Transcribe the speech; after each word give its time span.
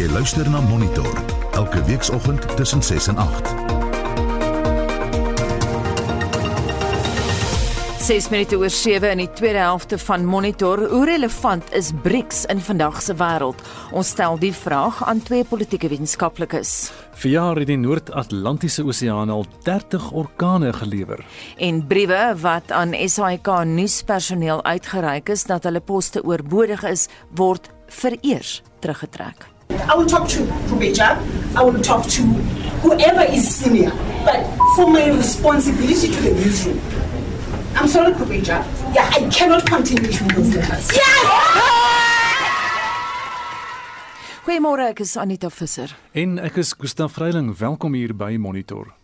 Jy 0.00 0.06
luister 0.08 0.46
na 0.48 0.62
Monitor 0.64 1.18
elke 1.52 1.82
weekoggend 1.84 2.56
tussen 2.56 2.80
6 2.82 3.10
en 3.12 3.18
8. 3.20 3.50
6 8.06 8.28
minute 8.32 8.56
oor 8.56 8.72
7 8.72 9.10
in 9.12 9.20
die 9.20 9.28
tweede 9.36 9.60
helfte 9.60 9.98
van 10.00 10.24
Monitor. 10.24 10.86
Hoe 10.88 11.04
relevant 11.04 11.68
is 11.76 11.90
BRICS 12.02 12.46
in 12.48 12.64
vandag 12.64 13.02
se 13.04 13.18
wêreld? 13.20 13.60
Ons 13.92 14.14
stel 14.16 14.40
die 14.40 14.54
vraag 14.56 15.04
aan 15.04 15.20
twee 15.20 15.44
politieke 15.44 15.92
wetenskaplikes. 15.92 16.72
Vir 17.20 17.34
jaar 17.36 17.60
het 17.60 17.68
die 17.68 17.78
Noord-Atlantiese 17.84 18.88
Oseaan 18.88 19.28
al 19.28 19.44
30 19.68 20.10
orkane 20.16 20.72
gelewer. 20.80 21.20
En 21.60 21.84
briewe 21.86 22.24
wat 22.40 22.72
aan 22.72 22.96
SAIK 22.96 23.52
nuuspersoneel 23.68 24.64
uitgereik 24.64 25.28
is 25.28 25.44
dat 25.44 25.68
hulle 25.68 25.84
poste 25.84 26.24
oorbodig 26.24 26.88
is, 26.88 27.08
word 27.36 27.68
vereers 28.00 28.62
teruggetrek. 28.80 29.59
I 29.88 29.94
will 29.96 30.06
talk 30.06 30.28
to 30.28 30.40
Kubeja. 30.68 31.18
I 31.56 31.62
will 31.62 31.80
talk 31.82 32.06
to 32.06 32.22
whoever 32.82 33.22
is 33.22 33.48
senior. 33.48 33.92
But 34.24 34.44
for 34.76 34.86
my 34.90 35.08
responsibility 35.10 36.08
to 36.10 36.20
the 36.22 36.32
newsroom, 36.34 36.80
I'm 37.76 37.88
sorry, 37.88 38.12
Kubeja. 38.12 38.64
Yeah, 38.94 39.08
I 39.12 39.28
cannot 39.30 39.66
continue 39.66 40.08
issuing 40.08 40.30
those 40.34 40.54
letters. 40.54 40.90
Goeiemôre, 44.44 44.88
ek 44.90 45.00
is 45.04 45.16
Anita 45.16 45.50
Visser. 45.50 45.92
En 46.12 46.38
ek 46.38 46.56
is 46.58 46.72
Gustaf 46.74 47.12
Vreiling. 47.14 47.52
Welkom 47.58 47.94
hier 47.94 48.14
by 48.16 48.36
Monitor. 48.36 48.99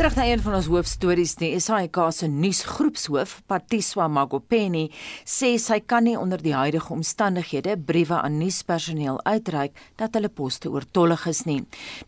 Terug 0.00 0.14
na 0.16 0.24
een 0.24 0.40
van 0.40 0.54
ons 0.56 0.66
hoofstories, 0.72 1.34
die 1.36 1.58
SAIK 1.60 1.98
se 2.16 2.24
nuusgroepshoof, 2.32 3.34
Patiswa 3.44 4.06
Magopeni, 4.08 4.86
sê 5.28 5.50
sy 5.60 5.76
kan 5.84 6.06
nie 6.08 6.14
onder 6.16 6.40
die 6.40 6.54
huidige 6.56 6.94
omstandighede 6.94 7.74
briewe 7.76 8.16
aan 8.16 8.38
nuuspersoneel 8.40 9.20
uitreik 9.28 9.76
dat 10.00 10.16
hulle 10.16 10.30
poste 10.32 10.72
oortollig 10.72 11.26
is 11.28 11.42
nie. 11.44 11.58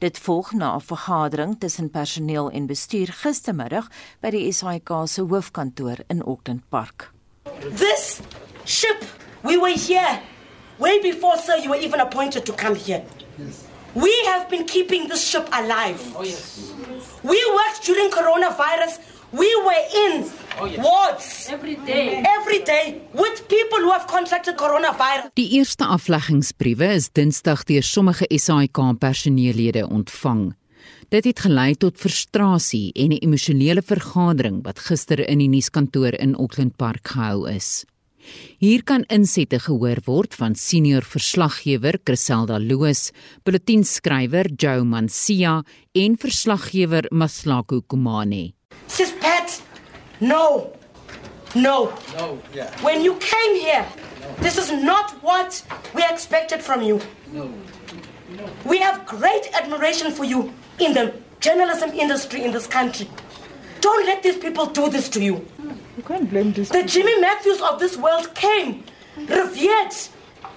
Dit 0.00 0.16
volg 0.24 0.54
na 0.56 0.72
'n 0.76 0.80
vergadering 0.80 1.60
tussen 1.60 1.90
personeel 1.90 2.48
en 2.50 2.66
bestuur 2.66 3.12
gistermiddag 3.12 3.90
by 4.22 4.30
die 4.30 4.52
SAIK 4.52 4.88
se 5.04 5.20
hoofkantoor 5.20 5.98
in 6.08 6.22
Auckland 6.22 6.62
Park. 6.70 7.12
This 7.76 8.20
ship, 8.64 9.04
we 9.42 9.58
were 9.58 9.76
here 9.76 10.18
way 10.78 10.98
before, 11.02 11.36
sir, 11.36 11.58
you 11.60 11.68
were 11.68 11.84
even 11.84 12.00
appointed 12.00 12.44
to 12.46 12.54
come 12.54 12.74
here. 12.74 13.02
We 13.92 14.12
have 14.32 14.48
been 14.48 14.64
keeping 14.64 15.08
this 15.08 15.28
ship 15.28 15.46
alive. 15.52 16.00
Oh, 16.16 16.24
yes. 16.24 16.71
We 17.22 17.38
worked 17.58 17.84
during 17.84 18.10
coronavirus. 18.10 18.98
We 19.30 19.48
were 19.64 19.84
in 20.06 20.24
wards 20.82 21.48
Every 21.50 21.76
day. 21.86 22.22
every 22.40 22.62
day 22.64 23.00
with 23.12 23.46
people 23.48 23.78
who 23.78 23.90
have 23.90 24.06
contracted 24.06 24.56
coronavirus. 24.56 25.30
Die 25.34 25.50
eerste 25.56 25.84
afleggingsbriewe 25.86 26.84
is 26.94 27.08
Dinsdag 27.12 27.64
deur 27.64 27.82
sommige 27.82 28.26
SAIK 28.28 28.78
personeellede 28.98 29.88
ontvang. 29.88 30.54
Dit 31.08 31.24
het 31.24 31.40
gelei 31.40 31.74
tot 31.74 31.96
frustrasie 32.00 32.92
en 32.92 33.12
'n 33.12 33.22
emosionele 33.24 33.82
vergadering 33.82 34.62
wat 34.64 34.78
gister 34.78 35.28
in 35.28 35.38
die 35.38 35.48
nuuskantoor 35.48 36.12
in 36.18 36.34
Auckland 36.34 36.76
Park 36.76 37.08
gehou 37.08 37.48
is. 37.50 37.84
Hier 38.58 38.82
kan 38.82 39.04
insette 39.08 39.58
gehoor 39.64 40.02
word 40.06 40.34
van 40.34 40.54
senior 40.54 41.02
verslaggewer 41.02 41.98
Griselda 42.04 42.58
Loos, 42.58 43.10
bulletinskrywer 43.44 44.50
Joe 44.56 44.84
Mansia 44.84 45.62
en 45.92 46.16
verslaggewer 46.16 47.08
Maslako 47.10 47.82
Kumane. 47.86 48.52
Sis 48.86 49.12
Pat, 49.20 49.60
no, 50.20 50.72
no. 51.54 51.92
No, 52.16 52.38
yeah. 52.54 52.70
When 52.82 53.04
you 53.04 53.16
came 53.16 53.60
here, 53.60 53.86
this 54.40 54.56
is 54.56 54.70
not 54.72 55.12
what 55.22 55.62
we 55.94 56.02
expected 56.02 56.62
from 56.62 56.82
you. 56.82 57.00
No. 57.32 57.50
We 58.64 58.78
have 58.78 59.04
great 59.06 59.50
admiration 59.52 60.12
for 60.12 60.24
you 60.24 60.52
in 60.78 60.94
the 60.94 61.12
journalism 61.40 61.90
industry 61.90 62.44
in 62.44 62.52
this 62.52 62.66
country. 62.66 63.08
Don't 63.80 64.06
let 64.06 64.22
these 64.22 64.38
people 64.38 64.66
do 64.66 64.88
this 64.88 65.08
to 65.10 65.20
you. 65.20 65.46
You 65.96 66.02
can't 66.02 66.28
blame 66.30 66.52
this. 66.52 66.68
The 66.70 66.82
Jimmy 66.84 67.20
Matthews 67.20 67.60
of 67.60 67.78
this 67.78 67.96
world 67.96 68.34
came, 68.34 68.84
revered 69.16 69.90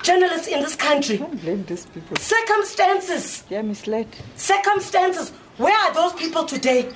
journalists 0.02 0.48
in 0.48 0.62
this 0.62 0.76
country. 0.76 1.18
Don't 1.18 1.42
blame 1.42 1.66
these 1.66 1.86
people. 1.88 2.16
Circumstances, 2.18 3.42
They 3.50 3.58
are 3.58 3.64
misled. 3.64 4.08
circumstances. 4.36 5.32
Where 5.58 5.76
are 5.78 5.94
those 5.94 6.14
people 6.14 6.46
today? 6.46 6.90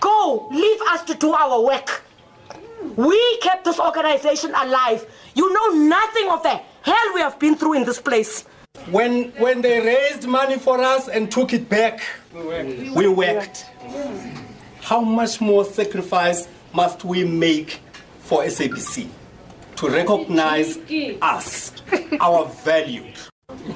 Go, 0.00 0.48
leave 0.50 0.80
us 0.88 1.02
to 1.04 1.14
do 1.14 1.32
our 1.32 1.62
work. 1.64 2.02
We 2.96 3.38
kept 3.40 3.64
this 3.64 3.78
organization 3.78 4.50
alive. 4.54 5.06
You 5.34 5.52
know 5.52 5.84
nothing 5.86 6.30
of 6.30 6.42
the 6.42 6.60
hell 6.82 7.14
we 7.14 7.20
have 7.20 7.38
been 7.38 7.54
through 7.54 7.74
in 7.74 7.84
this 7.84 8.00
place. 8.00 8.44
When 8.90 9.30
when 9.32 9.60
they 9.62 9.80
raised 9.80 10.26
money 10.26 10.58
for 10.58 10.80
us 10.80 11.08
and 11.08 11.30
took 11.30 11.52
it 11.52 11.68
back, 11.68 12.00
we 12.32 13.08
worked. 13.08 13.66
How 14.80 15.00
much 15.02 15.40
more 15.40 15.64
sacrifice 15.64 16.48
must 16.72 17.04
we 17.04 17.24
make 17.24 17.80
for 18.20 18.42
SABC 18.44 19.08
to 19.76 19.88
recognize 19.88 20.78
us, 21.22 21.72
our 22.20 22.46
value? 22.46 23.04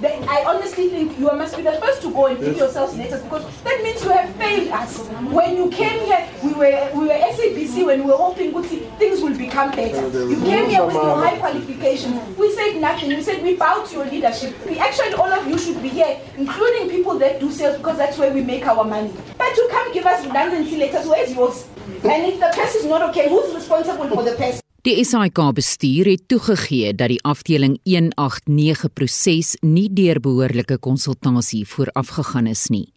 They, 0.01 0.19
I 0.29 0.45
honestly 0.47 0.89
think 0.89 1.19
you 1.19 1.27
must 1.27 1.57
be 1.57 1.63
the 1.63 1.73
first 1.73 2.01
to 2.03 2.13
go 2.13 2.27
and 2.27 2.39
give 2.39 2.57
yourselves 2.57 2.97
letters 2.97 3.23
because 3.23 3.45
that 3.63 3.81
means 3.83 4.03
you 4.03 4.11
have 4.11 4.31
failed 4.37 4.69
us. 4.69 4.99
When 5.31 5.57
you 5.57 5.69
came 5.71 6.01
here, 6.07 6.27
we 6.43 6.53
were 6.55 6.91
we 6.95 7.07
were 7.07 7.15
SABC 7.15 7.85
when 7.85 8.01
we 8.05 8.11
were 8.11 8.17
hoping 8.17 8.53
good 8.53 8.65
things 8.99 9.21
will 9.21 9.37
become 9.37 9.71
better. 9.73 10.09
You 10.29 10.37
came 10.41 10.69
here 10.71 10.85
with 10.85 10.95
your 10.95 11.17
high 11.17 11.37
qualifications. 11.39 12.39
We 12.39 12.53
said 12.55 12.81
nothing. 12.81 13.11
We 13.11 13.23
said 13.23 13.43
we 13.43 13.57
bow 13.57 13.85
to 13.85 13.95
your 13.95 14.07
leadership. 14.07 14.55
We 14.67 14.79
actually 14.79 15.15
all 15.15 15.31
of 15.33 15.47
you 15.47 15.59
should 15.59 15.83
be 15.83 15.89
here, 15.91 16.19
including 16.37 16.89
people 16.89 17.19
that 17.19 17.41
do 17.41 17.51
sales 17.51 17.77
because 17.77 17.99
that's 17.99 18.17
where 18.17 18.33
we 18.33 18.43
make 18.43 18.67
our 18.67 18.85
money. 18.85 19.13
But 19.37 19.55
to 19.55 19.69
come 19.71 19.93
give 19.93 20.07
us 20.07 20.25
redundancy 20.25 20.77
letters, 20.79 21.07
where's 21.07 21.33
yours? 21.35 21.67
And 22.05 22.27
if 22.31 22.39
the 22.41 22.51
press 22.55 22.75
is 22.75 22.87
not 22.87 23.03
okay, 23.11 23.29
who's 23.29 23.55
responsible 23.55 24.09
for 24.09 24.25
the 24.25 24.35
press? 24.37 24.61
Die 24.85 25.05
SAIK 25.05 25.39
bestuur 25.57 26.11
het 26.13 26.29
toegegee 26.29 26.93
dat 26.93 27.09
die 27.09 27.21
afdeling 27.25 27.79
189 27.89 28.91
proses 28.93 29.55
nie 29.63 29.89
deur 29.89 30.21
behoorlike 30.21 30.77
konsultasie 30.79 31.65
voorafgegaan 31.65 32.47
is 32.47 32.69
nie. 32.69 32.89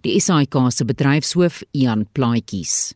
Die 0.00 0.20
SAIK 0.20 0.56
se 0.72 0.84
bedryfshoof 0.88 1.62
Ian 1.72 2.06
Plaatjies. 2.12 2.94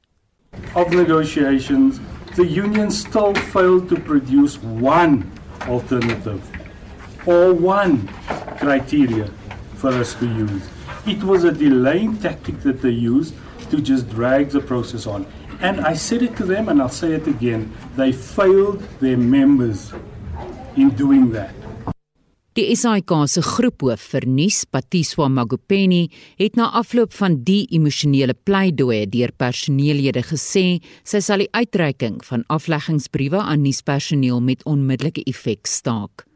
of 0.75 0.91
negotiations, 0.93 2.01
the 2.37 2.45
union 2.45 2.91
still 2.91 3.35
failed 3.35 3.89
to 3.89 3.97
produce 3.97 4.57
one 4.63 5.31
alternative 5.63 6.43
or 7.27 7.53
one 7.53 8.07
criteria 8.59 9.29
for 9.75 9.91
us 9.91 10.15
to 10.15 10.27
use. 10.27 10.69
It 11.07 11.23
was 11.23 11.45
a 11.45 11.53
delaying 11.53 12.19
tactic 12.19 12.61
that 12.61 12.83
they 12.83 12.91
used 12.91 13.35
to 13.71 13.81
just 13.81 14.09
drag 14.11 14.51
the 14.51 14.61
process 14.61 15.07
on. 15.07 15.27
And 15.61 15.81
I 15.81 15.95
said 15.95 16.23
it 16.23 16.37
to 16.37 16.45
them 16.45 16.69
and 16.69 16.81
I'll 16.81 16.89
say 16.89 17.13
it 17.13 17.27
again 17.27 17.73
they 17.97 18.13
failed 18.13 18.83
their 19.01 19.17
members 19.17 19.93
in 20.77 20.91
doing 20.91 21.33
that. 21.33 21.55
Die 22.59 22.75
SAIK 22.75 23.13
se 23.31 23.43
groephoof 23.47 24.03
vir 24.11 24.25
nuus, 24.27 24.65
Patiswa 24.67 25.29
Magopeni, 25.31 26.09
het 26.35 26.57
na 26.59 26.67
afloop 26.81 27.13
van 27.15 27.37
die 27.47 27.63
emosionele 27.71 28.35
pleidooi 28.35 29.05
deur 29.07 29.31
personeellede 29.39 30.25
gesê 30.27 30.65
sy 31.07 31.21
sal 31.23 31.45
die 31.45 31.53
uitreiking 31.55 32.19
van 32.27 32.43
afleggingsbriewe 32.51 33.39
aan 33.39 33.63
nuuspersoneel 33.63 34.43
met 34.43 34.67
onmiddellike 34.67 35.23
effek 35.31 35.71
staak. 35.71 36.27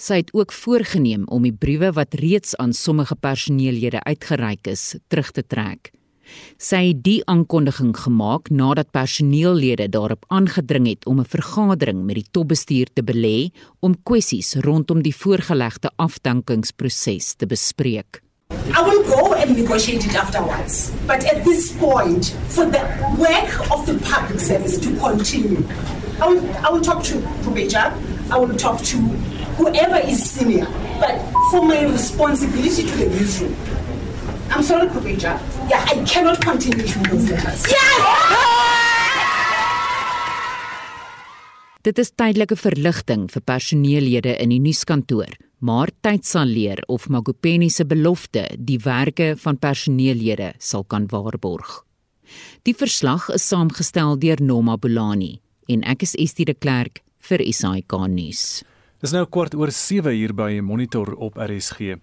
Sy 0.00 0.22
het 0.22 0.32
ook 0.32 0.56
voorgenem 0.56 1.28
om 1.28 1.44
die 1.44 1.52
briewe 1.52 1.92
wat 1.92 2.16
reeds 2.18 2.56
aan 2.56 2.72
sommige 2.72 3.14
personeellede 3.20 4.00
uitgereik 4.08 4.72
is, 4.72 4.94
terug 5.12 5.30
te 5.36 5.44
trek. 5.44 5.92
Sy 6.58 6.88
het 6.88 7.02
die 7.04 7.20
aankondiging 7.24 7.94
gemaak 7.96 8.50
nadat 8.50 8.90
personeellede 8.90 9.88
daarop 9.88 10.24
aangedring 10.28 10.86
het 10.86 11.06
om 11.06 11.20
'n 11.20 11.28
vergadering 11.28 12.04
met 12.04 12.14
die 12.14 12.28
topbestuur 12.30 12.88
te 12.92 13.02
belê 13.02 13.50
om 13.80 13.96
kwessies 14.02 14.54
rondom 14.54 15.02
die 15.02 15.14
voorgelegde 15.16 15.90
afdankingsproses 15.96 17.34
te 17.34 17.46
bespreek. 17.46 18.22
I 18.50 18.82
will 18.82 19.02
go 19.04 19.34
and 19.34 19.56
negotiate 19.56 20.04
it 20.06 20.16
afterwards. 20.16 20.90
But 21.06 21.24
at 21.24 21.44
this 21.44 21.72
point, 21.72 22.34
for 22.48 22.66
the 22.66 22.82
work 23.18 23.70
of 23.70 23.86
the 23.86 23.94
public 23.98 24.40
service 24.40 24.78
to 24.78 24.90
continue, 24.96 25.64
I 26.20 26.28
will, 26.28 26.42
I 26.64 26.70
will 26.70 26.80
talk 26.80 27.02
to 27.04 27.14
Kubeja. 27.42 27.92
I 28.30 28.38
will 28.38 28.56
talk 28.56 28.82
to 28.82 28.96
whoever 29.56 29.96
is 29.96 30.22
senior. 30.22 30.66
But 31.00 31.20
for 31.50 31.64
my 31.64 31.84
responsibility 31.84 32.82
to 32.82 32.96
the 32.96 33.08
newsroom, 33.08 33.54
I'm 34.60 34.66
sorry, 34.66 34.88
Kubeja. 34.88 35.40
Yeah, 35.70 35.82
I 35.88 36.04
cannot 36.04 36.44
continue 36.44 36.84
issuing 36.84 37.06
those 37.08 37.30
letters. 37.30 37.64
Dit 41.80 41.98
is 41.98 42.10
tydelike 42.12 42.58
verligting 42.60 43.22
vir 43.32 43.40
personeellede 43.48 44.34
in 44.36 44.52
die 44.52 44.58
nuuskantoor, 44.60 45.32
maar 45.64 45.88
tyd 46.04 46.28
sal 46.28 46.52
leer 46.52 46.82
of 46.92 47.08
Magopeni 47.08 47.70
se 47.72 47.86
belofte 47.88 48.42
die 48.58 48.76
werke 48.84 49.30
van 49.40 49.56
personeellede 49.56 50.50
sal 50.58 50.84
kan 50.84 51.06
waarborg. 51.08 51.78
Die 52.68 52.76
verslag 52.76 53.30
is 53.32 53.46
saamgestel 53.48 54.20
deur 54.20 54.44
Noma 54.44 54.76
Bolani 54.76 55.38
en 55.72 55.86
ek 55.88 56.04
is 56.04 56.12
Estie 56.20 56.44
de 56.44 56.52
Klerk 56.52 57.00
vir 57.30 57.46
SAK 57.48 57.96
nuus. 58.12 58.60
Dis 59.00 59.16
nou 59.16 59.24
kwart 59.24 59.56
oor 59.56 59.72
7 59.72 60.12
hier 60.12 60.36
by 60.36 60.60
Monitor 60.60 61.14
op 61.16 61.40
RSG. 61.40 61.96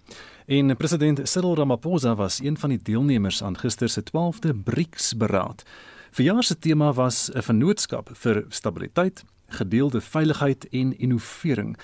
En 0.48 0.76
president 0.76 1.28
Cyril 1.28 1.56
Ramaphosa 1.56 2.14
was 2.14 2.40
een 2.40 2.58
van 2.58 2.68
die 2.68 2.78
deelnemers 2.82 3.42
aan 3.42 3.58
gister 3.58 3.88
se 3.88 4.02
12de 4.02 4.54
BRICS-beraad. 4.64 5.62
Verjaar 6.10 6.42
se 6.42 6.58
tema 6.58 6.92
was 6.92 7.30
'n 7.32 7.42
vennootskap 7.42 8.10
vir 8.12 8.44
stabiliteit, 8.48 9.24
gedeelde 9.46 10.00
veiligheid 10.00 10.68
en 10.68 10.98
innovering. 10.98 11.76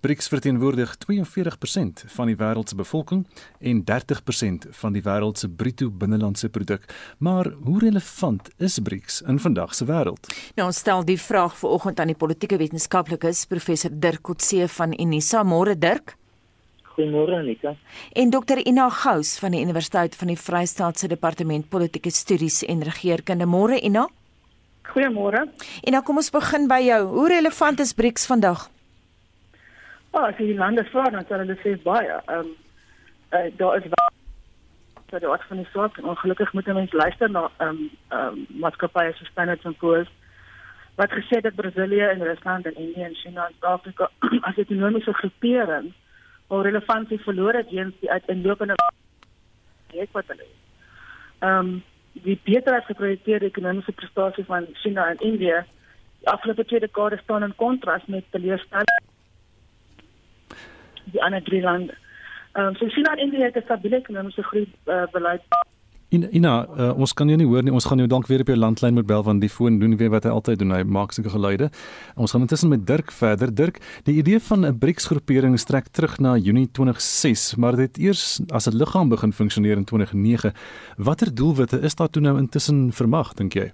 BRICS 0.00 0.28
verteenwoordig 0.28 0.96
42% 0.96 2.04
van 2.06 2.26
die 2.26 2.36
wêreld 2.36 2.68
se 2.68 2.74
bevolking 2.74 3.26
en 3.58 3.84
30% 3.84 4.66
van 4.70 4.92
die 4.92 5.02
wêreld 5.02 5.38
se 5.38 5.48
bruto 5.48 5.90
binnelandse 5.90 6.48
produk. 6.48 6.94
Maar 7.18 7.52
hoe 7.62 7.78
relevant 7.78 8.48
is 8.56 8.78
BRICS 8.78 9.22
in 9.22 9.38
vandag 9.38 9.74
se 9.74 9.84
wêreld? 9.84 10.34
Nou 10.54 10.66
ons 10.66 10.78
stel 10.78 11.04
die 11.04 11.20
vraag 11.20 11.58
vanoggend 11.58 12.00
aan 12.00 12.06
die 12.06 12.16
politieke 12.16 12.56
wetenskaplikes 12.56 13.44
professor 13.44 13.90
Dirk 13.94 14.22
Kotse 14.22 14.68
van 14.68 15.00
Unisa. 15.00 15.42
Môre 15.42 15.78
Dirk. 15.78 16.16
Goeiemôre 16.92 17.38
Anita. 17.38 17.74
En 18.12 18.30
Dr 18.30 18.58
Ina 18.66 18.88
Gous 18.90 19.38
van 19.38 19.50
die 19.50 19.62
Universiteit 19.62 20.16
van 20.16 20.28
die 20.28 20.36
Vrystaat 20.36 20.98
se 20.98 21.08
Departement 21.08 21.68
Politieke 21.68 22.10
Studies 22.10 22.62
en 22.64 22.82
Regeringskunde. 22.82 23.46
Môre 23.46 23.80
Ina. 23.80 24.08
Goeiemôre. 24.92 25.46
En 25.82 25.92
dan 25.92 26.02
kom 26.02 26.16
ons 26.20 26.30
begin 26.30 26.68
by 26.68 26.80
jou. 26.84 27.00
Hoe 27.16 27.28
relevant 27.28 27.80
is 27.80 27.94
BRICS 27.96 28.26
vandag? 28.26 28.68
Ah, 30.12 30.28
as 30.28 30.36
jy 30.36 30.52
lande 30.58 30.84
vra 30.92 31.08
dan 31.08 31.24
sal 31.28 31.40
hulle 31.40 31.56
sê 31.64 31.78
baie. 31.84 32.18
Ehm 32.28 32.40
um, 32.44 32.56
uh, 33.32 33.46
daar 33.56 33.78
is 33.78 33.88
vir 35.12 35.20
die 35.20 35.28
aard 35.28 35.46
van 35.48 35.60
die 35.60 35.68
saak 35.72 35.96
en 36.00 36.10
ongelukkig 36.12 36.52
moet 36.52 36.66
mense 36.66 36.96
luister 36.96 37.30
na 37.30 37.46
ehm 37.56 37.68
um, 37.68 37.80
ehm 38.10 38.26
um, 38.26 38.44
maatskappye 38.64 39.14
so 39.16 39.24
Standard 39.30 39.64
& 39.72 39.80
Poor's 39.80 40.12
wat 41.00 41.12
gesê 41.16 41.40
het 41.40 41.48
dat 41.48 41.56
Brasilië 41.56 42.08
en 42.12 42.24
Rusland 42.28 42.66
en 42.66 42.76
Indië 42.76 43.08
en 43.08 43.14
China 43.14 43.46
en 43.46 43.54
Suid-Afrika 43.56 44.10
as 44.48 44.60
ekonomiese 44.60 45.12
groepering 45.20 45.92
al 46.52 46.62
relevantie 46.62 47.20
verloor 47.20 47.54
het 47.54 47.70
weens 47.70 47.94
die 48.00 48.10
uiteenlopende 48.10 48.74
projek 49.86 50.12
wat 50.12 50.28
hulle 50.32 50.44
het. 50.48 50.58
Ehm 51.38 51.58
um, 51.58 51.82
die 52.12 52.40
beter 52.44 52.74
as 52.76 52.84
geprojekteerde 52.84 53.48
ekonomiese 53.48 53.92
prestasie 53.92 54.44
van 54.44 54.66
China 54.72 55.06
en 55.10 55.22
Indië 55.24 55.62
die 56.18 56.28
afgelope 56.28 56.64
twee 56.64 56.80
dekades 56.80 57.22
staan 57.22 57.42
in 57.42 57.54
kontras 57.56 58.04
met 58.06 58.24
teleurstelling 58.30 59.00
die 61.04 61.22
ander 61.22 61.42
drie 61.42 61.62
lande. 61.62 61.96
Ehm 62.52 62.66
um, 62.66 62.76
so 62.76 62.88
China 62.88 63.12
en 63.12 63.24
Indië 63.24 63.42
het 63.48 63.56
'n 63.56 63.64
stabiele 63.64 63.96
ekonomiese 63.96 64.42
groei 64.42 64.66
uh, 64.86 65.06
beleid 65.12 65.42
In 66.12 66.26
Ina, 66.28 66.66
uh, 66.76 66.90
ons 67.00 67.14
kan 67.16 67.30
jou 67.30 67.38
nie 67.40 67.46
hoor 67.48 67.64
nie. 67.64 67.72
Ons 67.72 67.86
gaan 67.88 68.00
jou 68.02 68.06
dalk 68.10 68.26
weer 68.28 68.42
op 68.44 68.50
jou 68.52 68.56
landlyn 68.58 68.98
moet 68.98 69.06
bel 69.08 69.22
want 69.24 69.40
die 69.40 69.48
foon 69.48 69.78
doen 69.80 69.94
weer 69.96 70.10
wat 70.12 70.26
hy 70.28 70.32
altyd 70.34 70.58
doen. 70.60 70.74
Hy 70.76 70.82
maak 70.84 71.14
sulke 71.16 71.30
geluide. 71.32 71.70
Ons 72.20 72.34
gaan 72.34 72.42
intussen 72.44 72.68
met 72.68 72.82
Dirk 72.84 73.14
verder. 73.16 73.48
Dirk, 73.48 73.78
die 74.04 74.18
idee 74.20 74.40
van 74.50 74.66
'n 74.68 74.76
BRICS-groepering 74.78 75.56
strek 75.56 75.88
terug 75.88 76.18
na 76.20 76.36
Junie 76.36 76.68
2006, 76.68 77.56
maar 77.56 77.76
dit 77.76 77.96
eers 77.96 78.42
as 78.52 78.68
'n 78.68 78.76
liggaam 78.76 79.08
begin 79.08 79.32
funksioneer 79.32 79.76
in 79.76 79.84
2009. 79.84 80.52
Watter 80.98 81.34
doelwitte 81.34 81.80
is 81.80 81.94
daar 81.94 82.10
toe 82.10 82.22
nou 82.22 82.36
intussen 82.38 82.92
vermag, 82.92 83.32
dink 83.34 83.54
jy? 83.54 83.72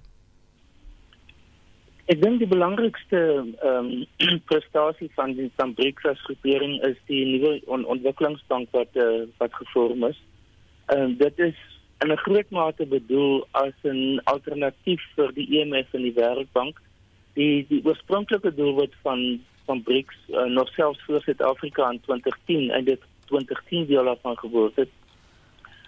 Ek 2.07 2.23
dink 2.23 2.39
die 2.39 2.47
belangrikste 2.47 3.19
ehm 3.63 4.07
um, 4.21 4.41
prestasie 4.51 5.11
van 5.17 5.35
die 5.35 5.51
van 5.57 5.75
BRICS-groepering 5.75 6.85
is 6.85 6.97
die 7.07 7.25
nuwe 7.25 7.61
on 7.67 7.85
ontwikkelingsbank 7.85 8.69
wat 8.71 8.95
uh, 8.95 9.27
wat 9.39 9.53
gevorm 9.55 10.05
is. 10.05 10.23
Ehm 10.87 11.03
um, 11.03 11.17
dit 11.17 11.39
is 11.39 11.59
in 12.01 12.13
'n 12.13 12.17
groot 12.17 12.51
mate 12.51 12.87
bedoel 12.87 13.47
as 13.51 13.75
'n 13.83 14.21
alternatief 14.25 15.03
vir 15.17 15.33
die 15.35 15.49
IMF 15.59 15.95
en 15.95 16.03
die 16.03 16.15
Wêreldbank. 16.15 16.81
Die 17.35 17.67
die 17.69 17.85
oorspronklike 17.85 18.55
doelwit 18.55 18.95
van 19.03 19.41
van 19.65 19.83
BRICS 19.83 20.17
uh, 20.29 20.45
nog 20.45 20.69
selfs 20.69 21.03
voor 21.05 21.21
Suid-Afrika 21.21 21.91
in 21.91 22.01
2010 22.01 22.71
en 22.71 22.85
dit 22.85 23.01
2010 23.27 23.87
deel 23.87 24.05
daarvan 24.05 24.39
geword 24.39 24.77
het 24.77 24.89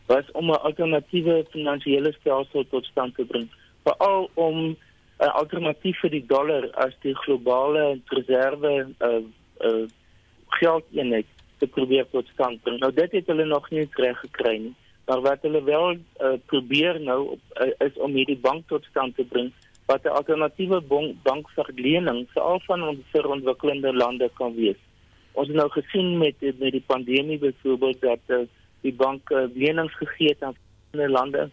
was 0.06 0.30
om 0.32 0.50
'n 0.50 0.62
alternatiewe 0.68 1.46
finansiële 1.50 2.12
stelsel 2.12 2.66
tot 2.68 2.84
stand 2.84 3.14
te 3.14 3.24
bring 3.24 3.48
veral 3.84 4.30
om 4.34 4.56
'n 4.56 4.76
uh, 5.18 5.34
alternatief 5.34 6.00
vir 6.00 6.10
die 6.10 6.26
dollar 6.26 6.70
as 6.84 6.94
die 7.00 7.14
globale 7.14 8.00
reserve 8.04 8.88
uh, 8.98 9.22
uh, 9.60 9.86
geldeenheid 10.46 11.26
te 11.58 11.66
probeer 11.66 12.06
tot 12.10 12.28
stand 12.32 12.62
bring. 12.62 12.78
Nou 12.80 12.92
dit 12.92 13.12
het 13.12 13.26
hulle 13.26 13.44
nog 13.44 13.70
nie 13.70 13.88
reg 13.90 14.18
gekry 14.18 14.56
nie. 14.58 14.74
Maar 15.10 15.20
wat 15.20 15.42
hulle 15.42 15.62
wel 15.66 15.88
uh, 15.92 16.32
probeer 16.46 17.00
nou 17.02 17.20
op, 17.34 17.40
uh, 17.62 17.86
is 17.86 17.96
om 17.98 18.12
hierdie 18.14 18.38
bank 18.38 18.68
tot 18.70 18.84
stand 18.90 19.16
te 19.16 19.24
bring 19.24 19.48
wat 19.90 20.04
'n 20.06 20.16
alternatiewe 20.18 20.78
bank 21.22 21.48
vir 21.54 21.70
lening 21.74 22.20
vir 22.34 22.42
al 22.42 22.60
van 22.66 22.82
ons 22.88 23.16
ontwikkelende 23.36 23.92
lande 23.92 24.28
kan 24.34 24.54
wees. 24.54 24.76
Ons 25.32 25.48
het 25.48 25.56
nou 25.56 25.68
gesien 25.70 26.18
met 26.18 26.34
met 26.40 26.72
die 26.72 26.84
pandemie 26.86 27.38
byvoorbeeld 27.38 28.00
dat 28.00 28.22
uh, 28.26 28.38
die 28.80 28.92
bank 28.92 29.30
uh, 29.30 29.42
lenings 29.54 29.96
gegee 29.96 30.28
het 30.28 30.42
aan 30.42 30.54
ander 30.92 31.10
lande 31.10 31.50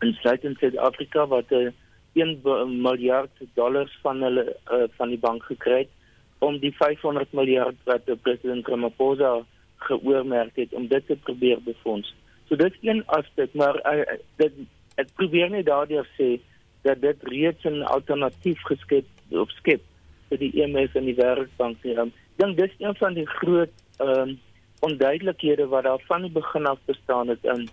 insluitend 0.00 0.58
Suid-Afrika 0.58 1.26
wat 1.26 1.52
uh, 1.52 1.70
1 2.12 2.40
miljard 2.82 3.32
dollars 3.54 3.98
van 4.02 4.22
hulle 4.22 4.44
uh, 4.72 4.82
van 4.96 5.08
die 5.08 5.18
bank 5.18 5.42
gekry 5.42 5.78
het 5.78 5.92
om 6.38 6.58
die 6.58 6.74
500 6.76 7.32
miljard 7.32 7.76
wat 7.84 8.12
president 8.22 8.68
Ramaphosa 8.68 9.32
geoormerk 9.76 10.56
het 10.56 10.74
om 10.74 10.86
dit 10.88 11.06
te 11.06 11.16
probeer 11.16 11.62
befonds. 11.62 12.14
So 12.48 12.56
dit 12.56 12.72
is 12.72 12.78
een 12.88 13.02
aspek, 13.06 13.54
maar 13.54 13.78
uh, 13.88 14.18
dit 14.36 14.52
ek 15.00 15.10
probeer 15.18 15.50
net 15.50 15.66
daardeur 15.66 16.06
sê 16.18 16.36
dat 16.84 17.00
dit 17.00 17.22
reeds 17.32 17.64
'n 17.64 17.82
alternatief 17.82 18.60
geskep 18.68 19.06
of 19.30 19.50
skep 19.50 19.82
vir 20.28 20.38
die 20.38 20.52
EMF 20.62 20.94
en 20.94 21.08
die 21.08 21.16
Wêreldbank. 21.16 21.80
Ek 21.84 21.98
um, 21.98 22.12
dink 22.36 22.56
dis 22.56 22.74
een 22.78 22.94
van 23.00 23.14
die 23.14 23.26
groot 23.26 23.72
ehm 23.98 24.28
um, 24.28 24.38
onduidelikhede 24.84 25.66
wat 25.72 25.84
daar 25.84 26.02
van 26.06 26.22
die 26.22 26.30
begin 26.30 26.66
af 26.66 26.78
bestaan 26.84 27.28
het 27.28 27.44
in 27.44 27.68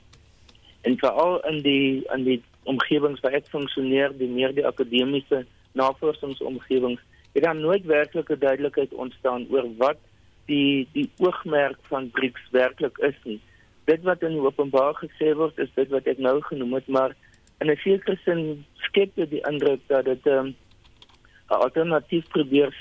en 0.81 0.97
veral 0.97 1.39
in 1.49 1.61
die 1.61 2.03
in 2.15 2.23
die 2.23 2.41
omgewings 2.63 3.19
waar 3.19 3.33
ek 3.33 3.49
funksioneer, 3.51 4.15
die 4.17 4.29
meer 4.29 4.53
die 4.55 4.65
akademiese 4.65 5.45
navorsingsomgewings, 5.73 7.01
het 7.33 7.43
daar 7.43 7.55
nooit 7.55 7.85
werklike 7.85 8.37
duidelikheid 8.37 8.93
ontstaan 8.93 9.47
oor 9.49 9.67
wat 9.77 9.99
die 10.45 10.87
die 10.93 11.09
oogmerk 11.17 11.77
van 11.89 12.09
BRICS 12.11 12.47
werklik 12.51 12.97
is 12.97 13.17
nie 13.23 13.39
dit 13.91 14.03
wat 14.07 14.23
in 14.27 14.39
openbaar 14.39 14.95
gesê 15.03 15.33
word 15.41 15.59
is 15.65 15.71
dit 15.79 15.93
wat 15.95 16.09
ek 16.13 16.19
nou 16.27 16.37
genoem 16.49 16.73
het 16.79 16.87
maar 16.97 17.15
in 17.61 17.71
'n 17.71 17.81
sekere 17.83 18.17
sin 18.25 18.65
skep 18.87 19.15
dit 19.15 19.29
die 19.29 19.45
indruk 19.51 19.81
dat 19.93 20.05
dit 20.05 20.25
'n 20.25 20.37
um, 20.37 20.55
alternatief 21.47 22.27
probeer 22.35 22.71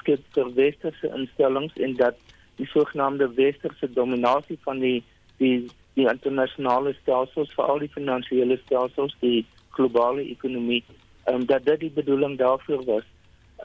skep 0.00 0.22
vir 0.34 0.54
westerse 0.54 1.08
instellings 1.18 1.74
en 1.86 1.96
dat 2.02 2.16
die 2.56 2.66
sogenaamde 2.66 3.28
westerse 3.34 3.92
dominasie 4.00 4.58
van 4.64 4.78
die 4.86 5.02
die 5.38 5.68
die 5.94 6.08
internasionale 6.08 6.92
stelsels 7.02 7.54
vir 7.56 7.64
al 7.64 7.80
die 7.82 7.94
finansiële 7.94 8.58
stelsels 8.64 9.16
die 9.20 9.46
globale 9.76 10.22
ekonomie 10.34 10.84
um, 11.30 11.46
dat 11.46 11.64
dit 11.64 11.80
die 11.80 11.94
bedoeling 11.94 12.38
daarvoor 12.38 12.84
was. 12.84 13.06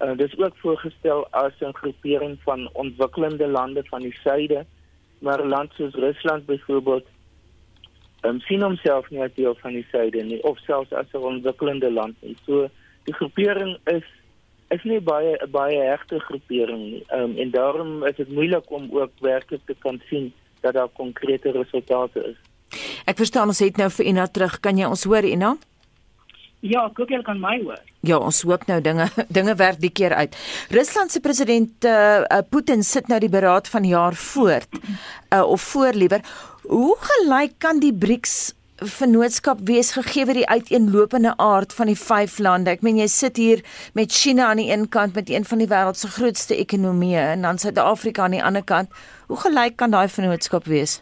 Uh, 0.01 0.17
dit 0.17 0.27
is 0.31 0.39
ook 0.39 0.57
voorgestel 0.63 1.27
as 1.31 1.53
'n 1.59 1.77
groepering 1.81 2.37
van 2.43 2.69
ontwikkelende 2.73 3.47
lande 3.47 3.83
van 3.83 4.01
die 4.01 4.17
suide 4.23 4.65
maar 5.19 5.45
land 5.45 5.71
soos 5.73 5.93
Rusland 5.93 6.45
byvoorbeeld 6.45 7.07
um, 8.25 8.39
sien 8.39 8.61
homself 8.61 9.09
nie 9.09 9.21
as 9.23 9.33
deel 9.35 9.55
van 9.61 9.73
die 9.77 9.85
suide 9.91 10.23
nie 10.23 10.41
of 10.43 10.59
selfs 10.65 10.93
as 10.93 11.11
'n 11.13 11.17
ontwikkelende 11.17 11.91
land 11.91 12.15
nie. 12.21 12.37
So 12.45 12.69
die 13.03 13.13
groepering 13.13 13.77
is 13.85 14.03
is 14.69 14.83
nie 14.83 14.99
baie 14.99 15.37
'n 15.37 15.51
baie 15.51 15.79
regte 15.79 16.19
groepering 16.19 16.81
nie. 16.91 17.03
Um, 17.13 17.37
en 17.37 17.51
daarom 17.51 18.05
is 18.05 18.15
dit 18.15 18.29
moeilik 18.29 18.71
om 18.71 18.89
ook 18.91 19.11
werklik 19.19 19.61
te 19.65 19.75
kan 19.79 20.01
sien 20.09 20.33
dat 20.61 20.73
daar 20.73 20.89
konkrete 20.89 21.51
resultate 21.51 22.19
is. 22.23 22.37
Ek 23.05 23.17
verstaan 23.17 23.47
ons 23.47 23.59
het 23.59 23.77
nou 23.77 23.89
vir 23.89 24.05
Ina 24.05 24.27
terug. 24.27 24.59
Kan 24.59 24.77
jy 24.77 24.85
ons 24.85 25.03
hoor 25.03 25.23
Ina? 25.23 25.57
Ja, 26.65 26.87
hoop 26.97 27.11
jy 27.13 27.21
kan 27.25 27.37
my 27.41 27.59
hoor. 27.61 27.79
Ja, 28.05 28.17
ons 28.17 28.41
hoop 28.45 28.65
nou 28.69 28.79
dinge 28.81 29.05
dinge 29.37 29.55
werk 29.59 29.79
die 29.83 29.93
keer 29.93 30.15
uit. 30.17 30.35
Rusland 30.73 31.13
se 31.13 31.21
president 31.21 31.85
uh, 31.85 32.25
uh, 32.25 32.41
Putin 32.49 32.83
sit 32.83 33.09
nou 33.11 33.19
die 33.21 33.29
beraad 33.29 33.69
van 33.69 33.85
jaar 33.85 34.17
voort. 34.17 34.81
Uh, 35.29 35.43
of 35.45 35.61
voor 35.61 35.93
liewer, 35.93 36.25
hoe 36.65 36.95
gelyk 36.99 37.59
kan 37.61 37.79
die 37.83 37.93
BRICS 37.93 38.53
vennootskap 38.75 39.61
wees 39.63 39.93
gegee 39.95 40.25
die 40.35 40.47
uiteenlopende 40.49 41.31
aard 41.39 41.73
van 41.73 41.87
die 41.87 41.95
vyf 41.95 42.39
lande. 42.43 42.73
Ek 42.73 42.83
meen 42.83 42.99
jy 42.99 43.07
sit 43.07 43.39
hier 43.39 43.63
met 43.95 44.11
China 44.11 44.49
aan 44.51 44.59
die 44.59 44.67
een 44.71 44.89
kant 44.89 45.15
met 45.15 45.29
een 45.31 45.45
van 45.47 45.63
die 45.63 45.69
wêreld 45.71 45.99
se 46.01 46.11
grootste 46.11 46.57
ekonomieë 46.59 47.23
en 47.37 47.47
dan 47.47 47.61
Suid-Afrika 47.61 48.25
aan 48.25 48.35
die 48.35 48.43
ander 48.43 48.63
kant. 48.63 48.91
Hoe 49.29 49.39
gelyk 49.45 49.77
kan 49.79 49.95
daai 49.95 50.09
vennootskap 50.11 50.67
wees? 50.67 50.99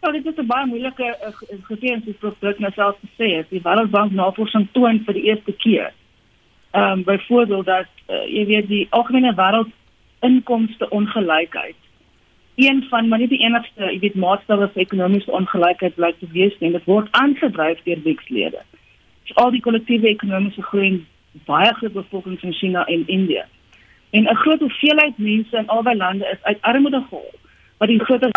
Ja, 0.00 0.10
dit 0.10 0.26
is 0.26 0.36
'n 0.36 0.46
baie 0.46 0.66
moeilike 0.66 1.04
uh, 1.04 1.32
gegeven 1.62 2.02
soos 2.04 2.16
Professor 2.18 2.60
nou 2.60 2.72
self 2.72 2.96
gesê 3.06 3.36
het. 3.36 3.46
Die 3.50 3.62
Wêreldbank 3.62 4.12
navorsing 4.12 4.68
toon 4.72 5.02
vir 5.04 5.14
die 5.14 5.22
eerste 5.22 5.52
keer. 5.52 5.92
Ehm 6.70 6.92
um, 6.92 7.04
byvoorbeeld 7.04 7.66
dat 7.66 7.90
uh, 8.08 8.24
jy 8.26 8.46
weet 8.46 8.68
die 8.68 8.86
algemene 8.90 9.34
wêreld 9.34 9.72
inkomste 10.20 10.90
ongelykheid 10.90 11.76
een 12.58 12.86
van 12.88 13.08
maar 13.08 13.18
nie 13.18 13.28
die 13.28 13.38
enigste, 13.38 13.84
jy 13.86 13.98
weet 14.02 14.14
maatstawwe 14.14 14.66
vir 14.74 14.82
ekonomiese 14.82 15.30
ongelykheid 15.30 15.94
blyk 15.94 16.16
te 16.18 16.26
wees 16.32 16.56
nie. 16.58 16.72
Dit 16.74 16.88
word 16.90 17.06
aangedryf 17.10 17.82
deur 17.84 18.00
BRICS-lede. 18.02 18.62
al 19.34 19.50
die 19.50 19.60
kollektiewe 19.60 20.08
ekonomiese 20.08 20.62
groei 20.62 21.04
baie 21.46 21.74
groot 21.74 21.92
bevolkings 21.92 22.42
in 22.42 22.52
China 22.52 22.84
en 22.84 23.06
Indië. 23.06 23.44
En 24.10 24.22
'n 24.24 24.34
groot 24.34 24.60
hoeveelheid 24.60 25.18
mense 25.18 25.56
in 25.56 25.66
albei 25.66 25.96
lande 25.96 26.26
is 26.32 26.42
uit 26.42 26.58
armoede 26.60 27.02
gehaal 27.08 27.34
wat 27.78 27.88
die 27.88 28.04
groter 28.04 28.30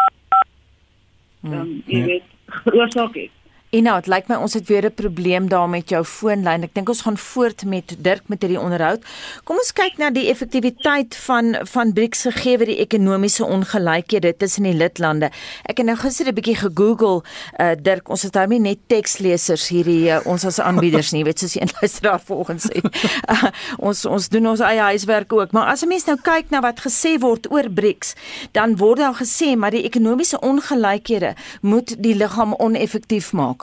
ehm 1.43 1.53
um, 1.53 1.83
jy 1.85 2.03
weet 2.05 2.23
veroorsaak 2.63 3.15
het. 3.15 3.40
Nou, 3.71 3.93
dit 4.01 4.09
lyk 4.11 4.25
my 4.27 4.35
ons 4.43 4.51
het 4.51 4.67
weer 4.67 4.83
'n 4.83 4.93
probleem 4.93 5.47
daar 5.47 5.69
met 5.69 5.89
jou 5.89 6.03
foonlyn. 6.03 6.63
Ek 6.63 6.73
dink 6.73 6.89
ons 6.89 7.01
gaan 7.01 7.17
voort 7.17 7.65
met 7.65 7.95
Dirk 7.99 8.21
met 8.27 8.41
hierdie 8.41 8.59
onderhoud. 8.59 8.99
Kom 9.43 9.55
ons 9.55 9.71
kyk 9.71 9.97
na 9.97 10.09
die 10.09 10.27
effektiwiteit 10.27 11.15
van 11.15 11.55
van 11.63 11.93
BRICS 11.93 12.21
gegee 12.21 12.57
word 12.57 12.67
die 12.67 12.79
ekonomiese 12.79 13.45
ongelykhede 13.45 14.37
tussen 14.37 14.63
die 14.63 14.73
lidlande. 14.73 15.31
Ek 15.63 15.77
het 15.77 15.85
nou 15.85 15.95
gister 15.95 16.27
'n 16.27 16.33
bietjie 16.33 16.55
gegoogel, 16.55 17.23
uh, 17.59 17.71
Dirk, 17.81 18.09
ons 18.09 18.21
het 18.21 18.33
daarmee 18.33 18.59
net 18.59 18.77
tekslesers 18.87 19.67
hierdie 19.67 20.09
uh, 20.09 20.19
ons 20.25 20.45
as 20.45 20.59
aanbieders 20.59 21.11
nie, 21.11 21.23
weet 21.23 21.39
soos 21.39 21.53
die 21.53 21.61
inluisteraar 21.67 22.19
volgens 22.25 22.65
sê. 22.65 22.81
Uh, 23.29 23.43
ons 23.87 24.05
ons 24.05 24.29
doen 24.29 24.47
ons 24.47 24.59
eie 24.59 24.81
huiswerk 24.81 25.33
ook, 25.33 25.51
maar 25.51 25.67
as 25.67 25.81
'n 25.81 25.87
mens 25.87 26.05
nou 26.05 26.17
kyk 26.21 26.49
na 26.49 26.59
wat 26.59 26.79
gesê 26.79 27.17
word 27.19 27.51
oor 27.51 27.69
BRICS, 27.69 28.15
dan 28.51 28.75
word 28.77 28.97
daar 28.97 29.15
gesê 29.15 29.55
maar 29.55 29.71
die 29.71 29.83
ekonomiese 29.83 30.39
ongelykhede 30.39 31.35
moet 31.61 31.95
die 32.03 32.15
liggaam 32.15 32.53
oneffektief 32.53 33.31
maak. 33.31 33.60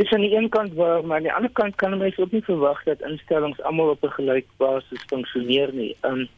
Dis 0.00 0.12
aan 0.16 0.22
die 0.24 0.32
een 0.32 0.48
kant 0.48 0.72
waar, 0.74 1.02
maar 1.04 1.16
aan 1.16 1.26
die 1.28 1.32
ander 1.32 1.50
kant 1.52 1.74
kan 1.76 1.98
mens 1.98 2.16
ook 2.18 2.30
nie 2.32 2.44
verwag 2.44 2.78
dat 2.86 3.02
instellings 3.04 3.60
almal 3.68 3.90
op 3.92 4.04
'n 4.04 4.16
gelyke 4.18 4.52
basis 4.56 5.02
funksioneer 5.12 5.72
nie. 5.72 5.96
Um 6.00 6.28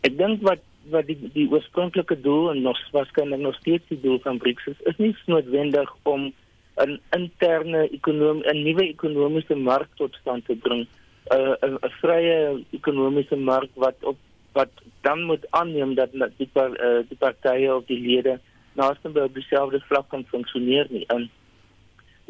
ek 0.00 0.16
dink 0.18 0.40
wat 0.42 0.62
wat 0.88 1.06
die 1.06 1.30
die 1.32 1.50
oorspronklike 1.50 2.20
doel 2.20 2.50
en 2.50 2.62
nog 2.62 2.78
waarskynlik 2.92 3.40
nog 3.40 3.54
steeds 3.54 3.84
die 3.88 4.00
doel 4.00 4.18
van 4.18 4.38
BRICS 4.38 4.66
is, 4.66 4.80
is 4.80 4.96
nie 4.96 5.16
noodwendig 5.26 5.90
om 6.02 6.32
'n 6.76 7.00
interne 7.16 7.90
ekonomie 7.90 8.48
'n 8.48 8.62
nuwe 8.62 8.88
ekonomiese 8.88 9.54
mark 9.54 9.88
tot 9.94 10.16
stand 10.20 10.44
te 10.44 10.56
bring. 10.56 10.86
'n 11.30 11.76
'n 11.84 11.92
vrye 12.00 12.64
ekonomiese 12.70 13.36
mark 13.36 13.70
wat 13.74 13.96
op 14.00 14.16
wat 14.52 14.70
dan 15.00 15.22
moet 15.22 15.46
aanneem 15.50 15.94
dat 15.94 16.10
die 16.36 16.48
par, 16.52 16.70
uh, 16.70 17.04
die 17.08 17.16
partye 17.16 17.74
of 17.74 17.84
die 17.86 18.00
lede 18.00 18.40
naaste 18.72 19.08
by 19.08 19.28
dieselfde 19.32 19.80
vlak 19.80 20.08
kan 20.08 20.24
funksioneer 20.24 20.86
nie. 20.90 21.04
Um, 21.08 21.30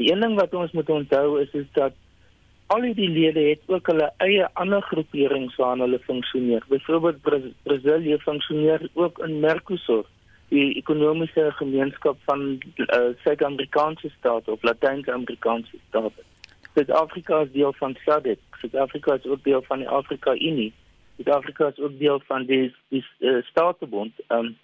Die 0.00 0.12
een 0.12 0.22
ding 0.24 0.38
wat 0.38 0.54
ons 0.56 0.72
moet 0.72 0.88
onthou 0.88 1.40
is 1.40 1.50
is 1.52 1.66
dat 1.76 1.92
al 2.72 2.84
die 2.96 3.08
lede 3.08 3.40
het 3.40 3.66
ook 3.66 3.86
hulle 3.92 4.06
eie 4.24 4.46
ander 4.62 4.80
groeperings 4.82 5.56
waarna 5.60 5.84
hulle 5.84 5.98
funksioneer. 6.06 6.64
Byvoorbeeld 6.68 7.20
Brasilië 7.62 8.16
funksioneer 8.18 8.88
ook 8.94 9.18
in 9.26 9.40
Mercosur, 9.40 10.06
die 10.48 10.74
ekonomiese 10.80 11.50
gemeenskap 11.58 12.16
van 12.30 12.46
uh, 12.76 13.00
Suid-Amerikaanse 13.24 14.08
state 14.18 14.50
of 14.50 14.62
Latyn-Amerikaanse 14.62 15.76
state. 15.88 16.24
Suid-Afrika 16.74 17.42
is 17.44 17.52
deel 17.52 17.76
van 17.82 17.96
SADC. 18.04 18.40
Suid-Afrika 18.62 19.14
is 19.20 19.26
ook 19.26 19.44
deel 19.44 19.62
van 19.68 19.84
die 19.84 19.88
Afrika 19.88 20.34
Unie. 20.34 20.72
Suid-Afrika 21.16 21.68
is 21.74 21.78
ook 21.78 21.98
deel 21.98 22.22
van 22.32 22.48
die 22.48 22.74
die 22.88 23.04
uh, 23.18 23.42
Statebond. 23.52 24.12
Um, 24.28 24.56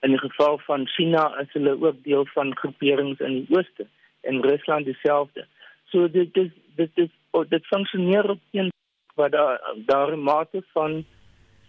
in 0.00 0.16
die 0.16 0.24
geval 0.24 0.58
van 0.58 0.86
China 0.86 1.28
is 1.38 1.52
hulle 1.52 1.76
ook 1.80 2.02
deel 2.02 2.26
van 2.32 2.56
groeperings 2.56 3.20
in 3.20 3.40
die 3.42 3.56
ooste 3.56 3.86
en 4.28 4.42
Rusland 4.44 4.84
dieselfde. 4.84 5.46
So 5.90 6.08
dit 6.10 6.36
is 6.36 6.50
dit 6.76 6.90
is 7.04 7.12
dit 7.48 7.66
funksioneer 7.66 8.30
op 8.30 8.40
een 8.52 8.72
waar 9.14 9.30
daar 9.30 9.60
daar 9.86 10.12
'n 10.16 10.22
mate 10.22 10.62
van 10.72 11.04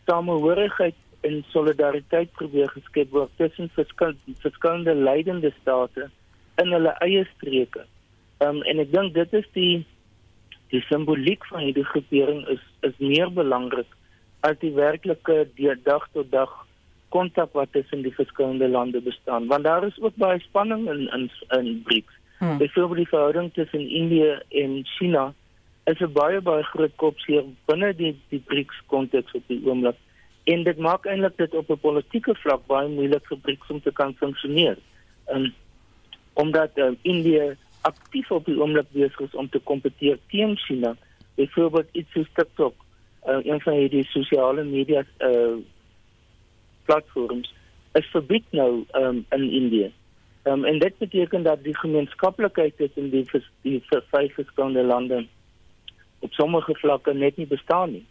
samehorigheid 0.05 0.95
en 1.21 1.43
solidariteit 1.47 2.31
probeer 2.31 2.69
geskep 2.69 3.09
word 3.11 3.31
tussen 3.35 3.69
verskillende 3.69 4.35
verskillende 4.45 4.95
leidende 4.95 5.53
state 5.61 6.09
in 6.55 6.71
hulle 6.71 6.93
eie 7.05 7.23
streke. 7.35 7.85
Ehm 8.37 8.55
um, 8.55 8.61
en 8.61 8.79
ek 8.79 8.91
dink 8.91 9.13
dit 9.13 9.33
is 9.33 9.47
die 9.53 9.85
die 10.73 10.81
simboliek 10.81 11.45
van 11.51 11.65
hierdie 11.65 11.89
groepering 11.91 12.47
is 12.55 12.63
is 12.89 12.97
meer 12.97 13.31
belangrik 13.41 13.97
as 14.47 14.59
die 14.59 14.73
werklike 14.73 15.47
dag 15.83 16.07
tot 16.13 16.31
dag 16.31 16.51
kontak 17.09 17.53
wat 17.53 17.71
tussen 17.71 18.01
die 18.01 18.15
verskillende 18.15 18.67
lande 18.67 19.01
bestaan 19.01 19.47
want 19.47 19.63
daar 19.63 19.87
is 19.87 19.99
ook 20.01 20.15
baie 20.15 20.39
spanning 20.39 20.87
in 20.89 21.07
in 21.17 21.29
in 21.57 21.83
BRICS. 21.83 22.18
Hmm. 22.39 22.57
Byvoorbeeld 22.57 22.97
die 22.97 23.07
verhouding 23.07 23.53
tussen 23.53 23.89
Indië 23.89 24.39
en 24.49 24.85
China 24.85 25.33
is 25.83 25.99
'n 25.99 26.11
baie 26.11 26.41
baie 26.41 26.63
groot 26.63 26.95
kopseer 26.95 27.43
binne 27.65 27.95
die 27.95 28.15
die 28.29 28.43
BRICS 28.45 28.81
konteks 28.85 29.31
op 29.31 29.43
die 29.47 29.61
oomblik. 29.65 29.95
En 30.43 30.63
dit 30.63 30.77
maak 30.77 31.05
eintlik 31.05 31.37
dit 31.37 31.55
op 31.55 31.69
'n 31.69 31.79
politieke 31.79 32.35
vlak 32.35 32.65
baie 32.67 32.87
moeilik 32.87 33.25
vir 33.27 33.37
BRICS 33.37 33.69
om 33.69 33.81
te 33.81 33.91
kan 33.91 34.13
funksioneer. 34.13 34.77
En 35.25 35.53
omdat 36.33 36.71
uh, 36.75 36.91
Indië 37.01 37.57
aktief 37.81 38.31
op 38.31 38.45
die 38.45 38.59
oomblik 38.61 38.91
besig 38.91 39.19
is 39.19 39.35
om 39.35 39.49
te 39.49 39.59
kompeteer 39.59 40.17
teen 40.27 40.57
China, 40.57 40.95
byvoorbeeld 41.35 41.87
iets 41.91 42.11
soos 42.11 42.27
TikTok, 42.33 42.75
uh, 43.27 43.37
een 43.43 43.61
van 43.61 43.73
hierdie 43.73 44.05
sosiale 44.05 44.63
media 44.63 45.03
uh, 45.19 45.57
platforms 46.85 47.53
is 47.91 48.05
verbied 48.05 48.45
nou 48.51 48.85
um, 48.91 49.25
in 49.29 49.51
Indië. 49.51 49.91
Um, 50.43 50.65
en 50.65 50.79
dit 50.79 50.97
beteken 50.97 51.43
dat 51.43 51.63
die 51.63 51.77
gemeenskaplikheid 51.77 52.77
tussen 52.77 53.09
die 53.09 53.25
die 53.61 53.81
vyf 53.87 54.33
verskillende 54.33 54.83
lande 54.83 55.25
op 56.19 56.33
sommige 56.33 56.75
vlakke 56.75 57.13
net 57.13 57.37
nie 57.37 57.47
bestaan 57.47 57.91
nie. 57.91 58.05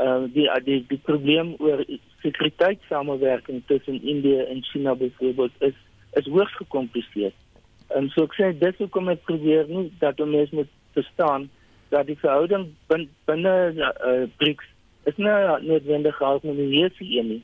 Uh 0.00 0.24
die 0.32 0.48
die 0.64 0.84
die 0.88 1.00
probleem 1.04 1.54
oor 1.58 1.84
sekuriteitssamewerking 2.22 3.62
tussen 3.66 4.02
Indië 4.02 4.40
en 4.40 4.62
China 4.62 4.94
byvoorbeeld 4.94 5.52
is 5.58 5.74
is 6.12 6.26
hoogs 6.26 6.56
gekompliseer. 6.56 7.32
En 7.88 8.02
um, 8.02 8.08
so 8.08 8.28
ek 8.28 8.36
sê 8.36 8.52
dis 8.58 8.76
hoekom 8.76 9.08
ek 9.08 9.24
probeer 9.24 9.64
nie 9.68 9.88
dat 9.98 10.20
ons 10.20 10.50
moet 10.50 10.68
verstaan 10.92 11.48
dat 11.88 12.06
die 12.06 12.18
verhouding 12.18 12.68
bin, 12.86 13.08
binne 13.24 13.54
uh, 13.72 14.28
BRICS 14.36 14.68
is 15.10 15.16
nie 15.16 15.32
noodwendig 15.64 16.16
geharmoniseer 16.16 17.24
nie. 17.24 17.42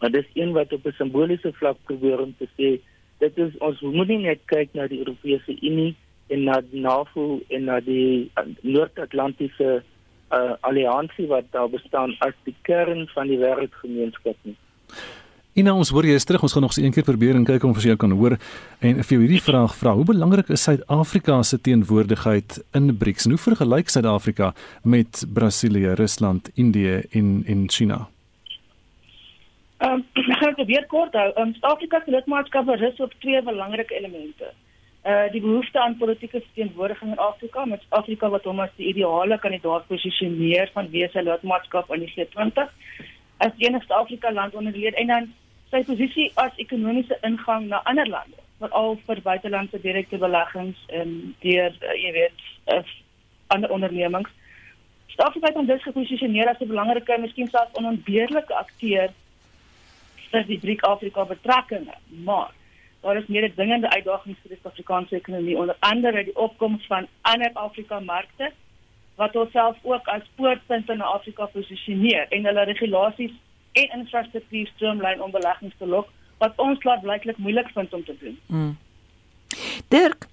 Maar 0.00 0.10
dis 0.10 0.28
een 0.34 0.52
wat 0.52 0.72
op 0.72 0.86
'n 0.86 0.92
simboliese 0.96 1.52
vlak 1.52 1.76
probeer 1.84 2.20
om 2.20 2.34
te 2.38 2.46
sê 2.58 2.78
dit 3.20 3.38
is 3.38 3.56
ons 3.64 3.80
moet 3.84 4.08
nie 4.08 4.22
net 4.24 4.42
kyk 4.50 4.74
na 4.78 4.88
die 4.90 5.00
Europese 5.04 5.56
Unie 5.60 5.94
en 6.30 6.44
na 6.48 6.60
NAVO 6.72 7.40
en 7.48 7.64
na 7.68 7.80
die 7.84 8.30
uh, 8.38 8.46
Noord-Atlantiese 8.62 9.80
uh, 9.80 10.52
alliansie 10.66 11.26
wat 11.30 11.48
daar 11.54 11.70
bestaan 11.70 12.14
as 12.26 12.36
die 12.46 12.54
kern 12.68 13.08
van 13.14 13.30
die 13.30 13.40
wêreldgemeenskap 13.40 14.38
nie. 14.46 14.56
Ina 15.58 15.72
ons 15.74 15.90
hoor 15.90 16.06
jy 16.06 16.14
is 16.14 16.24
terug 16.24 16.44
ons 16.46 16.54
gaan 16.54 16.62
nog 16.62 16.76
eens 16.76 16.84
een 16.84 16.94
keer 16.94 17.08
probeer 17.08 17.34
en 17.34 17.44
kyk 17.48 17.64
of 17.66 17.80
ons 17.80 17.88
jou 17.88 17.96
kan 17.98 18.14
hoor 18.14 18.36
en 18.78 19.02
vir 19.02 19.16
jou 19.16 19.18
hierdie 19.24 19.42
vraag 19.42 19.74
vra 19.80 19.96
hoe 19.98 20.06
belangrik 20.06 20.52
is 20.54 20.62
Suid-Afrika 20.68 21.40
se 21.42 21.58
teenwoordigheid 21.58 22.60
in 22.78 22.94
BRICS 23.02 23.26
en 23.26 23.34
hoe 23.34 23.42
vergelyk 23.48 23.90
Suid-Afrika 23.90 24.54
met 24.86 25.24
Brasilië, 25.34 25.98
Rusland, 25.98 26.52
Indië 26.54 27.02
en 27.10 27.42
en 27.50 27.66
China? 27.68 28.06
Ehm 29.80 29.92
um, 29.92 30.00
ek 30.12 30.38
gaan 30.38 30.54
dit 30.56 30.66
weer 30.66 30.86
kort 30.86 31.14
hou. 31.16 31.28
Ehm 31.32 31.46
um, 31.46 31.52
Suid-Afrika 31.56 32.02
se 32.04 32.10
lidmaatskap 32.10 32.68
rus 32.68 32.98
op 33.00 33.12
twee 33.24 33.42
belangrike 33.42 33.94
elemente. 33.96 34.50
Uh 35.12 35.30
die 35.32 35.40
behoefte 35.40 35.80
aan 35.80 35.96
politieke 35.96 36.42
teenwoordiging 36.54 37.12
in 37.12 37.22
Afrika 37.26 37.64
met 37.64 37.86
Afrika 37.88 38.28
wat 38.28 38.44
hom 38.44 38.60
as 38.60 38.74
die 38.76 38.90
ideale 38.90 39.38
kandidaat 39.38 39.86
posisioneer 39.86 40.70
van 40.74 40.90
wese 40.90 41.22
lidmaatskap 41.22 41.92
aan 41.92 42.04
die 42.04 42.12
G20 42.16 42.68
as 43.36 43.56
enigste 43.56 43.94
Afrika 43.94 44.32
land 44.32 44.54
onder 44.54 44.72
die 44.72 44.90
en 44.90 45.06
dan 45.06 45.30
sy 45.70 45.80
posisie 45.88 46.28
as 46.34 46.60
ekonomiese 46.66 47.16
ingang 47.30 47.70
na 47.70 47.80
ander 47.92 48.08
lande 48.08 48.44
veral 48.60 48.98
vir 49.06 49.24
buitelandse 49.30 49.80
direkte 49.80 50.20
beleggings 50.20 50.84
en 50.88 51.16
deur 51.46 51.72
uh, 51.80 51.96
jy 52.02 52.12
weet 52.18 52.44
uh, 52.74 52.82
ander 53.56 53.72
ondernemings. 53.72 54.28
Suid-Afrika 55.06 55.46
het 55.46 55.56
hom 55.56 55.72
dus 55.72 55.88
geposisioneer 55.88 56.52
as 56.52 56.60
'n 56.60 56.68
belangrike, 56.68 57.18
miskien 57.18 57.48
selfs 57.48 57.80
onontbeerlike 57.80 58.54
akteur 58.54 59.08
vir 60.30 60.46
die 60.46 60.58
BRIC 60.62 60.84
Afrika 60.86 61.24
betrekkinge, 61.24 61.94
maar 62.24 62.50
daar 63.00 63.16
is 63.16 63.26
meer 63.26 63.48
dingende 63.56 63.90
uitdagings 63.90 64.38
vir 64.42 64.52
die 64.52 64.58
Suid-Afrikaanse 64.60 65.16
ekonomie 65.16 65.56
onder 65.58 65.76
andere 65.80 66.24
die 66.24 66.36
opkoms 66.36 66.86
van 66.86 67.06
ander 67.22 67.50
Afrika 67.54 68.00
markte 68.00 68.50
wat 69.20 69.34
homself 69.36 69.76
ook 69.82 70.08
as 70.08 70.28
poortpunt 70.36 70.88
in 70.88 71.00
Afrika 71.00 71.46
posisioneer 71.52 72.28
en 72.28 72.44
hulle 72.48 72.64
regulasies 72.68 73.32
en 73.72 73.96
infrastruktuur 73.98 74.70
stroomlyn 74.74 75.22
om 75.22 75.30
beleggings 75.30 75.76
te 75.78 75.86
lok 75.86 76.08
wat 76.40 76.56
ons 76.56 76.84
laat 76.88 77.02
blyklik 77.04 77.36
moeilik 77.36 77.68
vind 77.74 77.94
om 77.94 78.04
te 78.04 78.16
doen. 78.20 78.38
Mm. 78.46 78.76
Dirk, 79.88 80.26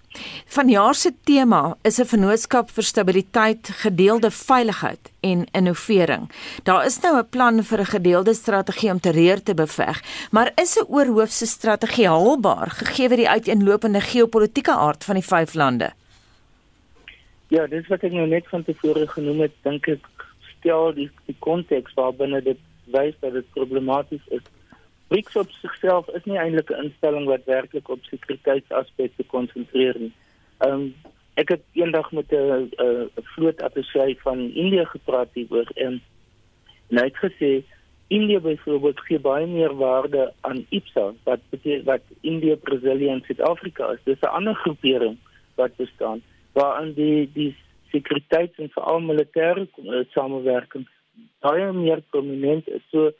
Vanjaar 0.45 0.95
se 0.95 1.11
tema 1.23 1.77
is 1.81 1.99
'n 1.99 2.05
vennootskap 2.05 2.69
vir 2.69 2.83
stabiliteit, 2.83 3.69
gedeelde 3.83 4.31
veiligheid 4.31 5.11
en 5.19 5.47
innovering. 5.51 6.31
Daar 6.63 6.85
is 6.85 6.99
nou 6.99 7.17
'n 7.17 7.29
plan 7.29 7.63
vir 7.63 7.79
'n 7.79 7.85
gedeelde 7.85 8.33
strategie 8.33 8.91
om 8.91 8.99
terreur 8.99 9.43
te 9.43 9.53
beveg, 9.53 10.01
maar 10.31 10.51
is 10.55 10.77
'n 10.77 10.85
oorhoofse 10.87 11.45
strategie 11.45 12.07
haalbaar 12.07 12.69
gegee 12.69 13.09
die 13.09 13.29
uiteenlopende 13.29 14.01
geopolitiese 14.01 14.71
aard 14.71 15.03
van 15.03 15.15
die 15.15 15.23
vyf 15.23 15.53
lande? 15.53 15.93
Ja, 17.47 17.67
dis 17.67 17.87
wat 17.87 18.03
ek 18.03 18.11
nou 18.11 18.27
net 18.27 18.47
van 18.47 18.63
tevore 18.63 19.07
genoem 19.07 19.39
het, 19.39 19.51
dink 19.63 19.87
ek 19.87 20.05
stel 20.59 20.93
die 20.93 21.11
konteks 21.39 21.93
waarbinne 21.93 22.41
dit 22.41 22.57
wys 22.85 23.15
dat 23.19 23.33
dit 23.33 23.49
problematies 23.53 24.27
is 24.27 24.41
BRICS 25.07 25.35
op 25.35 25.51
sigself 25.51 26.07
is 26.07 26.25
nie 26.25 26.37
eintlik 26.37 26.69
'n 26.71 26.83
instelling 26.83 27.25
wat 27.25 27.45
werklik 27.45 27.89
op 27.89 28.03
sekuriteitsaspekte 28.03 29.23
konsentreer 29.23 29.95
nie. 29.99 30.13
Ehm 30.57 30.73
um, 30.73 30.95
ek 31.33 31.49
het 31.49 31.63
eendag 31.73 32.11
met 32.11 32.31
'n 32.31 32.71
'n 32.77 33.09
vloot 33.33 33.61
appelsy 33.61 34.15
van 34.19 34.39
Indië 34.39 34.85
gepraat 34.85 35.29
hieroor 35.33 35.69
en 35.75 36.01
hy 36.89 37.03
het 37.03 37.17
gesê 37.25 37.63
India 38.07 38.39
byvoorbeeld 38.39 38.99
gee 38.99 39.19
baie 39.19 39.47
meer 39.47 39.75
waarde 39.75 40.33
aan 40.41 40.65
IPSA 40.69 41.13
wat 41.23 41.39
beteken 41.49 41.85
wat 41.85 42.01
India, 42.21 42.55
Brasilië 42.55 43.09
en 43.09 43.23
Suid-Afrika 43.25 43.91
is. 43.91 44.03
Dis 44.03 44.21
'n 44.21 44.35
ander 44.39 44.55
groepering 44.55 45.17
wat 45.55 45.75
bestaan 45.75 46.21
waarin 46.53 46.93
die 46.93 47.29
die 47.33 47.55
sekuriteits- 47.91 48.59
en 48.59 48.69
veral 48.69 48.99
militêre 48.99 49.67
uh, 49.83 50.03
samewerking 50.09 50.87
baie 51.39 51.71
meer 51.73 52.01
prominent 52.09 52.67
is. 52.67 52.81
So 52.91 53.11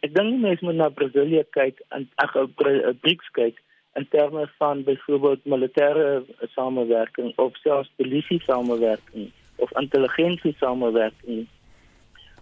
ek 0.00 0.14
dink 0.14 0.40
mense 0.40 0.64
moet 0.64 0.78
na 0.78 0.88
Brasilië 0.88 1.44
kyk 1.56 1.80
en 1.96 2.08
ag 2.22 2.36
op 2.36 2.60
uh, 2.66 2.92
BRICS 3.00 3.30
kyk 3.38 3.62
in 3.96 4.06
terme 4.12 4.48
van 4.58 4.82
byvoorbeeld 4.84 5.44
militêre 5.44 6.24
samewerking 6.54 7.32
of 7.38 7.56
selfs 7.56 7.92
polisie 7.96 8.40
samewerking 8.44 9.30
of 9.56 9.72
intelligensie 9.80 10.54
samewerking. 10.60 11.46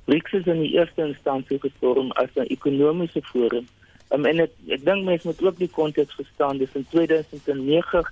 BRICS 0.04 0.32
is 0.40 0.46
in 0.46 0.60
die 0.60 0.74
eerste 0.74 1.06
instansie 1.06 1.60
gevorm 1.60 2.10
as 2.10 2.34
'n 2.34 2.50
ekonomiese 2.56 3.22
forum. 3.22 3.66
Um, 4.10 4.24
en 4.24 4.40
ek 4.40 4.52
ek 4.68 4.84
dink 4.84 5.04
mense 5.04 5.26
moet 5.26 5.42
ook 5.42 5.58
die 5.58 5.70
konteks 5.70 6.14
verstaan 6.14 6.58
dis 6.58 6.74
in 6.74 6.86
2009 6.90 8.04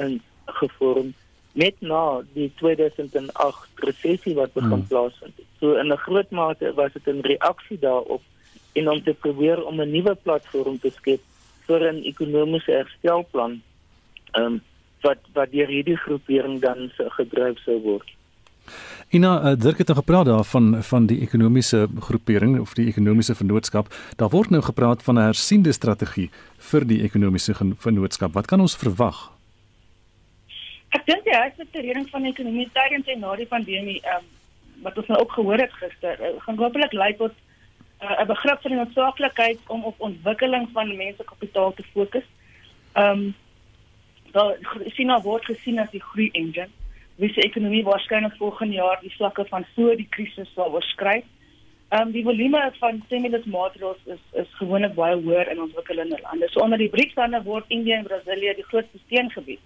in 0.00 0.20
gevorm 0.46 1.14
net 1.52 1.74
na 1.80 2.22
die 2.34 2.50
2008 2.60 3.84
resessie 3.86 4.34
wat 4.34 4.52
begin 4.52 4.70
hmm. 4.70 4.86
plaasvind. 4.86 5.40
So 5.60 5.74
in 5.80 5.92
'n 5.92 5.96
groot 6.06 6.30
mate 6.30 6.74
was 6.74 6.92
dit 6.92 7.06
'n 7.06 7.20
reaksie 7.20 7.78
daarop 7.78 8.22
en 8.72 8.88
om 8.88 9.02
te 9.02 9.14
probeer 9.14 9.64
om 9.64 9.80
'n 9.80 9.90
nuwe 9.90 10.14
platform 10.14 10.78
te 10.78 10.90
skep 10.90 11.20
vir 11.66 11.92
'n 11.92 12.04
ekonomiese 12.04 12.72
herstelplan. 12.72 13.62
Ehm 14.32 14.44
um, 14.44 14.60
wat 15.00 15.18
wat 15.32 15.50
deur 15.52 15.68
hierdie 15.68 15.96
groepering 15.96 16.60
dan 16.60 16.90
gedryf 16.96 17.58
sou 17.64 17.78
word. 17.80 18.08
Ina 19.10 19.32
uh, 19.42 19.56
Dirk 19.58 19.78
het 19.78 19.88
nou 19.90 19.98
gepraat 19.98 20.26
daarvan 20.26 20.82
van 20.82 21.06
die 21.06 21.20
ekonomiese 21.20 21.88
groepering 21.98 22.60
of 22.60 22.74
die 22.74 22.86
ekonomiese 22.86 23.34
vennootskap. 23.34 23.90
Daar 24.16 24.30
word 24.30 24.50
nou 24.50 24.62
gepraat 24.62 25.02
van 25.02 25.14
'n 25.18 25.28
hersiende 25.30 25.72
strategie 25.72 26.30
vir 26.70 26.86
die 26.86 27.02
ekonomiese 27.02 27.54
vennootskap. 27.76 28.32
Wat 28.32 28.46
kan 28.46 28.60
ons 28.60 28.76
verwag? 28.76 29.30
Ek 30.90 31.06
dink 31.06 31.24
die 31.24 31.34
herstrukturering 31.34 32.08
van 32.10 32.22
die 32.22 32.30
ekonomie 32.30 32.70
tydens 32.72 33.06
en 33.06 33.20
na 33.20 33.36
die 33.36 33.46
pandemie, 33.46 34.00
ehm 34.02 34.16
um, 34.16 34.24
wat 34.82 34.96
ons 34.96 35.06
nou 35.06 35.20
ook 35.20 35.32
gehoor 35.32 35.58
het 35.58 35.72
gister, 35.72 36.16
uh, 36.20 36.40
gaan 36.42 36.56
hopelik 36.56 36.92
lei 36.92 37.16
tot 37.16 37.32
'n 38.00 38.20
uh, 38.20 38.26
begrip 38.26 38.60
van 38.60 38.70
die 38.70 38.80
noodsaaklikheid 38.80 39.58
om 39.66 39.84
op 39.84 40.00
ontwikkeling 40.00 40.68
van 40.72 40.96
mensekapitaal 40.96 41.74
te 41.74 41.84
fokus. 41.92 42.24
Ehm 42.92 43.18
um, 43.18 43.34
daar 44.32 44.56
China 44.86 45.20
word 45.20 45.44
gesien 45.44 45.78
as 45.78 45.90
die 45.90 46.02
groei 46.02 46.30
engine. 46.32 46.68
Wie 47.16 47.32
se 47.32 47.40
ekonomie 47.40 47.84
waarskynlik 47.84 48.36
volgende 48.36 48.74
jaar 48.74 48.98
die 49.00 49.12
vlakke 49.16 49.44
van 49.44 49.66
voor 49.74 49.96
die 49.96 50.06
krisis 50.10 50.52
sal 50.54 50.72
oorskry. 50.72 51.24
Ehm 51.88 52.06
um, 52.06 52.12
die 52.12 52.24
volume 52.24 52.72
van 52.78 53.02
stimulus 53.06 53.44
is 54.04 54.22
is 54.32 54.54
gewoonlik 54.60 54.94
baie 54.94 55.16
hoër 55.16 55.50
in 55.50 55.60
ontwikkelende 55.60 56.18
lande. 56.22 56.48
So 56.48 56.60
onder 56.60 56.78
die 56.78 56.88
BRICS-lande 56.88 57.42
word 57.42 57.64
India 57.68 57.96
en 57.96 58.04
Brasilië 58.04 58.54
die 58.54 58.68
grootste 58.70 58.98
steengebied. 59.06 59.60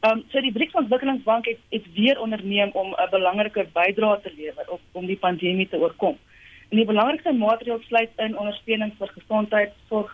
Ehm 0.00 0.18
um, 0.18 0.24
so 0.28 0.40
die 0.40 0.52
BRICS 0.52 0.74
Ontwikkelingsbank 0.74 1.44
het 1.44 1.58
het 1.68 1.92
weer 1.94 2.20
onderneem 2.20 2.70
om 2.72 2.94
'n 2.94 3.10
belangriker 3.10 3.66
bydrae 3.72 4.20
te 4.20 4.32
lewer 4.36 4.70
op 4.70 4.80
om 4.92 5.06
die 5.06 5.16
pandemie 5.16 5.68
te 5.68 5.76
oorkom. 5.76 6.18
En 6.68 6.76
die 6.76 6.86
belangrikste 6.86 7.32
maatreëls 7.32 7.86
sluit 7.86 8.10
in 8.16 8.38
ondersteuning 8.38 8.92
vir 8.98 9.12
gesondheid, 9.16 9.72
sorg, 9.88 10.10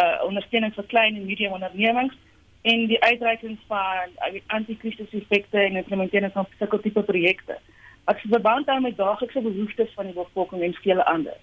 uh 0.00 0.24
ondersteuning 0.26 0.72
vir 0.74 0.86
klein 0.90 1.16
en 1.16 1.26
medium 1.26 1.52
ondernemings 1.54 2.14
en 2.62 2.86
die 2.90 2.98
uitreiking 3.02 3.58
van 3.68 4.14
uh, 4.26 4.40
anti-krisis 4.56 5.12
effekte 5.12 5.58
en 5.60 5.76
implementering 5.76 6.32
van 6.32 6.46
sulke 6.58 6.80
tipe 6.80 7.02
projekte. 7.02 7.58
Wat 8.04 8.20
verband 8.20 8.66
hou 8.66 8.80
met 8.80 8.96
daaglikse 8.96 9.40
behoeftes 9.40 9.92
van 9.94 10.08
die 10.10 10.14
bevolking 10.16 10.62
en 10.62 10.74
vele 10.86 11.04
ander. 11.04 11.36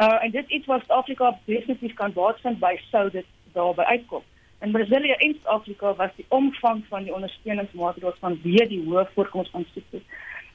Uh 0.00 0.22
en 0.24 0.30
dit 0.30 0.48
iets 0.48 0.66
wat 0.66 0.86
Suid-Afrika 0.86 1.38
definitief 1.44 1.94
kan 1.94 2.12
baatvind 2.12 2.58
by 2.62 2.78
sou 2.90 3.10
dit 3.10 3.26
daarby 3.52 3.82
uitkom. 3.82 4.22
In 4.60 4.72
Brasilië 4.72 5.18
en 5.18 5.34
Suid-Afrika 5.34 5.94
was 5.94 6.14
die 6.16 6.26
omvang 6.28 6.84
van 6.88 7.04
die 7.04 7.14
ondersteuningsmaatreëls 7.14 8.16
van 8.20 8.38
weer 8.42 8.68
die 8.68 8.80
hoë 8.86 9.04
voorkoms 9.14 9.50
van 9.50 9.66
siektes 9.74 10.08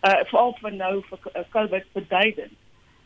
uh 0.08 0.18
veral 0.32 0.56
vir 0.62 0.74
nou 0.74 0.96
vir 1.12 1.32
uh, 1.36 1.46
COVID 1.54 1.86
beduidend. 1.94 2.58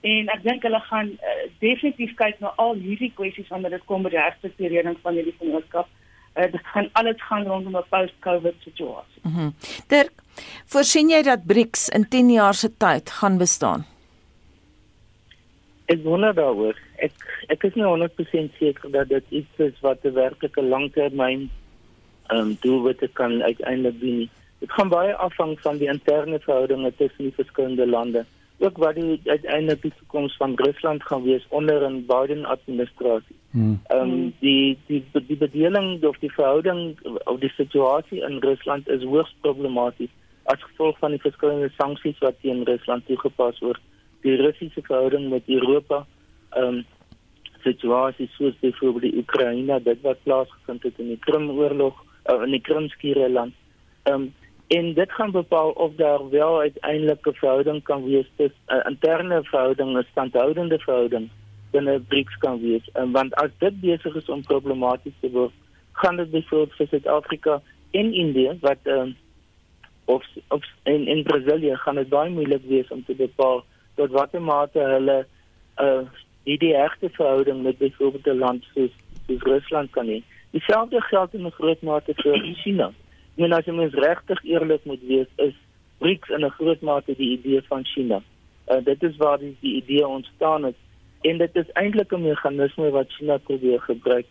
En 0.04 0.28
ek 0.34 0.42
dink 0.44 0.66
hulle 0.68 0.80
gaan 0.90 1.14
uh, 1.16 1.34
definitief 1.64 2.12
kyk 2.20 2.42
na 2.44 2.52
al 2.60 2.76
hierdie 2.76 3.12
kwessies 3.16 3.48
wanneer 3.52 3.78
dit 3.78 3.86
kom 3.88 4.04
by 4.04 4.12
die 4.12 4.20
herstrukturering 4.20 4.98
van 5.06 5.16
hierdie 5.16 5.36
vennootskap. 5.40 5.88
Uh, 6.36 6.50
dit 6.52 6.68
gaan 6.74 6.90
alles 7.00 7.24
gaan 7.30 7.48
rondom 7.48 7.78
'n 7.80 7.88
post-COVID 7.90 8.60
situasie. 8.66 9.22
Mhm. 9.24 9.40
Mm 9.40 9.54
Dirk, 9.88 10.12
voorsien 10.66 11.10
jy 11.10 11.22
dat 11.24 11.48
BRICS 11.48 11.90
in 11.90 12.08
10 12.10 12.30
jaar 12.32 12.54
se 12.54 12.70
tyd 12.78 13.10
gaan 13.10 13.38
bestaan? 13.38 13.86
Ek 15.86 16.04
wonder 16.04 16.34
daaroor. 16.34 16.76
Ek 16.98 17.12
ek 17.48 17.64
is 17.64 17.76
nie 17.76 17.88
100% 17.88 18.52
seker 18.60 18.92
dat 18.92 19.10
dit 19.10 19.26
iets 19.30 19.60
is 19.60 19.80
wat 19.82 20.04
'n 20.04 20.14
werklike 20.14 20.62
langtermyn 20.62 21.50
ehm 22.28 22.40
um, 22.40 22.58
doelwitte 22.62 23.08
kan 23.08 23.44
uiteindelik 23.44 24.00
dien. 24.00 24.30
Dit 24.60 24.72
gaan 24.72 24.90
baie 24.90 25.16
afhang 25.16 25.60
van 25.60 25.78
die 25.78 25.88
interne 25.88 26.40
verhoudinge 26.40 26.92
tussen 26.96 27.24
die 27.24 27.36
verskillende 27.36 27.88
lande. 27.88 28.26
Ook 28.64 28.78
wat 28.78 28.96
die 28.96 29.20
uiteindelik 29.26 29.82
die 29.82 29.94
toekoms 29.98 30.36
van 30.40 30.54
Rusland 30.56 31.04
gaan 31.04 31.24
wees 31.24 31.46
onder 31.50 31.90
'n 31.90 32.06
Biden 32.08 32.46
administrasie. 32.46 33.36
Hmm. 33.52 33.80
Ehm 33.88 34.10
um, 34.10 34.34
die 34.40 34.78
die 34.88 35.04
die 35.28 35.38
bedeling 35.38 36.04
of 36.04 36.18
die 36.18 36.32
verhouding 36.32 36.98
of 37.24 37.40
die 37.40 37.54
situasie 37.58 38.22
in 38.22 38.38
Rusland 38.40 38.90
is 38.90 39.04
hoogs 39.04 39.36
problematies 39.42 40.14
as 40.44 40.64
gevolg 40.64 40.98
van 40.98 41.12
die 41.12 41.22
verskillende 41.22 41.72
sanksies 41.78 42.20
wat 42.20 42.36
teen 42.42 42.64
Rusland 42.64 43.06
toegepas 43.06 43.60
word 43.60 43.82
die 44.24 44.36
Russiese 44.36 44.82
verhouding 44.82 45.30
met 45.30 45.48
Europa, 45.48 46.06
ehm 46.50 46.68
um, 46.68 46.86
situasies 47.64 48.32
soos 48.36 48.56
byvoorbeeld 48.60 49.06
die 49.06 49.20
Oekraïne, 49.22 49.78
dit 49.84 50.02
wat 50.04 50.24
plaasgevind 50.24 50.84
het 50.84 50.98
in 51.00 51.14
die 51.14 51.20
Krimoorlog, 51.24 52.02
uh, 52.28 52.42
in 52.44 52.52
die 52.52 52.62
Krimskiereiland. 52.62 53.54
Ehm 54.04 54.16
um, 54.16 54.34
en 54.76 54.94
dit 54.94 55.12
gaan 55.12 55.32
bepaal 55.32 55.70
of 55.86 55.96
daar 55.96 56.30
wel 56.30 56.60
uiteindelik 56.60 57.28
'n 57.28 57.40
verhouding 57.42 57.84
kan 57.84 58.04
wees 58.04 58.30
tussen 58.36 58.62
'n 58.68 58.76
uh, 58.76 58.86
interne 58.92 59.44
verhouding, 59.44 59.98
'n 59.98 60.06
standhoudende 60.12 60.80
verhouding 60.80 61.30
binne 61.72 62.00
BRICS 62.00 62.38
kan 62.38 62.62
wees. 62.62 62.90
En 62.94 63.12
want 63.12 63.36
as 63.36 63.52
dit 63.58 63.82
besig 63.82 64.16
is 64.16 64.30
om 64.30 64.42
problematies 64.42 65.18
te 65.20 65.30
word, 65.32 65.54
gaan 65.92 66.16
dit 66.16 66.32
byvoorbeeld 66.32 66.76
vir 66.78 66.88
Suid-Afrika 66.88 67.62
en 67.92 68.14
Indië 68.14 68.58
wat 68.62 68.82
ehm 68.84 69.00
um, 69.00 69.16
of 70.06 70.24
of 70.48 70.64
in 70.84 71.08
in 71.08 71.24
Brasilië 71.24 71.76
gaan 71.76 71.96
dit 71.96 72.10
baie 72.10 72.30
moeilik 72.30 72.66
wees 72.68 72.88
om 72.88 73.04
te 73.06 73.16
bepaal 73.16 73.64
tot 73.96 74.12
watter 74.12 74.42
mate 74.42 74.80
hulle 74.80 75.26
uh 75.82 76.02
hierdie 76.44 76.74
regte 76.76 77.10
verhouding 77.10 77.64
met 77.64 77.78
byvoorbeeld 77.78 78.28
'n 78.28 78.38
land 78.38 78.64
soos 78.74 78.92
soos 79.28 79.42
Rusland 79.42 79.90
kan 79.90 80.08
hê. 80.08 80.22
Dieselfde 80.52 81.02
geld 81.02 81.34
in 81.34 81.46
'n 81.46 81.58
groot 81.60 81.82
mate 81.82 82.14
vir 82.16 82.56
China. 82.64 82.92
En 83.36 83.52
as 83.52 83.66
jy 83.66 83.74
mens 83.74 83.94
regtig 83.94 84.44
eerlik 84.44 84.86
moet 84.86 85.02
wees, 85.08 85.30
is 85.36 85.54
BRICS 85.98 86.30
in 86.30 86.46
'n 86.46 86.56
groot 86.60 86.82
mate 86.82 87.16
die 87.16 87.32
idee 87.38 87.62
van 87.62 87.86
China. 87.86 88.22
Uh 88.68 88.84
dit 88.84 89.04
is 89.04 89.18
waar 89.18 89.40
die, 89.40 89.56
die 89.60 89.76
idee 89.76 90.08
ontstaan 90.08 90.64
het 90.64 90.76
en 91.22 91.38
dit 91.38 91.56
is 91.56 91.72
eintlik 91.74 92.12
'n 92.12 92.22
meganisme 92.22 92.90
wat 92.90 93.12
China 93.12 93.38
probeer 93.38 93.82
gebruik 93.82 94.26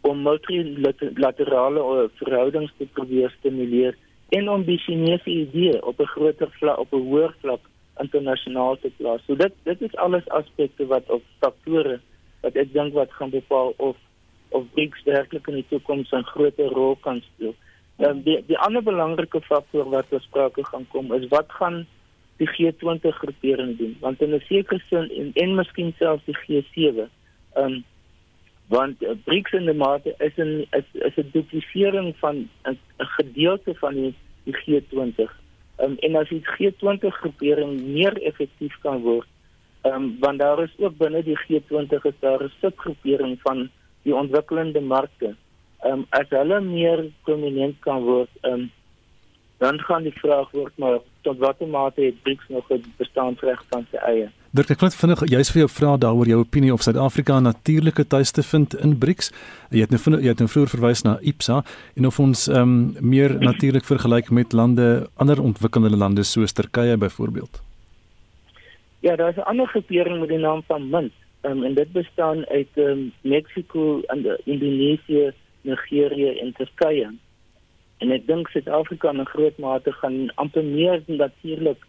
om 0.00 0.22
multilaterale 0.22 1.80
uh, 1.80 2.08
verhoudings 2.14 2.72
te 2.78 2.86
probeer 2.86 3.30
stimuleer 3.38 3.96
en 4.28 4.48
om 4.48 4.64
die 4.64 4.78
Chinese 4.78 5.30
idee 5.30 5.86
op 5.86 6.00
'n 6.00 6.12
groter 6.14 6.50
vlak 6.50 6.78
op 6.78 6.92
'n 6.92 7.06
hoër 7.08 7.34
vlak 7.40 7.60
internasionaal 7.98 8.76
te 8.76 8.90
plaas. 8.96 9.24
So 9.26 9.36
dit 9.36 9.52
dit 9.62 9.82
is 9.82 9.96
alles 9.96 10.28
aspekte 10.28 10.86
wat 10.86 11.10
of 11.10 11.22
faktore 11.38 12.00
wat 12.40 12.56
ek 12.56 12.72
dink 12.72 12.92
wat 12.92 13.12
gaan 13.12 13.30
bepaal 13.30 13.74
of 13.76 13.96
of 14.48 14.64
BRICS 14.72 15.02
werklik 15.04 15.46
in 15.46 15.54
die 15.54 15.68
toekoms 15.68 16.12
'n 16.12 16.22
groter 16.22 16.68
rol 16.68 16.96
kan 16.96 17.20
speel. 17.20 17.54
Ehm 17.96 18.22
die 18.22 18.42
die 18.46 18.58
ander 18.58 18.82
belangrike 18.82 19.40
faktor 19.40 19.90
wat 19.90 20.08
besprake 20.08 20.64
gaan 20.64 20.86
kom 20.88 21.12
is 21.12 21.28
wat 21.28 21.52
gaan 21.58 21.86
die 22.42 22.48
G20 22.50 23.14
groepering 23.20 23.76
doen? 23.78 23.96
Want 24.00 24.22
in 24.22 24.34
'n 24.34 24.42
sekere 24.48 24.80
sin 24.88 25.10
en 25.10 25.30
en 25.34 25.54
miskien 25.54 25.94
selfs 25.98 26.24
die 26.24 26.38
G7. 26.42 27.08
Ehm 27.54 27.64
um, 27.64 27.84
want 28.68 29.02
uh, 29.02 29.14
BRICS 29.24 29.52
in 29.52 29.66
die 29.66 29.74
mate 29.74 30.14
is 30.18 30.36
'n 30.36 30.66
is, 30.70 30.86
is 30.92 31.16
'n 31.16 31.30
duplisering 31.32 32.16
van 32.16 32.48
'n 32.66 32.78
gedeelte 32.96 33.74
van 33.74 33.94
die, 33.94 34.14
die 34.44 34.56
G20 34.56 35.30
um, 35.78 35.96
en 35.98 36.16
as 36.16 36.28
die 36.28 36.42
G20 36.42 37.14
groepering 37.20 37.80
meer 37.94 38.16
effektief 38.22 38.74
kan 38.82 39.02
word, 39.02 39.28
um, 39.82 40.16
want 40.20 40.38
daar 40.38 40.62
is 40.62 40.74
ook 40.78 40.96
binne 40.98 41.22
die 41.22 41.38
G20 41.46 42.06
is 42.10 42.18
daar 42.20 42.42
'n 42.42 42.52
subgroepering 42.60 43.40
van 43.42 43.70
die 44.02 44.14
ontwikkelende 44.14 44.80
markte. 44.80 45.34
Um, 45.84 46.06
as 46.10 46.28
hulle 46.32 46.60
meer 46.60 47.04
prominent 47.24 47.76
kan 47.80 48.02
word, 48.02 48.30
um, 48.42 48.70
dan 49.58 49.78
gaan 49.80 50.02
die 50.02 50.14
vraag 50.16 50.50
word 50.50 50.72
maar 50.80 50.98
tot 51.24 51.38
watter 51.38 51.68
mate 51.68 52.02
het 52.02 52.22
BRICS 52.22 52.48
nog 52.48 52.70
'n 52.70 52.84
bestaansreg 52.96 53.62
van 53.70 53.86
sy 53.90 53.96
eie. 53.96 54.28
Dirk, 54.50 54.70
ek 54.70 54.80
wil 54.80 54.90
vinnig 54.90 55.20
juist 55.28 55.52
vir 55.52 55.60
jou 55.64 55.70
vra 55.70 55.96
daaroor 55.96 56.26
jou 56.26 56.38
opinie 56.38 56.72
of 56.72 56.82
Suid-Afrika 56.82 57.38
'n 57.38 57.42
natuurlike 57.42 58.06
tuiste 58.06 58.42
vind 58.42 58.74
in 58.74 58.98
BRICS. 58.98 59.32
Jy 59.70 59.80
het 59.80 59.90
nou 59.90 60.20
jy 60.20 60.28
het 60.28 60.38
nou 60.38 60.48
vroeër 60.48 60.68
verwys 60.68 61.02
na 61.02 61.18
IPSA 61.20 61.64
en 61.96 62.06
of 62.06 62.18
ons 62.20 62.48
ehm 62.48 62.60
um, 62.60 62.96
meer 63.00 63.38
natuurlik 63.40 63.84
vergelyk 63.84 64.30
met 64.30 64.52
lande, 64.52 65.08
ander 65.16 65.42
ontwikkelde 65.42 65.96
lande 65.96 66.22
soos 66.22 66.52
Turkye 66.52 66.96
byvoorbeeld. 66.96 67.62
Ja, 69.00 69.16
daar 69.16 69.28
is 69.28 69.36
'n 69.36 69.48
ander 69.50 69.66
groepering 69.66 70.20
met 70.20 70.28
die 70.28 70.38
naam 70.38 70.62
van 70.66 70.90
MINT. 70.90 71.12
Um, 71.42 71.64
en 71.64 71.74
dit 71.74 71.92
bestaan 71.92 72.46
uit 72.46 72.68
um, 72.74 73.12
Mexico 73.20 74.00
en 74.06 74.40
Indonesië, 74.44 75.32
Nigerië 75.64 76.30
en 76.42 76.52
Turkye. 76.58 77.10
En 78.02 78.12
ek 78.16 78.26
dink 78.28 78.50
Suid-Afrika 78.52 79.12
in 79.14 79.20
'n 79.20 79.32
groot 79.32 79.58
mate 79.58 79.92
gaan 80.00 80.30
amper 80.42 80.64
meer 80.64 81.02
natuurlik 81.06 81.80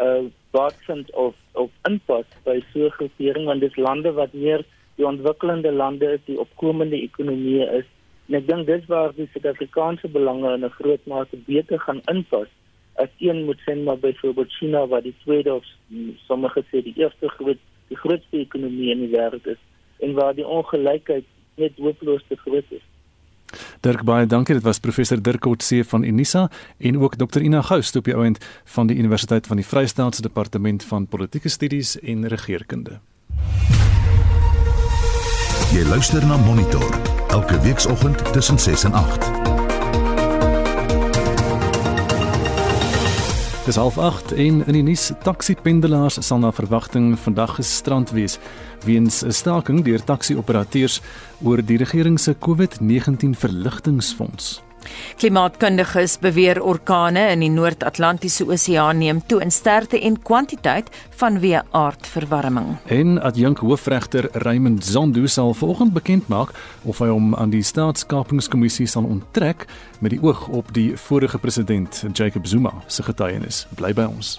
uh 0.00 0.24
wat 0.50 0.76
vind 0.86 1.10
of 1.12 1.34
of 1.52 1.70
inpas 1.88 2.26
by 2.44 2.60
so 2.72 2.86
'n 2.86 2.96
groepering 2.98 3.44
want 3.46 3.60
dit 3.60 3.70
is 3.70 3.84
lande 3.88 4.12
wat 4.12 4.32
meer 4.32 4.64
die 4.96 5.06
ontwikkelende 5.06 5.72
lande 5.72 6.12
is, 6.12 6.20
die 6.24 6.40
opkomende 6.40 6.96
ekonomieë 6.96 7.66
is. 7.80 7.88
En 8.28 8.34
ek 8.34 8.46
dink 8.46 8.66
dis 8.66 8.86
waar 8.86 9.12
die 9.14 9.28
Suid-Afrikaanse 9.32 10.08
belange 10.08 10.54
in 10.54 10.64
'n 10.64 10.76
groot 10.80 11.04
mate 11.06 11.36
beter 11.46 11.78
gaan 11.80 12.00
inpas 12.06 12.48
as 12.98 13.08
een 13.18 13.44
moet 13.44 13.60
sê 13.64 13.74
maar 13.76 13.98
byvoorbeeld 13.98 14.52
China 14.52 14.86
wat 14.86 15.02
die 15.02 15.14
tweede 15.22 15.54
of 15.54 15.64
sommige 16.26 16.62
sê 16.70 16.82
die 16.82 16.94
eerste 16.96 17.28
groot 17.28 17.58
die 17.88 17.96
grootste 17.96 18.38
ekonomie 18.38 18.90
in 18.90 19.04
die 19.04 19.12
wêreld 19.14 19.46
is 19.46 19.60
en 19.98 20.12
waar 20.18 20.34
die 20.34 20.46
ongelykheid 20.46 21.24
net 21.56 21.78
hopeloos 21.78 22.24
te 22.28 22.36
groot 22.36 22.64
is. 22.70 22.84
Dirk 23.80 24.02
baie 24.02 24.26
dankie. 24.26 24.54
Dit 24.54 24.64
was 24.64 24.80
professor 24.82 25.20
Dirk 25.22 25.40
Kotse 25.40 25.84
van 25.84 26.04
Unisa 26.04 26.50
en 26.78 26.98
ook 26.98 27.16
Dr 27.16 27.40
Ina 27.40 27.62
Gous 27.62 27.94
op 27.96 28.04
die 28.04 28.14
ouend 28.14 28.38
van 28.64 28.86
die 28.86 28.96
Universiteit 28.96 29.46
van 29.46 29.56
die 29.56 29.66
Vrystaatse 29.66 30.22
Departement 30.22 30.84
van 30.84 31.06
Politieke 31.06 31.48
Studies 31.48 31.98
en 32.00 32.26
Regeringskunde. 32.26 32.98
Jy 35.72 35.84
luister 35.84 36.26
na 36.26 36.36
Monitor 36.36 37.00
elke 37.28 37.60
weekoggend 37.60 38.32
tussen 38.32 38.58
6 38.58 38.84
en 38.84 38.92
8. 38.92 39.57
Dis 43.68 43.76
half 43.76 43.98
8 43.98 44.32
en 44.32 44.62
in 44.64 44.76
die 44.78 44.82
nuus 44.82 45.10
taxi-pendelaars 45.26 46.16
sal 46.24 46.38
na 46.40 46.48
verwagting 46.56 47.10
vandag 47.20 47.58
gestrand 47.58 48.14
wees 48.16 48.38
weens 48.86 49.20
'n 49.20 49.32
staking 49.32 49.84
deur 49.84 50.00
taxi-operateurs 50.04 51.02
oor 51.44 51.60
die 51.60 51.76
regering 51.76 52.18
se 52.20 52.32
COVID-19 52.32 53.36
verligtingfonds. 53.36 54.67
Klimaatkundiges 55.18 56.18
beweer 56.22 56.60
orkane 56.62 57.28
in 57.32 57.42
die 57.42 57.50
Noord-Atlantiese 57.50 58.46
Oseaan 58.46 58.98
neem 58.98 59.20
toe 59.26 59.40
in 59.42 59.50
sterkte 59.50 60.00
en 60.00 60.18
kwantiteit 60.22 60.90
vanweë 61.20 61.64
aardverwarming. 61.70 62.76
En 62.86 63.18
adjunk 63.22 63.62
hoofregter 63.64 64.28
Raymond 64.32 64.84
Zondo 64.84 65.26
sal 65.26 65.54
vanoggend 65.54 65.92
bekend 65.92 66.28
maak 66.28 66.54
of 66.84 67.02
hy 67.02 67.10
hom 67.10 67.34
aan 67.34 67.50
die 67.54 67.62
staatskapingskommissie 67.62 68.86
sal 68.86 69.08
onttrek 69.08 69.66
met 70.00 70.14
die 70.14 70.22
oog 70.22 70.46
op 70.48 70.72
die 70.74 70.92
vorige 70.96 71.38
president 71.38 72.04
Jacob 72.12 72.46
Zuma 72.46 72.74
se 72.86 73.02
getuienis. 73.02 73.66
Bly 73.76 73.92
by 73.94 74.06
ons. 74.08 74.38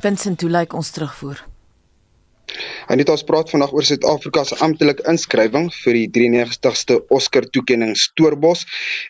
Vincent, 0.00 0.40
hoe 0.40 0.50
lyk 0.50 0.74
ons 0.76 0.90
terugvoer? 0.90 1.40
Anita 2.92 3.14
ons 3.14 3.24
praat 3.28 3.50
vandag 3.52 3.72
oor 3.76 3.86
Suid-Afrika 3.88 4.44
se 4.48 4.58
amptelike 4.64 5.04
inskrywing 5.10 5.68
vir 5.74 5.98
die 5.98 6.06
93ste 6.16 6.98
Oscar 7.16 7.48
toekenning 7.56 7.94
Stoorbos 7.98 8.64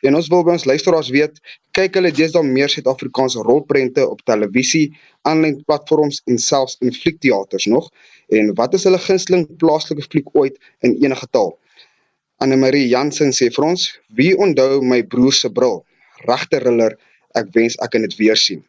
en 0.06 0.18
ons 0.18 0.30
wil 0.32 0.44
by 0.46 0.54
ons 0.56 0.66
luisteraars 0.70 1.10
weet, 1.14 1.40
kyk 1.76 1.98
hulle 2.00 2.12
deesdae 2.16 2.44
meer 2.46 2.72
Suid-Afrikaanse 2.72 3.44
rolprente 3.46 4.06
op 4.06 4.22
televisie, 4.28 4.90
aanlyn 5.28 5.60
platforms 5.66 6.22
en 6.30 6.40
selfs 6.42 6.80
in 6.82 6.94
fliekteaters 6.96 7.68
nog 7.72 7.90
en 8.32 8.54
wat 8.58 8.74
is 8.78 8.86
hulle 8.88 9.02
gunsteling 9.02 9.46
plaaslike 9.60 10.06
fliek 10.08 10.32
ooit 10.34 10.56
in 10.86 10.96
enige 11.04 11.28
taal? 11.30 11.54
Anne 12.42 12.56
Marie 12.60 12.88
Jansen 12.90 13.30
sê 13.32 13.48
vir 13.52 13.64
ons, 13.64 13.90
wie 14.12 14.32
onthou 14.36 14.82
my 14.84 15.02
broer 15.12 15.32
se 15.32 15.48
bril? 15.48 15.78
Regter 16.28 16.64
riller, 16.68 16.96
ek 17.36 17.52
wens 17.54 17.78
ek 17.84 17.94
kan 17.94 18.04
dit 18.04 18.16
weer 18.20 18.36
sien. 18.40 18.64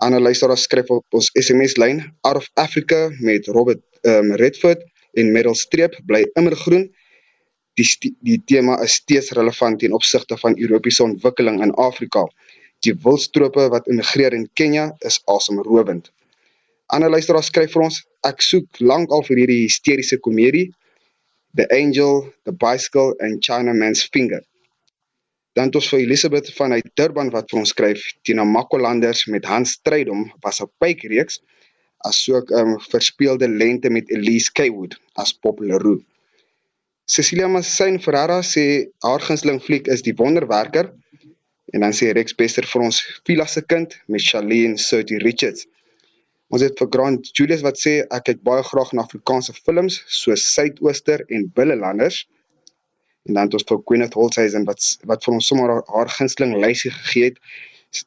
Ander 0.00 0.22
luisteraars 0.22 0.62
skryf 0.68 0.92
op 0.94 1.18
ons 1.18 1.28
SMS 1.34 1.74
lyn 1.82 2.04
Out 2.28 2.38
of 2.38 2.46
Africa 2.54 3.08
met 3.18 3.48
Robert 3.50 3.80
um, 4.08 4.32
Redford 4.40 4.84
en 5.18 5.32
Meryl 5.32 5.56
Streep 5.58 5.96
bly 6.08 6.24
immergroen. 6.40 6.88
Die 7.78 7.86
die 8.26 8.40
tema 8.50 8.78
is 8.82 8.98
steeds 8.98 9.32
relevant 9.38 9.80
ten 9.80 9.94
opsigte 9.94 10.38
van 10.40 10.58
Europese 10.58 11.04
ontwikkeling 11.04 11.60
in 11.62 11.74
Afrika. 11.78 12.24
Die 12.86 12.94
wildstrope 13.04 13.68
wat 13.74 13.86
immigreer 13.86 14.34
in 14.34 14.48
Kenja 14.58 14.90
is 15.06 15.20
asemrowend. 15.26 16.10
Ander 16.88 17.10
luisteraars 17.10 17.50
skryf 17.52 17.74
vir 17.74 17.84
ons 17.84 18.02
ek 18.26 18.42
soek 18.42 18.80
lank 18.80 19.12
al 19.12 19.24
vir 19.26 19.42
hierdie 19.42 19.64
hysteriese 19.66 20.18
komedie 20.24 20.68
The 21.58 21.66
Angel, 21.74 22.28
The 22.44 22.52
Bicycle 22.52 23.14
and 23.20 23.42
China 23.42 23.72
Man's 23.74 24.04
Finger. 24.04 24.42
Dan 25.58 25.72
tot 25.74 25.86
vir 25.90 26.04
Elisabeth 26.04 26.50
van 26.54 26.72
uit 26.76 26.86
Durban 26.94 27.32
wat 27.34 27.48
vir 27.50 27.62
ons 27.62 27.72
skryf, 27.74 28.02
Tina 28.22 28.44
Makolanders 28.46 29.24
met 29.32 29.48
Hans 29.48 29.74
Strydom 29.78 30.28
was 30.44 30.60
op 30.62 30.70
Pykereeks 30.78 31.40
asook 32.06 32.50
'n 32.50 32.58
um, 32.58 32.80
verspeelde 32.80 33.48
lente 33.48 33.90
met 33.90 34.10
Elise 34.10 34.52
Kaywood 34.52 35.00
as 35.14 35.32
Popularu. 35.32 36.04
Cecilia 37.04 37.48
Massain 37.48 38.00
Ferrara 38.00 38.42
sê 38.42 38.64
haar 39.02 39.20
gunsteling 39.20 39.60
fliek 39.62 39.86
is 39.86 40.02
Die 40.02 40.14
Wonderwerker 40.14 40.92
en 41.72 41.80
dan 41.80 41.92
sê 41.92 42.12
Rex 42.12 42.34
Bester 42.34 42.66
vir 42.66 42.82
ons 42.82 43.00
Vila 43.24 43.46
se 43.46 43.62
kind 43.62 43.96
met 44.06 44.22
Charlene 44.22 44.78
Sophie 44.78 45.18
Richards. 45.18 45.66
Ons 46.48 46.62
het 46.64 46.78
vir 46.80 46.88
Grant 46.92 47.30
Julius 47.36 47.64
wat 47.64 47.80
sê 47.80 47.94
ek 48.04 48.24
kyk 48.28 48.42
baie 48.44 48.64
graag 48.64 48.92
na 48.92 49.04
Afrikaanse 49.04 49.52
films 49.56 50.02
soos 50.06 50.44
Suidooster 50.54 51.24
en 51.28 51.48
Billelanders 51.54 52.26
en 53.28 53.34
dan 53.34 53.48
het 53.48 53.56
ons 53.58 53.66
vir 53.68 53.82
Gwyneth 53.90 54.16
Holthuizen 54.16 54.64
wat 54.68 54.84
wat 55.10 55.24
vir 55.24 55.34
ons 55.34 55.48
sommer 55.50 55.74
haar 55.88 56.12
gunsteling 56.12 56.54
lysie 56.62 56.92
gegee 56.94 57.30
het. 57.30 57.42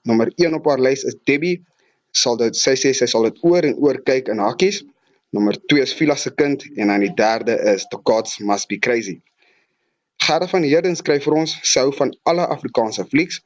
Nommer 0.06 0.32
1 0.38 0.58
op 0.58 0.70
haar 0.70 0.82
lys 0.82 1.04
is 1.10 1.18
Debbie. 1.30 1.62
Sal 2.12 2.38
dit 2.38 2.56
sy 2.56 2.76
sê 2.80 2.94
sy 2.98 3.08
sal 3.08 3.28
dit 3.30 3.44
oor 3.48 3.66
en 3.68 3.78
oor 3.80 4.02
kyk 4.04 4.32
in 4.34 4.44
hakkies. 4.44 4.82
Nommer 5.32 5.56
2 5.72 5.84
is 5.86 5.94
Vila 5.96 6.16
se 6.20 6.34
kind 6.36 6.64
en 6.76 6.92
dan 6.92 7.04
die 7.04 7.14
derde 7.16 7.56
is 7.74 7.88
The 7.92 8.00
Gods 8.04 8.40
Must 8.40 8.68
Be 8.68 8.80
Crazy. 8.80 9.22
Gerda 10.22 10.48
van 10.48 10.68
Heerden 10.68 10.96
skryf 10.96 11.24
vir 11.26 11.38
ons 11.40 11.56
sou 11.66 11.88
van 11.98 12.12
alle 12.30 12.46
Afrikaanse 12.56 13.08
flieks 13.10 13.40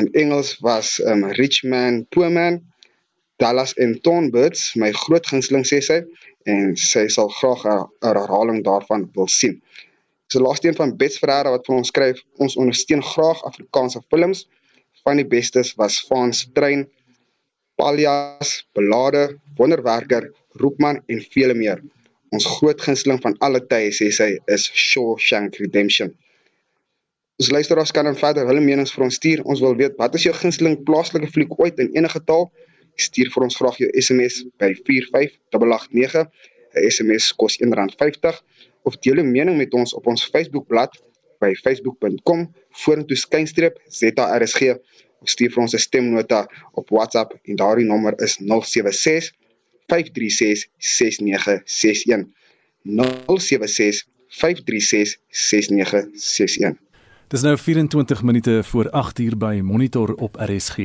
in 0.00 0.08
Engels 0.12 0.56
was 0.64 0.98
um, 1.00 1.24
Rich 1.36 1.64
Man 1.64 2.06
Poor 2.10 2.30
Man 2.30 2.62
Dallas 3.36 3.74
en 3.76 3.98
Thornbirds 4.00 4.74
my 4.80 4.92
groot 4.96 5.26
gunsteling 5.28 5.66
sê 5.68 5.82
sy 5.84 5.98
en 6.48 6.76
sy 6.80 7.04
sal 7.12 7.28
graag 7.38 7.64
'n 7.66 7.82
herhaling 8.06 8.62
daarvan 8.64 9.10
wil 9.16 9.28
sien. 9.28 9.60
So 10.32 10.40
laaste 10.40 10.68
een 10.68 10.78
van 10.78 10.96
Bets 10.96 11.18
Ferreira 11.18 11.50
wat 11.50 11.66
vir 11.66 11.76
ons 11.76 11.90
skryf, 11.92 12.22
ons 12.38 12.56
ondersteun 12.56 13.02
graag 13.02 13.42
Afrikaanse 13.50 14.00
films. 14.10 14.46
Van 15.04 15.20
die 15.20 15.28
bestes 15.36 15.74
was 15.80 16.00
Fans 16.08 16.46
Trein, 16.54 16.86
Paljas, 17.76 18.66
Belade, 18.74 19.38
Wonderwerker, 19.58 20.30
Roepman 20.60 21.02
en 21.06 21.20
vele 21.32 21.54
meer. 21.54 21.82
Ons 22.34 22.46
groot 22.58 22.80
gunsteling 22.80 23.20
van 23.22 23.36
alle 23.44 23.60
tye 23.70 23.92
sê 23.94 24.08
sy 24.12 24.30
is 24.56 24.64
Shawshank 24.72 25.60
Redemption. 25.62 26.14
Ons 27.36 27.52
luisteraars 27.52 27.92
kan 27.92 28.08
dan 28.08 28.16
verder 28.16 28.48
hulle 28.48 28.64
menings 28.64 28.94
vir 28.96 29.04
ons 29.06 29.18
stuur. 29.20 29.44
Ons 29.44 29.60
wil 29.64 29.76
weet 29.76 29.96
wat 30.00 30.16
is 30.16 30.24
jou 30.24 30.34
gunsteling 30.34 30.78
plaaslike 30.88 31.28
fliek 31.34 31.52
ooit 31.60 31.80
in 31.84 31.92
enige 31.98 32.22
taal? 32.24 32.48
Stuur 32.96 33.28
vir 33.34 33.44
ons 33.48 33.58
graag 33.60 33.80
jou 33.84 33.90
SMS 33.92 34.42
by 34.60 34.72
45889. 34.88 36.28
'n 36.76 36.90
SMS 36.90 37.32
kos 37.40 37.56
R1.50 37.64 38.40
of 38.88 38.98
deel 39.04 39.20
'n 39.22 39.30
mening 39.30 39.56
met 39.56 39.72
ons 39.74 39.94
op 39.98 40.06
ons 40.12 40.24
Facebookblad 40.32 40.96
by 41.40 41.52
facebook.com 41.64 42.46
vorentoe 42.82 43.16
skynstreep 43.16 43.80
ZARSG 43.88 44.60
of 44.72 44.80
stuur 45.28 45.50
vir 45.50 45.62
ons 45.62 45.74
'n 45.74 45.78
stemnota 45.78 46.46
op 46.72 46.88
WhatsApp 46.90 47.38
en 47.44 47.56
daardie 47.56 47.86
nommer 47.86 48.14
is 48.20 48.38
076 48.38 49.32
536 49.86 50.66
6961 50.78 52.26
076 52.82 54.06
536 54.28 55.18
6961 55.30 56.84
Dis 57.26 57.42
nou 57.42 57.56
24 57.58 58.22
minute 58.22 58.60
voor 58.64 58.90
8 58.90 59.18
uur 59.18 59.36
by 59.36 59.60
Monitor 59.62 60.14
op 60.14 60.36
RSG. 60.38 60.78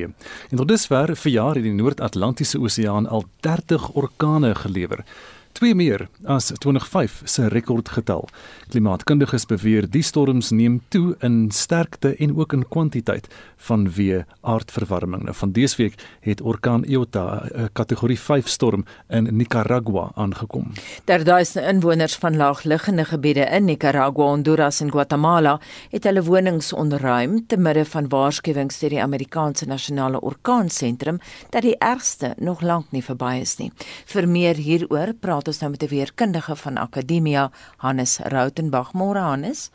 En 0.49 0.58
tot 0.58 0.67
dusver 0.67 1.13
vir 1.15 1.32
jaar 1.32 1.56
het 1.56 1.63
die 1.63 1.73
Noord-Atlantiese 1.73 2.60
Oseaan 2.60 3.08
al 3.08 3.25
30 3.45 3.91
orkane 3.93 4.56
gelewer. 4.56 5.06
Twee 5.52 5.76
meer 5.76 6.08
as 6.24 6.46
2005 6.46 7.22
se 7.26 7.48
rekordgetal. 7.48 8.28
Klimaatkundiges 8.70 9.46
beweer 9.46 9.90
die 9.90 10.04
storms 10.04 10.52
neem 10.52 10.82
toe 10.88 11.16
in 11.20 11.52
sterkte 11.52 12.16
en 12.16 12.36
ook 12.38 12.54
in 12.54 12.68
kwantiteit 12.68 13.28
vanweë 13.62 14.24
aardverwarming. 14.42 15.24
Nou 15.28 15.36
van 15.36 15.52
dese 15.52 15.78
week 15.78 16.00
het 16.26 16.42
orkaan 16.42 16.84
Iota 16.84 17.44
'n 17.54 17.70
kategorie 17.74 18.20
5 18.20 18.48
storm 18.48 18.86
in 19.10 19.28
Nicaragua 19.36 20.12
aangekom. 20.16 20.72
Daar 21.06 21.24
duisende 21.24 21.68
inwoners 21.68 22.16
van 22.16 22.36
laagliggende 22.36 23.06
gebiede 23.06 23.46
in 23.46 23.66
Nicaragua, 23.66 24.24
Honduras 24.24 24.82
en 24.82 24.92
Guatemala 24.92 25.60
het 25.90 26.04
hulle 26.04 26.24
wonings 26.24 26.74
onderruim 26.74 27.46
te 27.48 27.58
midde 27.58 27.86
van 27.86 28.10
waarskuwings 28.10 28.80
deur 28.80 28.90
die 28.90 29.02
Amerikaanse 29.02 29.66
Nasionale 29.66 30.22
Orkaansentrum 30.22 31.20
dat 31.50 31.62
die 31.62 31.78
ergste 31.78 32.34
nog 32.38 32.62
lank 32.62 32.86
nie 32.92 33.04
verby 33.04 33.40
is 33.42 33.58
nie. 33.58 33.72
Vir 34.06 34.28
meer 34.28 34.56
hieroor 34.56 35.14
praat 35.20 35.40
ons 35.47 35.60
nou 35.60 35.71
met 35.71 35.84
'n 35.84 35.88
weerkundige 35.88 36.56
van 36.56 36.77
Akademia, 36.77 37.51
Hannes 37.77 38.19
Rautenbach. 38.19 38.93
Môre 38.93 39.19
Hannes. 39.19 39.71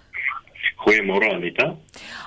Goeiemôre 0.76 1.34
Anita. 1.34 1.76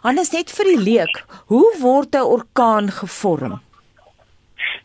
Hannes 0.02 0.32
net 0.32 0.52
vir 0.52 0.66
die 0.66 0.84
leek, 0.84 1.26
hoe 1.46 1.78
word 1.80 2.16
'n 2.16 2.22
orkaan 2.22 2.92
gevorm? 2.92 3.62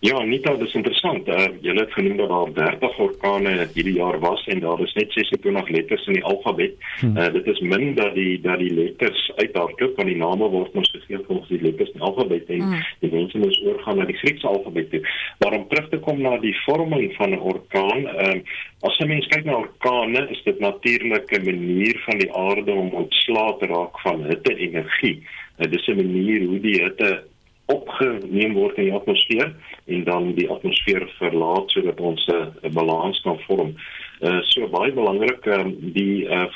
Ja, 0.04 0.18
Anita, 0.20 0.52
dit 0.54 0.68
is 0.68 0.74
interessant. 0.74 1.28
Uh, 1.28 1.46
jy 1.64 1.74
het 1.78 1.92
genoem 1.92 2.16
dat 2.16 2.28
daar 2.28 2.52
30 2.80 2.98
orkane 2.98 3.52
hierdie 3.74 3.96
jaar 3.96 4.18
was 4.20 4.42
en 4.52 4.60
daar 4.60 4.80
is 4.84 4.92
net 4.92 5.12
26 5.12 5.68
letters 5.68 6.06
in 6.06 6.18
die 6.18 6.24
alfabet. 6.24 6.76
Uh, 7.02 7.28
dit 7.32 7.46
is 7.46 7.60
min 7.60 7.94
dat 7.94 8.14
die 8.14 8.40
dat 8.40 8.58
die 8.60 8.72
letters 8.74 9.32
uithardloop 9.36 9.96
van 9.96 10.10
die 10.10 10.18
name 10.20 10.48
word 10.52 10.76
ons 10.76 10.90
gegee 10.90 11.22
volgens 11.26 11.48
die 11.48 11.60
letters 11.62 11.92
in 11.94 12.00
die 12.00 12.06
alfabet 12.08 12.52
en 12.52 12.60
hmm. 12.60 12.84
die 13.00 13.12
mense 13.12 13.38
moet 13.38 13.60
oorgaan 13.64 13.98
na 13.98 14.08
die 14.10 14.18
Griekse 14.20 14.46
alfabet 14.46 14.90
toe. 14.90 15.02
Maar 15.42 15.58
om 15.58 15.68
terug 15.68 15.88
te 15.88 16.02
kom 16.06 16.20
na 16.20 16.36
die 16.42 16.56
vorming 16.64 17.14
van 17.16 17.30
'n 17.30 17.44
orkaan, 17.52 18.06
uh, 18.06 18.40
as 18.88 18.98
jy 18.98 19.06
mens 19.08 19.28
kyk 19.32 19.44
na 19.44 19.60
orkane, 19.64 20.26
is 20.30 20.42
dit 20.44 20.58
natuurlik 20.60 21.32
'n 21.32 21.44
manier 21.44 22.00
van 22.06 22.18
die 22.18 22.32
aarde 22.32 22.72
om 22.72 22.92
ontslae 23.04 23.56
te 23.58 23.66
raak 23.66 24.00
van 24.00 24.24
hitte-energie. 24.24 25.22
Uh, 25.58 25.70
dit 25.70 25.80
is 25.80 25.88
'n 25.88 25.96
manier 25.96 26.46
hoe 26.46 26.60
die 26.60 26.82
hitte 26.82 27.24
opgeneem 27.66 28.54
word 28.54 28.76
in 28.76 28.90
die 28.90 28.96
atmosfeer 28.96 29.54
en 29.86 30.04
dan 30.04 30.32
die 30.36 30.48
atmosfeer 30.50 31.06
verlaat 31.18 31.70
sodat 31.72 32.00
ons 32.00 32.26
'n 32.28 32.72
balans 32.72 33.20
kan 33.24 33.38
vorm. 33.46 33.74
Uh 34.20 34.40
so 34.42 34.68
baie 34.68 34.92
belangrik 34.92 35.46
um, 35.46 35.74
die 35.92 36.24
uh 36.24 36.46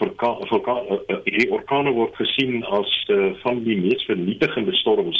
hierdie 1.24 1.50
orkane 1.50 1.92
word 1.92 2.14
gesien 2.16 2.64
as 2.64 2.90
uh, 3.08 3.32
van 3.42 3.64
die 3.64 3.76
mees 3.76 4.04
vernietigende 4.04 4.72
storms 4.72 5.18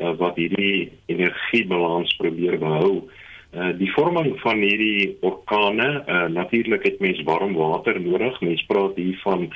uh, 0.00 0.12
wat 0.18 0.36
hierdie 0.36 0.90
energiebalans 1.06 2.16
probeer 2.16 2.58
behou. 2.58 3.08
Uh 3.54 3.72
die 3.78 3.92
vorming 3.92 4.34
van 4.40 4.58
hierdie 4.60 5.16
orkane, 5.20 6.04
uh 6.06 6.26
natuurlik 6.28 6.84
het 6.84 7.00
mens 7.00 7.22
warm 7.22 7.54
water 7.54 8.00
nodig. 8.00 8.40
Mens 8.40 8.62
praat 8.66 8.96
hier 8.96 9.18
van 9.22 9.48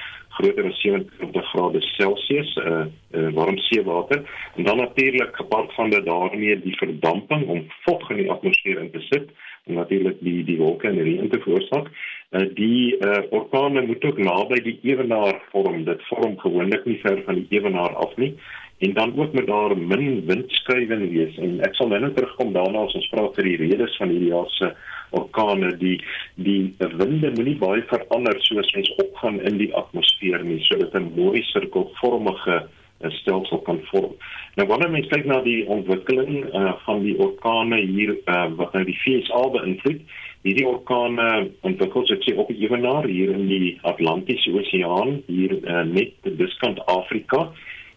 groter 0.43 0.67
as 0.67 0.81
70 0.83 1.45
grade 1.53 1.81
Celsius 1.95 2.57
uh, 2.57 2.87
uh 3.15 3.31
warm 3.37 3.59
seewater 3.59 4.23
en 4.57 4.65
dan 4.65 4.77
natuurlik 4.77 5.37
gepaard 5.37 5.75
van 5.75 5.91
dit 5.91 6.05
daarmee 6.07 6.61
die 6.61 6.77
verdamping 6.77 7.47
om 7.47 7.65
vog 7.87 8.11
in 8.11 8.17
die 8.17 8.31
atmosfeer 8.31 8.81
in 8.81 8.91
te 8.91 9.01
sit 9.01 9.31
en 9.67 9.75
natuurlik 9.75 10.19
die 10.21 10.43
die 10.45 10.59
wolke 10.59 10.89
en 10.89 10.99
reën 11.03 11.29
te 11.31 11.39
veroorsaak. 11.45 11.87
Uh 12.31 12.49
die 12.55 12.97
uh 12.99 13.23
orkane 13.31 13.87
moet 13.87 14.05
ook 14.05 14.19
naby 14.19 14.59
die 14.63 14.79
ewenaar 14.83 15.39
vorm. 15.53 15.85
Dit 15.85 16.03
vorm 16.09 16.39
gewoonlik 16.39 16.85
nie 16.85 16.99
ver 17.05 17.23
van 17.27 17.39
die 17.39 17.47
ewenaar 17.59 17.95
af 17.95 18.17
nie 18.17 18.35
en 18.83 18.93
dan 18.93 19.19
ook 19.19 19.33
met 19.33 19.47
daar 19.47 19.79
min 19.79 20.25
windskuiwing 20.27 21.11
wees 21.11 21.37
en 21.39 21.61
ek 21.63 21.77
sal 21.79 21.93
nou 21.93 22.11
terugkom 22.17 22.51
daarna 22.57 22.83
as 22.89 22.97
ons 22.99 23.11
praat 23.15 23.37
vir 23.39 23.47
die 23.51 23.61
redes 23.61 23.95
van 24.01 24.11
hierdie 24.11 24.33
jaar 24.33 24.51
se 24.57 24.73
orkane 25.19 25.73
die 25.81 25.97
die 26.37 26.75
winde 26.79 27.33
moenie 27.37 27.57
baie 27.61 27.83
verander 27.91 28.39
soos 28.47 28.73
mens 28.77 28.93
opgaan 29.05 29.41
in 29.41 29.59
die 29.61 29.71
atmosfeer 29.83 30.45
nie 30.45 30.61
sodat 30.69 30.95
'n 30.95 31.13
mooi 31.17 31.43
sirkelvormige 31.53 32.57
eh, 33.01 33.11
stelsel 33.11 33.59
kan 33.67 33.81
vorm. 33.91 34.15
Nou 34.57 34.69
wanneer 34.69 34.91
mens 34.91 35.09
kyk 35.09 35.25
na 35.27 35.41
die 35.43 35.67
ontwikkeling 35.67 36.45
uh, 36.55 36.73
van 36.85 37.03
die 37.03 37.17
orkane 37.19 37.81
hier 37.81 38.17
uh, 38.27 38.49
wat 38.57 38.73
nou 38.73 38.85
die 38.85 38.99
VSA 39.05 39.43
beïnvloed, 39.57 40.01
hierdie 40.43 40.67
orkane 40.67 41.51
ontwikkel 41.61 42.07
sig 42.07 42.37
op 42.37 42.49
die 42.49 42.67
ewenaar 42.67 43.07
hier 43.07 43.31
in 43.31 43.47
die 43.49 43.79
Atlantiese 43.83 44.51
Oseaan 44.51 45.23
hier 45.27 45.55
uh, 45.63 45.83
net 45.87 46.13
diskant 46.39 46.83
Afrika 46.87 47.51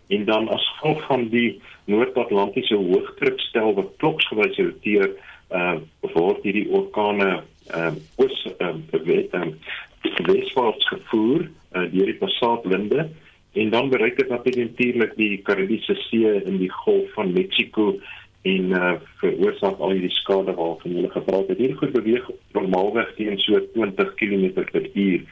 en 0.08 0.26
dan 0.26 0.50
as 0.54 0.66
gevolg 0.76 1.02
van 1.08 1.30
die 1.30 1.60
Noord-Atlantiese 1.90 2.78
hoëdrukstel 2.78 3.74
wat 3.78 3.94
kloksgewys 4.02 4.58
roteer 4.62 5.10
uh 5.52 5.78
word 6.14 6.44
hierdie 6.44 6.70
orkane 6.70 7.44
uh 7.74 7.94
oos 8.22 8.38
uh 8.60 8.74
weet 9.06 9.34
um 9.34 9.54
weswaarts 10.26 10.88
gevoer 10.88 11.48
uh 11.76 11.86
deur 11.92 12.12
die 12.12 12.20
passaatwinde 12.22 13.10
en 13.56 13.70
dan 13.70 13.90
bereik 13.90 14.18
dit 14.18 14.30
natuurlik 14.30 15.16
die 15.16 15.38
Karibiese 15.48 15.96
See 16.08 16.28
in 16.44 16.58
die 16.58 16.72
Golf 16.72 17.14
van 17.14 17.34
Mexiko 17.34 17.96
en 18.46 18.70
uh 18.72 18.94
veroorsaak 19.22 19.80
al 19.80 19.96
hierdie 19.96 20.14
skade 20.20 20.54
waarvan 20.54 20.98
hulle 20.98 21.10
gepraat 21.10 21.48
het. 21.48 21.58
Hierdie 21.58 21.78
goed 21.80 21.96
beweeg 21.96 22.30
normaalweg 22.54 23.14
teen 23.18 23.40
so 23.42 23.62
20 23.74 24.14
km/h 24.20 25.24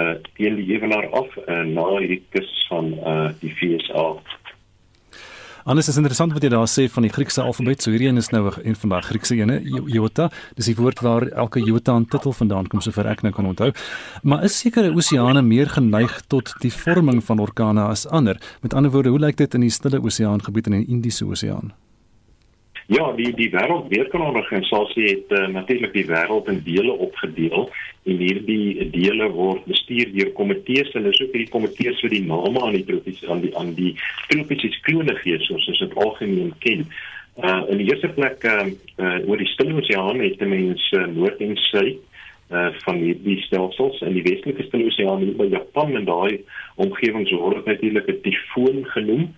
uh 0.00 0.14
teen 0.36 0.54
die 0.60 0.68
ewenaar 0.76 1.08
af 1.18 1.32
uh, 1.48 1.64
na 1.66 1.86
hierdie 1.96 2.22
kus 2.30 2.50
van 2.68 2.92
uh 2.94 3.30
die 3.40 3.54
VSA. 3.58 4.04
Anders 5.70 5.86
is 5.86 6.00
interessant 6.00 6.32
wat 6.34 6.42
jy 6.42 6.48
daar 6.50 6.66
sê 6.66 6.88
van 6.90 7.04
die 7.06 7.12
Griekse 7.14 7.44
alfabet. 7.46 7.84
So 7.84 7.92
hierdie 7.94 8.08
een 8.08 8.18
is 8.18 8.32
nou 8.34 8.48
een 8.50 8.74
van 8.74 8.90
daai 8.90 9.04
Griekse 9.06 9.36
ene, 9.38 9.60
iota. 9.62 10.24
Dis 10.58 10.66
die 10.66 10.74
woord 10.74 10.98
waar 11.06 11.28
elke 11.44 11.60
iota 11.62 11.94
'n 11.94 12.08
titel 12.10 12.32
vandaan 12.34 12.66
kom 12.66 12.80
sover 12.80 13.06
ek 13.06 13.22
nou 13.22 13.32
kan 13.32 13.46
onthou. 13.46 13.70
Maar 14.24 14.42
is 14.44 14.58
sekere 14.58 14.90
oseane 14.90 15.42
meer 15.42 15.68
geneig 15.70 16.22
tot 16.26 16.54
die 16.60 16.72
vorming 16.72 17.22
van 17.22 17.38
orkane 17.38 17.86
as 17.86 18.06
ander? 18.06 18.40
Met 18.62 18.74
ander 18.74 18.90
woorde, 18.90 19.10
hoe 19.10 19.20
lyk 19.20 19.36
dit 19.36 19.54
in 19.54 19.60
die 19.60 19.70
Stille 19.70 20.02
Oseaan 20.02 20.42
gebied 20.42 20.66
en 20.66 20.72
in 20.72 20.84
die 20.84 20.90
Indiese 20.90 21.24
Oseaan? 21.24 21.72
Ja, 22.90 23.12
die 23.14 23.30
die 23.38 23.52
wêreldweerkanalorganisasie 23.52 25.04
het 25.06 25.30
uh, 25.38 25.46
natuurlik 25.46 25.92
die 25.94 26.08
wêreld 26.08 26.48
in 26.50 26.56
dele 26.66 26.90
opgedeel 26.90 27.68
en 28.02 28.16
hierdie 28.18 28.88
dele 28.90 29.28
word 29.30 29.62
bestuur 29.70 30.08
deur 30.10 30.32
komitees 30.34 30.90
en 30.98 31.04
dis 31.06 31.20
ook 31.22 31.36
hierdie 31.36 31.52
komitees 31.52 32.00
vir 32.02 32.10
die 32.16 32.24
name 32.26 32.58
aan 32.58 32.74
die 32.74 32.82
tropiese 32.88 33.28
aan 33.30 33.44
die 33.44 33.52
aan 33.60 33.70
die 33.76 33.92
tropiese 34.32 34.72
klone 34.88 35.14
gee 35.20 35.38
soos 35.44 35.68
ons 35.70 35.82
dit 35.84 35.94
algemeen 36.02 36.50
ken. 36.64 36.82
Uh 37.38 37.60
in 37.70 37.78
die 37.78 37.86
eerste 37.92 38.10
plek 38.16 38.42
uh, 38.50 38.66
uh 38.98 39.18
oor 39.28 39.38
die 39.38 39.50
Stille 39.52 39.76
Oseaan 39.78 40.18
het 40.24 40.42
mense 40.42 40.98
uh, 40.98 41.06
noord 41.14 41.44
en 41.46 41.54
suid 41.68 42.02
uh 42.50 42.72
van 42.88 42.98
die 43.04 43.14
die 43.22 43.38
stelsels 43.44 44.02
in 44.08 44.18
die 44.18 44.26
westelike 44.26 44.66
Stille 44.66 44.90
Oseaan 44.90 45.22
by 45.38 45.46
Japan 45.52 45.94
en 46.00 46.10
daai 46.10 46.42
omgewing 46.74 47.30
word 47.36 47.70
natuurlik 47.70 48.10
'n 48.10 48.20
tifoon 48.26 48.82
genoem. 48.96 49.30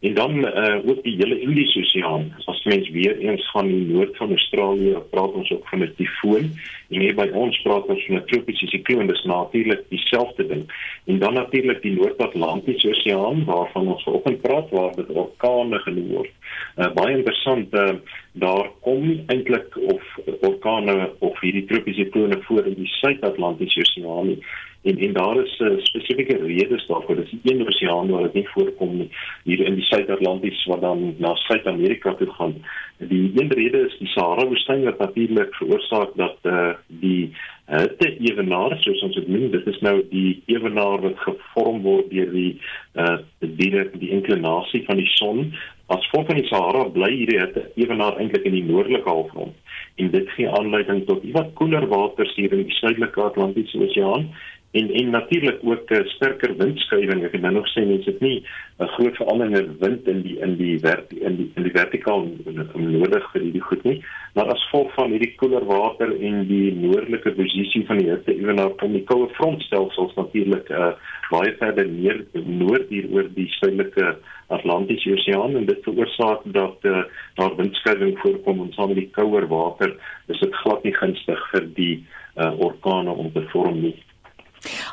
En 0.00 0.14
dan 0.14 0.36
uh 0.38 0.76
ook 0.86 1.02
die 1.02 1.16
hele 1.16 1.40
Indiese 1.40 1.78
Oseaan. 1.78 2.34
As 2.44 2.64
mens 2.64 2.90
weer 2.90 3.18
eens 3.18 3.50
van 3.50 3.66
die 3.66 3.86
noord 3.86 4.16
van 4.16 4.30
Australië 4.30 4.96
praat 5.10 5.32
ons 5.32 5.50
ook 5.50 5.68
van 5.68 5.82
'n 5.82 5.94
tifoon 5.96 6.44
en 6.88 7.00
hier 7.00 7.14
by 7.14 7.28
ons 7.32 7.62
praat 7.62 7.86
ons 7.86 8.04
van 8.06 8.16
'n 8.16 8.24
tropiese 8.26 8.66
sikloon. 8.66 9.06
Dis 9.06 9.24
natuurlik 9.24 9.82
dieselfde 9.88 10.46
ding. 10.46 10.64
En 11.04 11.18
dan 11.18 11.34
natuurlik 11.34 11.82
die 11.82 11.92
Noord-Atlantiese 11.92 12.88
Oseaan 12.88 13.44
waarvan 13.44 13.88
ons 13.88 14.02
vanoggend 14.02 14.40
praat 14.40 14.70
waar 14.70 14.94
dit 14.94 15.08
orkane 15.08 15.78
genoem 15.78 16.08
word. 16.08 16.30
Uh 16.76 16.92
baie 16.92 17.16
interessant 17.16 17.74
uh 17.74 17.94
daar 18.32 18.70
kom 18.80 19.06
nie 19.06 19.22
eintlik 19.26 19.76
of 19.76 20.02
orkane 20.40 21.10
of 21.18 21.40
hierdie 21.40 21.64
tropiese 21.64 22.02
siklone 22.02 22.42
voor 22.42 22.66
in 22.66 22.74
die 22.74 22.92
Suid-Atlantiese 23.00 23.80
Oseaan 23.80 24.26
nie 24.26 24.42
en 24.88 24.98
en 25.06 25.12
daar 25.12 25.40
is 25.44 25.58
uh, 25.60 25.72
spesifieke 25.90 26.36
redes 26.36 26.86
daarvoor. 26.86 27.16
Dis 27.16 27.30
die 27.30 27.52
een 27.52 27.66
oseaan 27.66 28.10
waar 28.10 28.22
dit 28.22 28.38
nie 28.40 28.48
voorkom 28.54 28.96
nie 28.96 29.10
hier 29.44 29.64
in 29.66 29.76
die 29.80 29.84
Suid-Atlanties 29.90 30.64
wat 30.70 30.80
dan 30.80 31.14
na 31.18 31.34
Suid-Amerika 31.34 32.14
toe 32.14 32.30
gaan. 32.38 32.54
Die 32.96 33.32
een 33.34 33.52
rede 33.52 33.84
is 33.86 33.98
die 33.98 34.10
Sahara-woestyn 34.14 34.84
wat 34.88 34.98
natuurlik 34.98 35.54
veroorsaak 35.54 36.16
dat 36.16 36.38
uh, 36.42 36.74
die 36.86 37.30
hitte 37.68 38.14
ewenaar 38.30 38.76
soos 38.80 39.02
ons 39.04 39.14
dit 39.14 39.28
noem, 39.28 39.50
dit 39.52 39.66
is 39.66 39.80
nou 39.84 39.98
die 40.10 40.42
ewenaar 40.48 41.02
wat 41.04 41.18
gevorm 41.24 41.82
word 41.84 42.08
deur 42.10 42.30
die 42.32 42.54
uh, 42.96 43.18
die 43.40 43.72
die 44.00 44.12
inklinasie 44.16 44.84
van 44.86 44.96
die 44.96 45.10
son. 45.18 45.50
As 45.92 46.04
gevolg 46.08 46.30
van 46.32 46.40
die 46.40 46.48
Sahara 46.48 46.88
bly 46.92 47.10
hierdie 47.12 47.40
hitte 47.40 47.66
ewenaar 47.80 48.16
eintlik 48.20 48.48
in 48.48 48.56
die 48.56 48.64
noordelike 48.64 49.08
halfrond 49.08 49.56
en 49.98 50.10
dit 50.10 50.28
gee 50.36 50.50
aanleiding 50.58 51.04
tot 51.08 51.24
ietwat 51.26 51.54
koeler 51.58 51.86
waters 51.90 52.34
hier 52.36 52.52
in 52.54 52.66
die 52.68 52.76
suidelike 52.78 53.22
Atlantiese 53.24 53.80
Oseaan 53.82 54.28
en 54.70 54.90
en 54.92 55.10
natuurlik 55.10 55.58
ook 55.62 55.90
'n 55.90 55.94
uh, 55.94 56.06
sterker 56.06 56.56
windskuiwing. 56.56 57.24
Ek 57.24 57.32
het 57.32 57.40
nou 57.40 57.52
nog 57.52 57.68
sê 57.68 57.86
mens 57.86 58.04
het 58.04 58.20
nie 58.20 58.44
'n 58.78 58.86
groot 58.86 59.16
verandering 59.16 59.56
in 59.56 59.76
wind 59.78 60.08
in 60.08 60.22
die 60.22 60.38
in 60.38 60.56
die 60.56 60.78
werk 60.78 61.12
in 61.12 61.36
die 61.36 61.50
in 61.54 61.62
die 61.62 61.76
vertikaal 61.80 62.28
nodig 62.74 63.30
vir 63.32 63.40
hierdie 63.40 63.66
goed 63.68 63.82
nie. 63.84 64.04
Maar 64.34 64.46
as 64.52 64.64
gevolg 64.64 64.94
van 64.94 65.10
hierdie 65.10 65.34
koeler 65.34 65.64
water 65.64 66.20
en 66.20 66.46
die 66.46 66.74
noordelike 66.74 67.32
posisie 67.32 67.86
van 67.86 67.98
die 67.98 68.10
hitte 68.10 68.34
ewenaar 68.34 68.70
kom 68.70 68.92
die 68.92 69.04
koue 69.04 69.28
frontstelsels 69.28 70.14
natuurlik 70.14 70.68
uh, 70.70 70.92
baie 71.30 71.54
verder 71.58 71.88
neer 71.88 72.24
noord 72.32 72.88
hier 72.88 73.08
oor 73.10 73.28
die 73.34 73.48
suidelike 73.48 74.16
Atlantiese 74.46 75.12
Oseaan 75.12 75.56
en 75.56 75.66
dit 75.66 75.82
veroorsaak 75.82 76.40
dat 76.44 76.76
uh, 76.82 77.02
daar 77.34 77.56
windskuiwing 77.56 78.18
voorkom 78.18 78.60
en 78.60 78.72
saam 78.72 78.88
met 78.88 78.96
die 78.96 79.10
kouer 79.10 79.48
water 79.48 79.96
is 80.26 80.40
dit 80.40 80.54
glad 80.54 80.84
nie 80.84 80.94
gunstig 80.94 81.50
vir 81.52 81.66
die 81.74 82.04
uh, 82.36 82.52
orkane 82.60 83.10
om 83.10 83.32
te 83.32 83.42
vorm 83.52 83.80
nie. 83.80 83.96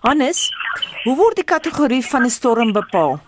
Hannes, 0.01 0.49
hoe 1.03 1.15
word 1.15 1.35
die 1.35 1.47
kategorie 1.47 2.03
van 2.05 2.23
'n 2.25 2.29
storm 2.29 2.71
bepaal? 2.71 3.19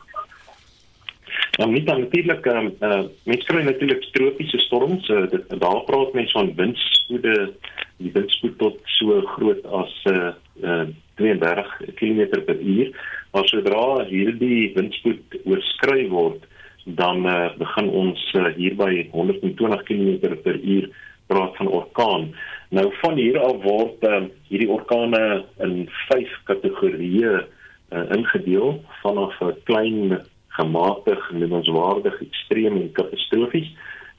Nou 1.58 1.72
nie 1.72 1.84
dan 1.84 2.00
natuurlik 2.00 2.46
ehm 2.46 2.68
uh, 2.86 3.04
mens 3.26 3.46
kry 3.46 3.64
natuurlik 3.66 4.04
tropiese 4.14 4.58
storms. 4.58 5.10
Uh, 5.10 5.26
dit 5.30 5.60
daar 5.60 5.82
praat 5.90 6.14
mense 6.14 6.32
van 6.38 6.54
windspoede, 6.56 7.54
die 7.98 8.12
windspoed 8.14 8.58
tot 8.58 8.78
so 8.98 9.22
groot 9.22 9.66
as 9.66 9.94
uh, 10.06 10.32
uh 10.62 10.86
32 11.18 11.72
km/h. 11.96 12.92
Maar 13.32 13.48
sodra 13.50 14.06
hierdie 14.06 14.72
windspoed 14.76 15.40
oorskry 15.46 16.06
word, 16.10 16.46
dan 16.86 17.26
uh, 17.26 17.50
begin 17.58 17.90
ons 17.90 18.22
uh, 18.38 18.54
hier 18.56 18.76
by 18.78 19.08
120 19.12 19.84
km/h 19.90 20.94
praat 21.28 21.58
van 21.58 21.68
orkaan. 21.68 22.30
Nou 22.70 22.94
van 23.02 23.16
hier 23.16 23.40
af 23.40 23.62
word 23.64 24.04
uh, 24.04 24.26
hierdie 24.50 24.68
orkane 24.70 25.46
in 25.64 25.86
vyf 26.10 26.32
kategorieë 26.50 27.36
uh, 27.40 28.02
ingedeel 28.12 28.82
vanaf 29.04 29.38
'n 29.40 29.56
klein 29.70 30.18
gematig, 30.58 31.22
noemenswaardig, 31.32 32.22
ekstreem 32.22 32.76
en 32.76 32.92
katastrofies. 32.92 33.70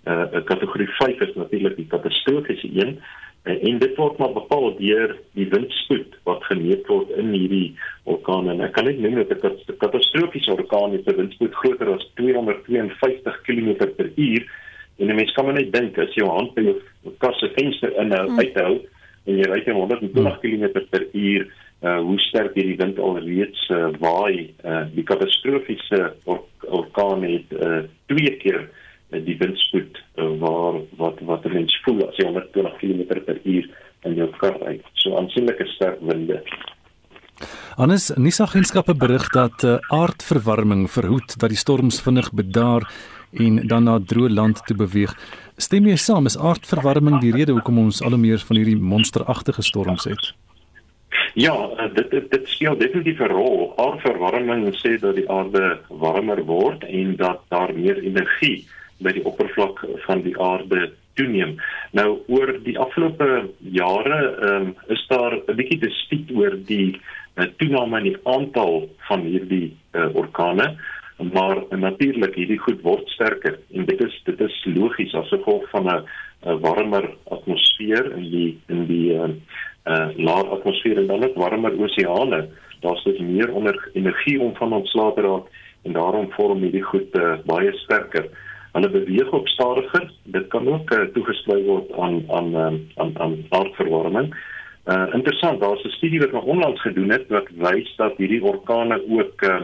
Uh, 0.08 0.24
'n 0.32 0.44
Kategorie 0.44 0.88
5 0.88 1.20
is 1.20 1.34
natuurlik 1.34 1.76
die 1.76 1.86
katastrofiese 1.86 2.70
een 2.72 2.96
uh, 3.44 3.68
en 3.68 3.78
dit 3.78 3.96
word 3.96 4.16
maar 4.18 4.32
bepaal 4.32 4.76
deur 4.78 5.16
die 5.36 5.48
windspoed 5.48 6.16
wat 6.24 6.44
gemeet 6.44 6.86
word 6.86 7.10
in 7.20 7.28
hierdie 7.32 7.76
orkane. 8.04 8.52
En 8.52 8.64
ek 8.64 8.72
kan 8.72 8.88
net 8.88 9.00
noem 9.00 9.20
dat 9.28 9.44
'n 9.44 9.76
katastrofiese 9.76 10.56
orkaan 10.56 10.96
het 10.96 11.04
'n 11.04 11.20
windspoed 11.20 11.54
groter 11.54 11.92
as 11.92 12.08
252 12.14 13.40
km/h 13.44 14.48
En 14.98 15.06
'n 15.06 15.14
mens 15.14 15.32
kan 15.32 15.44
maar 15.44 15.54
net 15.54 15.72
dink 15.72 15.98
as 15.98 16.14
jy 16.14 16.24
jou 16.24 16.30
hand 16.30 16.54
by 16.54 16.62
jou 16.62 16.76
kar 17.18 17.34
se 17.38 17.50
venster 17.54 17.92
in 18.00 18.08
nou 18.08 18.26
hmm. 18.26 18.38
uithou 18.38 18.72
en 19.26 19.36
jy 19.38 19.46
ry 19.46 19.60
teen 19.64 19.76
120 19.76 20.38
km/h, 20.42 21.46
uh, 21.82 21.98
hoe 22.00 22.18
sterk 22.18 22.54
hierdie 22.54 22.78
wind 22.80 22.98
alreeds 22.98 23.68
uh, 23.70 23.90
waai, 24.00 24.54
uh, 24.64 24.84
die 24.94 25.04
katastrofiese 25.04 26.14
or 26.24 26.42
orkaan 26.66 27.22
het 27.22 27.52
uh, 27.52 27.82
twee 28.10 28.32
keer 28.42 28.64
uh, 28.64 29.20
die 29.24 29.36
windspoed 29.38 30.00
uh, 30.16 30.30
waar 30.40 30.80
wat 30.96 31.20
wat 31.28 31.46
mens 31.52 31.76
voel 31.84 32.08
as 32.08 32.16
jy 32.18 32.26
120 32.26 32.80
km/h 32.80 33.68
in 34.06 34.14
jou 34.14 34.28
kar 34.38 34.58
ry. 34.62 34.78
So 35.02 35.16
aansienlike 35.18 35.66
sterk 35.74 36.00
winde. 36.00 36.42
Anders 37.78 38.10
nuusagentskappe 38.18 38.94
berig 38.98 39.28
dat 39.34 39.62
uh, 39.62 39.76
aardverwarming 39.94 40.88
verhoed 40.90 41.36
dat 41.38 41.52
die 41.52 41.60
storms 41.60 42.00
vinnig 42.02 42.32
bedaar 42.34 42.88
en 43.32 43.66
dan 43.66 43.84
na 43.84 43.98
droë 43.98 44.30
land 44.30 44.60
toe 44.66 44.76
beweeg. 44.76 45.14
Stem 45.56 45.86
jy 45.86 45.96
saam 45.96 46.26
is 46.26 46.38
aardverwarming 46.38 47.20
die 47.20 47.32
rede 47.34 47.52
hoekom 47.52 47.78
ons 47.78 48.02
al 48.02 48.14
hoe 48.14 48.20
meer 48.20 48.38
van 48.38 48.56
hierdie 48.56 48.76
monsteragtige 48.76 49.62
storms 49.62 50.04
het? 50.04 50.32
Ja, 51.34 51.54
eh, 51.54 51.94
dit 51.94 52.10
dit, 52.10 52.30
dit 52.30 52.48
speel 52.48 52.76
definitief 52.78 53.20
'n 53.20 53.32
rol. 53.32 53.72
Aardverwarming 53.76 54.74
sê 54.74 54.98
dat 55.00 55.14
die 55.14 55.30
aarde 55.30 55.78
warmer 55.88 56.44
word 56.44 56.84
en 56.84 57.16
dat 57.16 57.40
daar 57.48 57.74
meer 57.74 57.98
energie 58.02 58.66
by 58.98 59.12
die 59.12 59.24
oppervlak 59.24 59.84
van 60.06 60.22
die 60.22 60.38
aarde 60.40 60.92
toeneem. 61.14 61.56
Nou 61.90 62.18
oor 62.26 62.58
die 62.62 62.78
afgelope 62.78 63.50
jare 63.58 64.20
um, 64.50 64.74
is 64.88 65.06
daar 65.08 65.34
'n 65.46 65.56
bietjie 65.56 65.78
dispute 65.78 66.34
oor 66.34 66.56
die 66.66 67.00
uh, 67.34 67.44
toename 67.56 67.98
in 67.98 68.04
die 68.04 68.20
aantal 68.22 68.88
van 69.08 69.20
hierdie 69.20 69.76
uh, 69.92 70.14
orkane 70.14 70.76
maar 71.18 71.62
natuurlik 71.70 72.34
hierdie 72.34 72.58
goed 72.58 72.80
word 72.82 73.08
sterker. 73.08 73.58
En 73.72 73.84
dit 73.84 74.04
is 74.04 74.20
dit 74.24 74.40
is 74.40 74.64
logies 74.74 75.14
as 75.14 75.28
gevolg 75.28 75.68
van 75.70 75.86
'n 75.86 76.60
warmer 76.60 77.10
atmosfeer 77.24 78.12
in 78.16 78.30
die 78.30 78.60
in 78.68 78.86
die 78.86 79.12
uh, 79.14 79.28
uh 79.84 80.08
laer 80.16 80.48
atmosfeer 80.48 80.96
en 80.96 81.06
dan 81.06 81.24
ook 81.24 81.34
warmer 81.34 81.80
oseane. 81.80 82.48
Daar's 82.80 83.04
dus 83.04 83.18
meer 83.18 83.52
onder 83.52 83.90
energie 83.92 84.40
om 84.40 84.54
van 84.56 84.72
ontslae 84.72 85.14
te 85.14 85.20
raak 85.20 85.46
en 85.82 85.92
daarom 85.92 86.30
vorm 86.30 86.62
hierdie 86.62 86.82
goed 86.82 87.18
uh, 87.18 87.34
baie 87.44 87.72
sterker. 87.72 88.28
Hulle 88.72 88.90
beweeg 88.90 89.30
op 89.32 89.48
stadiger. 89.48 90.12
Dit 90.22 90.46
kan 90.48 90.68
ook 90.68 90.90
uh, 90.92 91.00
toegeskryf 91.00 91.66
word 91.66 91.92
aan 91.92 92.22
aan 92.28 92.54
um, 92.54 92.86
aan 92.94 93.12
aan 93.18 93.36
aardverwarming. 93.48 94.34
Uh 94.86 95.06
interessant 95.12 95.60
daar's 95.60 95.84
'n 95.84 95.96
studie 95.98 96.20
wat 96.20 96.42
onlangs 96.42 96.80
gedoen 96.80 97.10
het 97.10 97.28
wat 97.28 97.48
wys 97.54 97.96
dat 97.96 98.16
hierdie 98.16 98.42
orkane 98.42 99.02
ook 99.08 99.42
uh, 99.42 99.60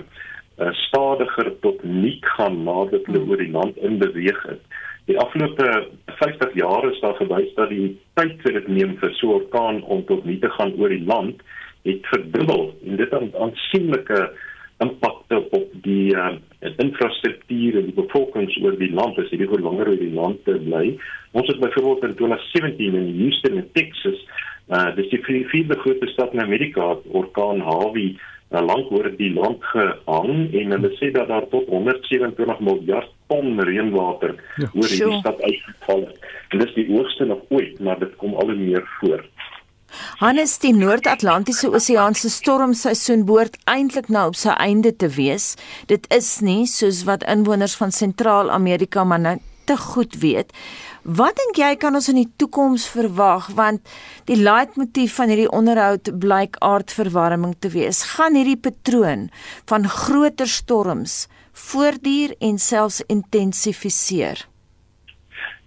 uh, 0.59 0.73
stadiger 0.87 1.53
tot 1.61 1.83
nik 1.85 2.27
gaan 2.37 2.63
nadat 2.65 3.07
hulle 3.07 3.21
hmm. 3.21 3.31
oor 3.31 3.43
die 3.43 3.51
land 3.51 3.77
in 3.77 3.99
beweeg 3.99 4.43
het. 4.49 4.63
Die 5.11 5.19
afgelope 5.21 5.89
50 6.07 6.55
jaar 6.55 6.87
is 6.91 7.01
daar 7.01 7.19
gewys 7.19 7.53
dat 7.59 7.69
die 7.69 7.91
tyd 8.17 8.39
vir 8.45 8.61
dit 8.61 8.69
neem 8.69 8.97
vir 9.03 9.13
so 9.19 9.29
'n 9.29 9.41
orkaan 9.43 9.83
om 9.83 10.05
tot 10.05 10.25
nik 10.25 10.41
te 10.41 10.51
gaan 10.57 10.73
oor 10.81 10.89
die 10.89 11.05
land 11.05 11.43
het 11.85 12.07
verdubbel 12.13 12.73
en 12.87 12.97
dit 12.97 13.11
het 13.11 13.37
aansienlike 13.37 14.21
impakte 14.79 15.43
op 15.51 15.69
die 15.85 16.15
uh, 16.17 16.33
infrastruktuur 16.61 17.77
en 17.79 17.85
die 17.91 17.99
bevolkings 17.99 18.57
oor 18.63 18.77
die 18.79 18.93
land 18.93 19.19
as 19.19 19.31
hierdie 19.31 19.61
langer 19.61 19.89
oor 19.93 20.01
die 20.01 20.15
land 20.15 20.43
bly. 20.45 20.97
Ons 21.33 21.51
het 21.53 21.61
byvoorbeeld 21.61 22.05
in 22.11 22.15
2017 22.15 22.95
in 22.95 23.11
Houston 23.21 23.61
in 23.61 23.69
Texas, 23.77 24.19
uh, 24.69 24.91
dis 24.97 25.11
die 25.13 25.23
vierde 25.53 25.79
grootste 25.79 26.09
stad 26.15 26.33
in 26.33 26.43
Amerika, 26.43 26.97
orkaan 27.13 27.61
Harvey 27.61 28.15
uh, 28.51 28.61
lank 28.61 28.91
oor 28.93 29.11
die 29.19 29.33
land 29.35 29.63
gehang 29.73 30.33
en 30.53 30.77
hulle 30.77 30.91
sê 31.01 31.11
dat 31.15 31.29
daar 31.29 31.47
tot 31.53 31.69
127 31.73 32.61
miljard 32.61 33.11
ton 33.33 33.61
reënwater 33.61 34.35
ja. 34.57 34.71
oor 34.73 34.89
hierdie 34.89 35.21
stad 35.21 35.41
uitgeval 35.43 36.07
het. 36.09 36.33
En 36.51 36.65
dis 36.65 36.75
die 36.75 36.89
hoogste 36.93 37.25
nog 37.25 37.41
ooit, 37.49 37.81
maar 37.81 37.99
dit 37.99 38.17
kom 38.21 38.35
al 38.35 38.53
hoe 38.53 38.59
meer 38.59 38.85
voor. 39.01 39.25
Hannes, 40.19 40.59
die 40.59 40.73
Noord-Atlantiese 40.75 41.71
Oseaan 41.71 42.17
se 42.19 42.31
stormseisoen 42.31 43.25
behoort 43.29 43.59
eintlik 43.71 44.09
nou 44.11 44.27
op 44.33 44.39
sy 44.39 44.55
einde 44.59 44.91
te 44.97 45.09
wees. 45.17 45.55
Dit 45.91 46.09
is 46.15 46.41
nie 46.43 46.65
soos 46.71 47.05
wat 47.07 47.27
inwoners 47.31 47.77
van 47.79 47.95
Sentraal-Amerika 47.95 49.05
maar 49.05 49.23
te 49.65 49.77
goed 49.77 50.15
weet. 50.23 50.53
Wat 51.03 51.37
dink 51.37 51.59
jy 51.61 51.75
kan 51.77 51.95
ons 51.95 52.09
in 52.09 52.21
die 52.23 52.33
toekoms 52.37 52.87
verwag 52.89 53.51
want 53.59 53.83
die 54.31 54.41
leitmotief 54.41 55.19
van 55.19 55.29
hierdie 55.29 55.51
onderhoud 55.51 56.09
blyk 56.21 56.57
aardverwarming 56.65 57.55
te 57.61 57.69
wees. 57.75 58.03
Gaan 58.17 58.39
hierdie 58.39 58.61
patroon 58.61 59.29
van 59.69 59.89
groter 59.89 60.49
storms 60.49 61.27
voortduur 61.53 62.35
en 62.41 62.59
selfs 62.59 63.03
intensifiseer? 63.07 64.47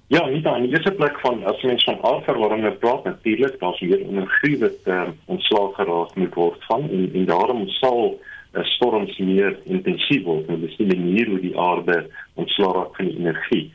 Ja, 0.07 0.23
nie 0.25 0.41
dan 0.41 0.61
nie. 0.61 0.71
Dis 0.71 0.85
'n 0.85 0.95
plek 0.95 1.19
van 1.19 1.43
as 1.43 1.61
mens 1.61 1.83
van 1.83 2.01
aardverwarming 2.01 2.77
praat, 2.79 3.03
natuurlik 3.03 3.59
daar's 3.59 3.79
hier 3.79 3.99
'n 3.99 4.09
energie 4.09 4.57
wat 4.59 4.79
uh, 4.85 5.09
ontslaag 5.25 5.75
geraak 5.75 6.15
moet 6.15 6.33
word 6.33 6.63
van 6.65 6.89
en, 6.89 7.11
en 7.13 7.25
daarom 7.25 7.67
sal 7.67 8.19
uh, 8.53 8.63
storms 8.63 9.17
meer 9.17 9.59
intensief 9.63 10.23
word. 10.23 10.47
Dit 10.47 10.69
is 10.69 10.75
die 10.77 10.87
manier 10.87 11.27
hoe 11.27 11.39
die 11.39 11.59
aarde 11.59 12.09
ontslaag 12.33 12.73
raak 12.73 12.95
van 12.95 13.05
die 13.05 13.17
energie. 13.17 13.71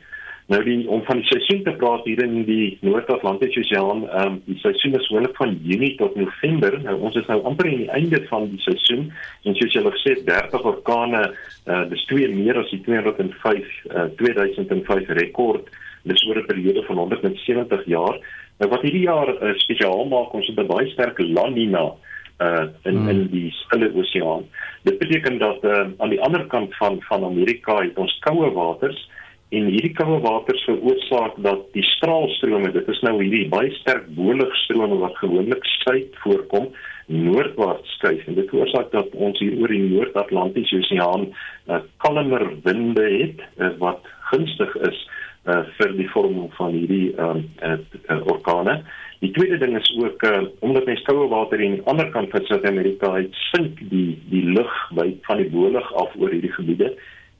Nou 0.51 0.59
die 0.63 0.89
om 0.91 1.03
van 1.07 1.21
die 1.21 1.27
seisoen 1.29 1.61
te 1.63 1.71
praat 1.79 2.03
hier 2.03 2.19
in 2.23 2.41
die 2.47 2.77
Noord-Atlantiese 2.83 3.61
Oseaan, 3.63 4.03
ehm 4.09 4.33
um, 4.33 4.41
die 4.45 4.57
seisoen 4.59 4.97
is 4.99 5.07
gewoonlik 5.07 5.37
van 5.39 5.55
Junie 5.63 5.93
tot 5.95 6.15
November. 6.19 6.75
Nou 6.83 6.97
ons 6.99 7.15
is 7.15 7.29
nou 7.31 7.39
amper 7.47 7.69
aan 7.69 7.83
die 7.85 7.93
einde 7.99 8.19
van 8.27 8.49
die 8.51 8.59
seisoen 8.65 9.05
en 9.47 9.55
soos 9.55 9.77
julle 9.77 9.93
gesê 9.95 10.17
30 10.27 10.67
orkane, 10.73 11.23
uh, 11.65 11.83
dis 11.89 12.03
twee 12.11 12.27
meer 12.27 12.59
as 12.59 12.71
die 12.75 12.81
205 12.83 13.71
uh, 13.93 14.09
2005 14.19 15.13
rekord. 15.21 15.71
Dis 16.03 16.25
oor 16.27 16.41
'n 16.41 16.49
periode 16.51 16.83
van 16.89 16.97
170 16.97 17.85
jaar. 17.87 18.19
Nou 18.59 18.69
wat 18.69 18.83
hierdie 18.83 19.07
jaar 19.07 19.31
uh, 19.31 19.53
spesiaal 19.63 20.05
maak, 20.11 20.33
ons 20.33 20.47
het 20.47 20.59
'n 20.59 20.67
baie 20.67 20.89
sterk 20.91 21.23
La 21.23 21.47
Nina 21.49 21.93
uh 22.41 22.67
in 22.83 22.97
hmm. 22.97 23.09
in 23.09 23.27
die 23.31 23.51
Stille 23.51 23.93
Oseaan. 23.95 24.43
Dit 24.83 24.97
beteken 24.97 25.37
dat 25.37 25.63
uh, 25.63 25.87
aan 25.97 26.09
die 26.09 26.21
ander 26.21 26.45
kant 26.45 26.75
van 26.75 26.99
van 27.07 27.23
Amerika 27.23 27.81
het 27.81 27.97
ons 27.97 28.19
koue 28.19 28.51
waters 28.51 29.09
en 29.53 29.69
hierdie 29.69 29.93
koue 29.97 30.17
water 30.23 30.57
veroorsaak 30.65 31.35
dat 31.45 31.67
die 31.75 31.85
straalstrome 31.95 32.71
dit 32.73 32.89
is 32.89 33.01
nou 33.05 33.13
hierdie 33.19 33.45
baie 33.51 33.69
sterk 33.81 34.07
boligstrome 34.17 34.97
wat 35.03 35.19
gewoonlik 35.21 35.65
suid 35.83 36.17
voorkom 36.23 36.71
noordwaarts 37.11 37.97
skuif 37.97 38.23
en 38.27 38.37
dit 38.39 38.49
veroorsaak 38.49 38.91
dat 38.95 39.13
ons 39.27 39.39
hier 39.43 39.57
oor 39.61 39.73
die 39.73 39.83
Noord-Atlantiese 39.83 40.79
Oseaan 40.79 41.27
uh, 41.29 41.81
kalmer 42.05 42.47
winde 42.65 43.05
het 43.05 43.43
uh, 43.59 43.73
wat 43.83 44.07
gunstig 44.31 44.75
is 44.89 45.01
uh, 45.45 45.61
vir 45.77 45.95
die 45.99 46.09
vorming 46.13 46.49
van 46.57 46.73
hierdie 46.73 47.11
um, 47.19 47.43
uh, 47.61 47.75
uh, 48.07 48.21
orkane. 48.31 48.79
Die 49.23 49.31
tweede 49.35 49.59
ding 49.59 49.75
is 49.79 49.89
ook 49.99 50.23
uh, 50.27 50.45
omdat 50.65 50.87
mens 50.87 51.03
koue 51.07 51.27
water 51.31 51.61
in 51.61 51.77
die 51.77 51.85
ander 51.91 52.09
kant 52.15 52.31
van 52.31 52.47
Suid-Amerika 52.47 53.11
het 53.19 53.35
sink 53.51 53.83
die 53.91 54.15
die 54.31 54.45
lug 54.55 54.71
by 54.97 55.11
van 55.27 55.43
die 55.43 55.51
bolig 55.51 55.91
af 55.99 56.15
oor 56.19 56.31
hierdie 56.31 56.55
gebiede 56.55 56.93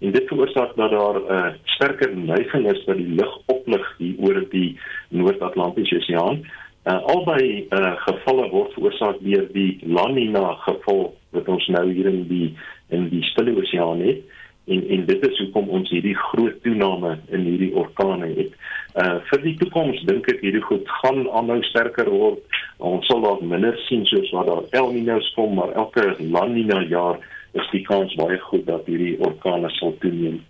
en 0.04 0.12
dit 0.12 0.28
veroorsaak 0.28 0.76
dat 0.76 0.92
daar 0.92 1.18
'n 1.20 1.32
uh, 1.32 1.54
sterker 1.64 2.12
neiging 2.18 2.72
is 2.72 2.86
dat 2.86 2.98
die 2.98 3.16
lug 3.20 3.34
oplig 3.46 3.96
hier 3.98 4.16
oor 4.20 4.46
die 4.50 4.78
Noord-Atlantiese 5.10 5.96
Oseaan. 5.96 6.44
Uh, 6.86 7.00
albei 7.16 7.68
uh, 7.70 7.94
gevalle 7.96 8.50
word 8.50 8.74
veroorsaak 8.74 9.18
deur 9.24 9.48
die 9.54 9.80
La 9.88 10.08
Nina 10.12 10.54
geval 10.68 11.14
wat 11.30 11.48
ons 11.48 11.68
nou 11.68 11.92
hier 11.92 12.06
in 12.06 12.28
die 12.28 12.56
in 12.90 13.10
die 13.10 13.24
Stille 13.24 13.56
Oseaan 13.56 14.02
het 14.02 14.20
en 14.66 14.88
en 14.90 15.06
dit 15.06 15.28
is 15.28 15.40
hoekom 15.40 15.70
ons 15.70 15.90
hierdie 15.90 16.16
groot 16.16 16.62
toename 16.64 17.18
in 17.36 17.46
hierdie 17.48 17.74
orkane 17.76 18.28
het. 18.36 18.52
Uh 18.96 19.18
vir 19.30 19.42
die 19.44 19.56
toekoms 19.60 20.04
dink 20.08 20.28
ek 20.32 20.44
hierdie 20.46 20.64
goed 20.68 20.88
gaan 21.02 21.24
aanhou 21.30 21.60
sterker 21.70 22.10
word. 22.12 22.40
Ons 22.78 23.08
sal 23.08 23.24
dalk 23.26 23.42
minder 23.42 23.80
sien 23.88 24.06
soos 24.12 24.32
wat 24.36 24.48
daar 24.48 24.64
El 24.80 24.94
Niño's 24.96 25.32
kom, 25.36 25.56
maar 25.56 25.72
elke 25.76 26.16
La 26.20 26.46
Niña 26.48 26.84
jaar 26.92 27.20
is 27.54 27.70
die 27.72 27.84
kans 27.88 28.16
baie 28.16 28.40
goed 28.50 28.66
dat 28.66 28.86
hierdie 28.90 29.16
orkane 29.20 29.70
sal 29.78 29.96
toeneem. 30.02 30.42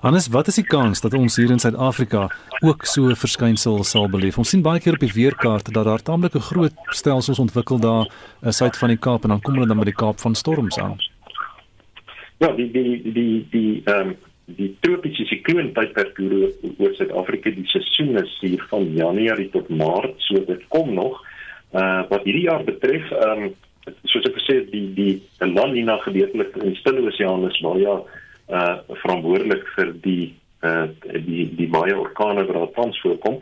Anders, 0.00 0.28
wat 0.28 0.46
is 0.46 0.58
die 0.60 0.66
kans 0.66 1.00
dat 1.00 1.14
ons 1.18 1.36
hier 1.36 1.50
in 1.50 1.58
Suid-Afrika 1.62 2.28
ook 2.62 2.84
so 2.84 3.08
'n 3.08 3.16
verskynsel 3.16 3.84
sal 3.84 4.08
beleef? 4.08 4.38
Ons 4.38 4.50
sien 4.50 4.62
baie 4.62 4.80
keer 4.80 4.92
op 4.92 5.04
die 5.06 5.12
weerkaart 5.14 5.72
dat 5.72 5.84
daar 5.84 6.02
taamlike 6.02 6.40
groot 6.40 6.72
stelsels 6.90 7.38
ontwikkel 7.38 7.78
daar 7.78 8.06
in 8.42 8.52
suid 8.52 8.76
van 8.76 8.88
die 8.88 8.98
Kaap 8.98 9.22
en 9.22 9.28
dan 9.28 9.40
kom 9.40 9.54
hulle 9.54 9.66
dan 9.66 9.78
by 9.78 9.84
die 9.84 10.00
Kaap 10.02 10.20
van 10.20 10.34
storms 10.34 10.78
aan. 10.78 10.96
Ja, 12.38 12.52
die 12.52 12.70
die 12.70 13.12
die 13.12 13.46
die 13.50 13.82
ehm 13.84 14.08
um, 14.08 14.16
die 14.46 14.76
tropiese 14.80 15.24
sikloon 15.24 15.72
tydperk 15.72 16.18
oor 16.18 16.50
oor 16.78 16.94
Suid-Afrika 16.94 17.50
die 17.50 17.66
seisoen 17.66 18.16
is 18.16 18.38
hier 18.40 18.64
van 18.68 18.92
Januarie 18.92 19.50
tot 19.50 19.68
Maart, 19.68 20.14
so 20.18 20.44
dit 20.44 20.62
kom 20.68 20.94
nog. 20.94 21.22
Uh 21.72 22.02
wat 22.08 22.24
hierdie 22.24 22.44
jaar 22.50 22.64
betref, 22.64 23.10
ehm 23.10 23.42
um, 23.42 23.54
soos 24.04 24.28
ek 24.28 24.38
gesê 24.38 24.60
het, 24.60 24.70
die 24.72 24.86
die 24.96 25.48
La 25.54 25.66
Nina 25.70 25.98
gedeeltelik 26.04 26.56
in 26.60 26.72
die 26.72 26.78
Stille 26.80 27.04
Oseaan 27.08 27.44
is 27.50 27.60
maar 27.64 27.80
ja 27.80 27.98
uh 28.52 28.76
verantwoordelik 29.02 29.66
vir 29.76 29.92
die 30.04 30.34
uh 30.64 30.86
die 31.26 31.48
die 31.56 31.68
baie 31.72 31.96
orkane 31.96 32.44
wat 32.44 32.56
daar 32.56 32.72
tans 32.76 33.00
voorkom. 33.00 33.40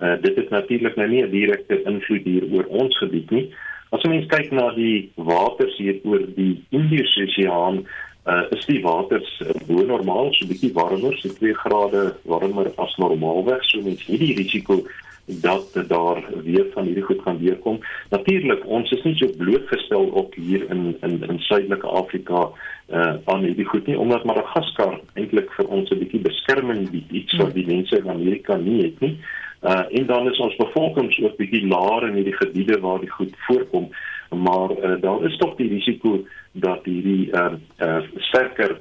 Uh 0.00 0.16
dit 0.22 0.36
is 0.42 0.50
natuurlik 0.50 0.96
nou 0.96 1.08
nie 1.08 1.22
'n 1.22 1.30
direkte 1.30 1.82
invloed 1.82 2.24
hier 2.24 2.44
oor 2.52 2.66
ons 2.68 2.98
gebied 2.98 3.30
nie. 3.30 3.46
As 3.90 4.02
jy 4.02 4.10
mens 4.10 4.26
kyk 4.26 4.50
na 4.50 4.70
die 4.74 5.12
waters 5.14 5.76
hier 5.78 6.00
oor 6.02 6.22
die 6.36 6.64
Indiese 6.70 7.22
Oseaan, 7.22 7.86
uh 8.26 8.44
is 8.50 8.66
die 8.66 8.82
waters 8.82 9.40
uh, 9.42 9.52
bo 9.66 9.82
normaal, 9.82 10.32
so 10.32 10.44
'n 10.44 10.48
bietjie 10.48 10.72
warmer, 10.72 11.16
so 11.18 11.28
2 11.28 11.54
grade 11.54 12.14
warmer 12.24 12.72
as 12.78 12.96
normaalweg, 12.96 13.62
so 13.64 13.82
mens 13.82 14.02
hierdie 14.06 14.34
risiko 14.34 14.82
dat 15.26 15.84
daar 15.88 16.24
weer 16.44 16.66
van 16.72 16.84
hierdie 16.84 17.02
goed 17.02 17.22
gaan 17.22 17.38
weerkom. 17.38 17.80
Natuurlik, 18.10 18.66
ons 18.66 18.90
is 18.90 19.02
nie 19.02 19.14
so 19.16 19.28
blootgestel 19.38 20.04
op 20.04 20.34
hier 20.34 20.70
in 20.70 20.96
in 21.00 21.22
in 21.28 21.38
Suidelike 21.38 21.86
Afrika 21.86 22.50
uh 22.92 23.14
aan 23.24 23.44
hierdie 23.44 23.64
goed 23.64 23.86
nie 23.86 23.98
omdat 23.98 24.24
Madagaskar 24.24 25.00
eintlik 25.14 25.52
vir 25.56 25.66
ons 25.66 25.90
'n 25.90 25.98
bietjie 25.98 26.20
beskerming 26.20 26.90
bied, 26.90 27.10
iets 27.10 27.36
wat 27.36 27.54
die 27.54 27.66
mense 27.66 27.98
in 27.98 28.10
Amerika 28.10 28.56
nie 28.56 28.82
het 28.82 29.00
nie. 29.00 29.18
Uh 29.62 29.84
en 29.90 30.06
dan 30.06 30.30
is 30.30 30.38
ons 30.38 30.56
bevolking 30.56 31.08
ook 31.24 31.36
bietjie 31.36 31.66
laer 31.66 32.08
in 32.08 32.14
hierdie 32.14 32.36
gebiede 32.36 32.80
waar 32.80 33.00
die 33.00 33.10
goed 33.10 33.34
voorkom, 33.46 33.88
maar 34.30 34.70
uh, 34.70 35.00
daar 35.00 35.24
is 35.24 35.36
tog 35.36 35.56
die 35.56 35.68
risiko 35.68 36.26
dat 36.52 36.84
hierdie 36.84 37.30
uh 37.32 37.52
uh 37.78 38.02
sterker 38.16 38.80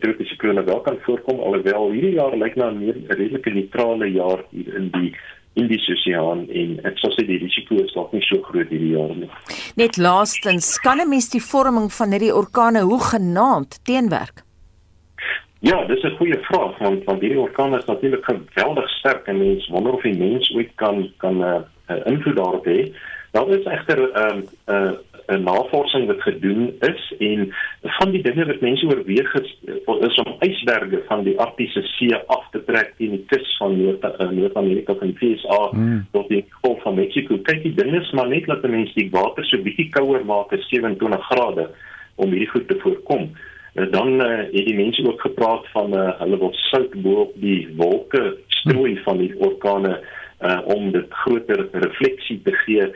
tropiese 0.00 0.32
siklone 0.32 0.64
wel 0.64 0.80
kan 0.80 0.98
voorkom 1.00 1.40
alhoewel 1.40 1.90
hierdie 1.90 2.14
jaar 2.16 2.36
lyk 2.36 2.56
na 2.56 2.70
'n 2.70 2.78
meer 2.78 2.96
redelike 3.08 3.50
neutrale 3.50 4.06
jaar 4.12 4.44
hier 4.50 4.74
in 4.74 4.88
die 4.90 5.14
Indiese 5.54 5.92
Oseaan 5.92 6.46
en 6.50 6.78
ek 6.88 6.98
sou 6.98 7.10
sê 7.14 7.26
die 7.26 7.38
risiko 7.38 7.78
is 7.82 7.92
dalk 7.94 8.12
nie 8.12 8.22
so 8.26 8.40
groot 8.42 8.68
hierdie 8.68 8.94
jaar 8.96 9.14
nie. 9.14 9.30
Net 9.76 9.96
laastens, 9.96 10.78
kan 10.82 11.00
'n 11.00 11.08
mens 11.08 11.30
die 11.30 11.42
vorming 11.42 11.92
van 11.92 12.10
hierdie 12.10 12.34
orkane 12.34 12.82
hoe 12.82 13.00
genaamd 13.00 13.78
teenwerk? 13.84 14.42
Ja, 15.60 15.84
dis 15.86 16.02
'n 16.04 16.16
goeie 16.18 16.38
vraag 16.42 16.78
want 16.78 17.04
want 17.04 17.20
hierdie 17.20 17.40
orkane 17.40 17.78
is 17.78 17.86
natuurlik 17.86 18.24
geweldig 18.24 18.88
sterk 18.98 19.26
en 19.26 19.38
mens 19.38 19.68
wonder 19.68 19.92
of 19.92 20.02
die 20.02 20.18
mens 20.18 20.50
ooit 20.54 20.72
kan 20.74 21.12
kan 21.18 21.36
'n 21.38 21.42
uh, 21.42 21.60
uh, 21.88 22.06
invloed 22.06 22.36
daarop 22.36 22.66
hê. 22.66 22.92
Daar 23.32 23.48
is 23.48 23.64
egter 23.64 23.98
'n 23.98 24.12
um, 24.24 24.38
'n 24.66 24.74
uh, 24.74 24.92
'n 25.26 25.42
navorsing 25.42 26.06
wat 26.06 26.22
gedoen 26.22 26.74
is 26.80 27.14
en 27.18 27.54
van 27.82 28.10
die 28.10 28.22
dinge 28.22 28.46
wat 28.46 28.60
mense 28.60 28.86
oorweeg 28.86 29.34
is, 29.34 29.56
is 30.00 30.18
om 30.22 30.36
ysberge 30.38 31.02
van 31.06 31.24
die 31.24 31.38
Arktiese 31.38 31.82
See 31.82 32.16
af 32.26 32.50
te 32.50 32.64
trek 32.64 32.92
teen 32.96 33.10
die 33.10 33.24
kus 33.26 33.56
van 33.56 33.78
eh, 34.00 34.30
Noord-Amerika 34.30 34.94
van 34.94 35.12
die 35.12 35.18
VSA 35.18 35.70
mm. 35.72 36.06
tot 36.12 36.28
die 36.28 36.44
Golf 36.60 36.82
van 36.82 36.94
Mexico. 36.94 37.38
Kyk, 37.38 37.62
die 37.62 37.74
ding 37.74 37.94
is 38.00 38.10
maar 38.12 38.28
net 38.28 38.46
dat 38.46 38.62
mense 38.68 38.94
die 38.94 39.10
water 39.10 39.44
so 39.44 39.62
bietjie 39.62 39.88
kouer 39.96 40.24
maak 40.24 40.52
as 40.52 40.68
27 40.68 41.26
grade 41.30 41.68
om 42.14 42.30
hierdie 42.30 42.50
goed 42.50 42.68
te 42.68 42.78
voorkom. 42.82 43.30
En 43.74 43.90
dan 43.90 44.20
uh, 44.22 44.36
het 44.52 44.66
die 44.68 44.76
mense 44.76 45.06
ook 45.06 45.20
gepraat 45.20 45.64
van 45.72 45.94
uh, 45.96 46.10
hulle 46.20 46.38
wil 46.38 46.52
sout 46.68 46.92
bo 47.02 47.24
op 47.26 47.32
die 47.42 47.68
wolke 47.76 48.36
strooi 48.60 49.00
van 49.02 49.18
die 49.18 49.32
orkane 49.38 49.96
uh, 50.40 50.60
om 50.76 50.92
dit 50.92 51.06
groter 51.24 51.68
refleksie 51.72 52.40
te 52.44 52.52
gee 52.52 52.86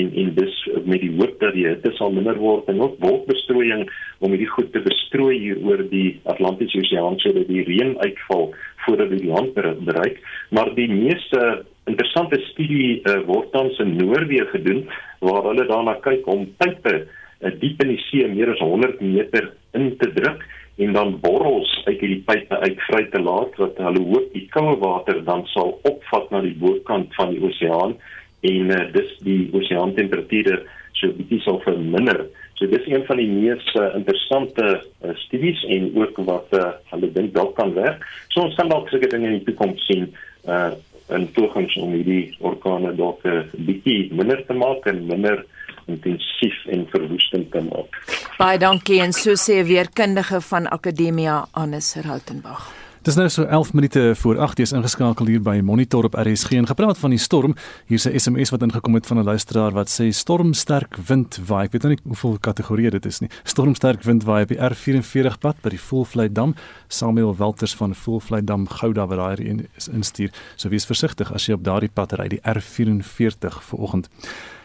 en 0.00 0.12
en 0.22 0.32
dis 0.36 0.56
met 0.84 1.00
die 1.00 1.12
hoop 1.16 1.38
dat 1.40 1.54
die 1.56 1.66
hitte 1.66 1.92
sal 1.96 2.12
minder 2.14 2.38
word 2.40 2.68
en 2.72 2.82
ook 2.84 2.98
wolkbestrooiing 3.04 3.86
om 4.24 4.34
hierdie 4.34 4.50
goed 4.54 4.72
te 4.74 4.82
bestrooi 4.84 5.36
hier 5.38 5.60
oor 5.64 5.82
die 5.90 6.18
Atlantiese 6.32 6.82
Oseaan 6.82 7.18
sodat 7.24 7.48
die 7.50 7.64
reën 7.68 7.94
uitval 8.04 8.50
voordat 8.86 9.10
dit 9.10 9.24
die 9.24 9.32
land 9.32 9.54
bereik. 9.56 10.20
Maar 10.50 10.72
die 10.76 10.88
meeste 10.90 11.64
interessante 11.86 12.40
studie 12.50 13.00
uh, 13.02 13.20
word 13.26 13.52
tans 13.54 13.78
in 13.82 13.96
Noorwe 13.98 14.44
gedoen 14.52 14.84
waar 15.24 15.48
hulle 15.50 15.66
daarna 15.68 15.96
kyk 16.04 16.26
om 16.30 16.46
pype 16.60 16.94
uh, 17.02 17.52
diep 17.60 17.82
in 17.84 17.94
die 17.94 18.02
see 18.08 18.26
meer 18.30 18.52
as 18.54 18.62
100 18.62 19.00
meter 19.04 19.52
in 19.78 19.92
te 20.00 20.10
druk 20.16 20.44
en 20.76 20.92
dan 20.92 21.14
borrels 21.22 21.70
uit 21.86 22.00
hierdie 22.02 22.22
pype 22.26 22.58
uit 22.60 22.82
vry 22.88 23.04
te 23.12 23.22
laat 23.22 23.54
wat 23.62 23.78
hulle 23.80 24.02
hoop 24.10 24.28
die 24.34 24.44
koue 24.52 24.74
water 24.82 25.22
dan 25.28 25.46
sal 25.54 25.76
opvat 25.88 26.28
na 26.34 26.42
die 26.44 26.56
bokant 26.60 27.14
van 27.16 27.32
die 27.32 27.40
oseaan 27.48 27.96
en 28.40 28.72
uh, 28.74 28.82
dis 28.92 29.14
die 29.26 29.46
oseaantemperature 29.56 30.62
so 30.96 31.12
bietjie 31.16 31.40
sal 31.44 31.60
verminder. 31.64 32.26
So 32.56 32.68
dis 32.72 32.86
een 32.88 33.04
van 33.08 33.20
die 33.20 33.28
mees 33.28 33.64
uh, 33.76 33.90
interessante 33.98 34.66
uh, 34.76 35.14
studies 35.26 35.60
en 35.72 35.90
ook 35.96 36.20
wat 36.28 36.52
uh, 36.56 36.70
hulle 36.92 37.12
dink 37.12 37.34
dalk 37.36 37.56
kan 37.58 37.74
werk. 37.76 38.04
So 38.32 38.46
ons 38.46 38.56
kan 38.56 38.72
dalk 38.72 38.88
seker 38.92 39.12
dinge 39.12 39.28
in 39.32 39.40
die 39.40 39.48
toekoms 39.50 39.88
sien 39.88 40.10
uh 40.48 40.72
en 41.06 41.28
toegangs 41.36 41.76
om 41.78 41.92
hierdie 41.94 42.32
orkane 42.42 42.90
dalk 42.98 43.20
uh, 43.30 43.44
bietjie 43.54 44.08
minder 44.10 44.40
te 44.48 44.56
maak 44.58 44.88
en 44.90 45.04
minder 45.06 45.44
intensief 45.86 46.56
en 46.74 46.82
verwoestend 46.90 47.52
te 47.52 47.62
maak. 47.68 48.00
Baie 48.40 48.58
dankie 48.58 48.98
en 49.04 49.14
so 49.14 49.38
sê 49.38 49.60
weerkundige 49.68 50.42
van 50.48 50.66
Akademia 50.66 51.44
Annes 51.54 51.94
Rautenbach. 52.02 52.85
Dis 53.06 53.14
nou 53.14 53.28
so 53.30 53.44
11 53.44 53.72
minute 53.72 54.12
voor 54.16 54.38
8 54.38 54.58
is 54.58 54.72
ingeskakel 54.74 55.28
hier 55.30 55.42
by 55.42 55.60
Monitor 55.62 56.08
op 56.08 56.16
RSG 56.18 56.56
en 56.58 56.66
gepraat 56.66 56.98
van 56.98 57.12
die 57.14 57.20
storm. 57.22 57.54
Hier's 57.86 58.08
'n 58.08 58.18
SMS 58.18 58.50
wat 58.50 58.62
ingekom 58.62 58.94
het 58.94 59.06
van 59.06 59.18
'n 59.18 59.24
luisteraar 59.24 59.70
wat 59.72 59.88
sê 59.88 60.08
stormsterk 60.08 60.96
wind 61.06 61.38
waai. 61.46 61.64
Ek 61.64 61.72
weet 61.72 61.82
nou 61.82 61.94
nie 61.94 62.02
hoeveel 62.04 62.38
kategorieë 62.40 62.90
dit 62.90 63.06
is 63.06 63.20
nie. 63.20 63.30
Stormsterk 63.42 64.02
wind 64.02 64.24
waai 64.24 64.42
op 64.42 64.48
die 64.48 64.58
R44 64.58 65.38
pad 65.38 65.56
by 65.62 65.68
die 65.68 65.80
Voelvlei 65.80 66.32
Dam. 66.32 66.54
Samuel 66.88 67.36
Welters 67.36 67.74
van 67.74 67.94
Voelvlei 67.94 68.44
Dam 68.44 68.68
Gouda 68.68 69.06
wat 69.06 69.18
daai 69.18 69.68
instuur. 69.92 70.30
So 70.56 70.68
wees 70.68 70.86
versigtig 70.86 71.32
as 71.32 71.46
jy 71.46 71.52
op 71.54 71.64
daardie 71.64 71.92
pad 71.92 72.12
ry, 72.12 72.28
die 72.28 72.40
R44 72.42 73.62
vanoggend. 73.62 74.08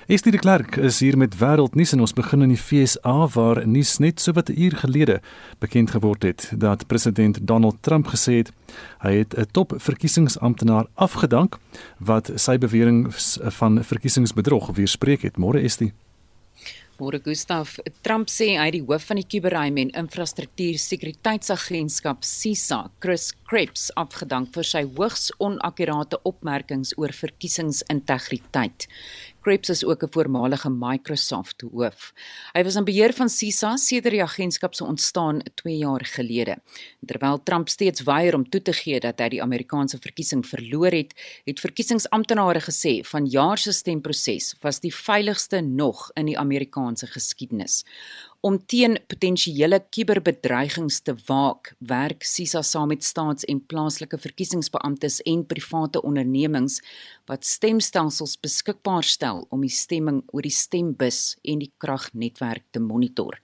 Estie 0.07 0.31
de 0.31 0.39
Klerk 0.39 0.75
is 0.75 0.99
hier 0.99 1.13
met 1.17 1.35
wêreldnuus 1.37 1.91
en 1.93 2.01
ons 2.01 2.13
begin 2.17 2.41
in 2.41 2.49
die 2.49 2.57
FSA 2.57 3.27
waar 3.35 3.61
nuus 3.69 3.99
net 4.01 4.19
so 4.19 4.33
wat 4.33 4.49
'n 4.49 4.57
uur 4.57 4.75
gelede 4.81 5.21
bekend 5.59 5.91
geword 5.91 6.23
het 6.23 6.51
dat 6.57 6.87
president 6.87 7.37
Donald 7.47 7.77
Trump 7.81 8.07
gesê 8.07 8.41
het 8.41 8.51
hy 9.05 9.13
het 9.21 9.37
'n 9.37 9.45
top 9.51 9.73
verkiesingsamptenaar 9.77 10.87
afgedank 10.95 11.59
wat 11.99 12.31
sy 12.35 12.57
bewering 12.57 13.13
van 13.59 13.83
verkiesingsbedrog 13.83 14.71
weerspreek 14.75 15.21
het. 15.21 15.37
Môre 15.37 15.61
Estie. 15.61 15.93
Môre 17.01 17.17
Gustaf, 17.17 17.79
Trump 18.05 18.29
sê 18.29 18.51
hy 18.59 18.67
het 18.67 18.75
die 18.75 18.83
hoof 18.85 19.07
van 19.09 19.17
die 19.17 19.25
kuberruim 19.25 19.79
en 19.81 19.89
infrastruktuur 20.03 20.77
sekuriteitsagentskap 20.77 22.21
CISA, 22.21 22.91
Chris 23.01 23.31
Krebs, 23.49 23.87
afgedank 23.97 24.51
vir 24.53 24.67
sy 24.69 24.83
hoogs 24.85 25.31
onakkurate 25.41 26.19
opmerkings 26.29 26.93
oor 27.01 27.09
verkiesingsintegriteit. 27.09 28.85
Krebs 29.41 29.69
is 29.69 29.85
ook 29.85 30.03
'n 30.03 30.11
voormalige 30.11 30.69
Microsoft 30.69 31.61
hoof. 31.61 32.13
Hy 32.53 32.63
was 32.63 32.75
in 32.75 32.83
beheer 32.83 33.13
van 33.13 33.29
CISA 33.29 33.75
sedert 33.77 34.13
die 34.13 34.23
agentskap 34.23 34.73
se 34.73 34.83
ontstaan 34.85 35.41
2 35.55 35.77
jaar 35.77 36.05
gelede. 36.05 36.57
Terwyl 37.05 37.43
Trump 37.43 37.69
steeds 37.69 38.03
weier 38.03 38.35
om 38.35 38.49
toe 38.49 38.61
te 38.61 38.73
gee 38.73 38.99
dat 38.99 39.19
hy 39.19 39.29
die 39.29 39.41
Amerikaanse 39.41 39.97
verkiesing 39.97 40.45
verloor 40.45 40.91
het, 40.91 41.13
het 41.45 41.59
verkiesingsamptenare 41.59 42.59
gesê 42.59 43.03
vanjaar 43.03 43.57
se 43.57 43.71
stemproses 43.71 44.55
was 44.61 44.79
die 44.79 44.95
veiligste 44.95 45.61
nog 45.61 46.11
in 46.13 46.25
die 46.25 46.37
Amerikaanse 46.37 47.07
geskiedenis 47.07 47.83
om 48.41 48.57
teen 48.65 48.97
potensiële 49.05 49.77
kuberbedreigings 49.93 50.97
te 51.05 51.13
waak, 51.27 51.75
werk 51.77 52.23
SISA 52.25 52.63
saam 52.65 52.89
met 52.89 53.03
staats- 53.05 53.45
en 53.45 53.59
plaaslike 53.65 54.17
verkiesingsbeamptes 54.17 55.19
en 55.29 55.45
private 55.45 56.01
ondernemings 56.01 56.79
wat 57.29 57.45
stemstelsels 57.45 58.39
beskikbaar 58.41 59.05
stel 59.05 59.45
om 59.49 59.61
die 59.61 59.69
stemming 59.69 60.23
oor 60.33 60.41
die 60.41 60.53
stembus 60.53 61.37
en 61.43 61.61
die 61.61 61.71
kragnetwerk 61.77 62.65
te 62.71 62.79
monitor. 62.79 63.37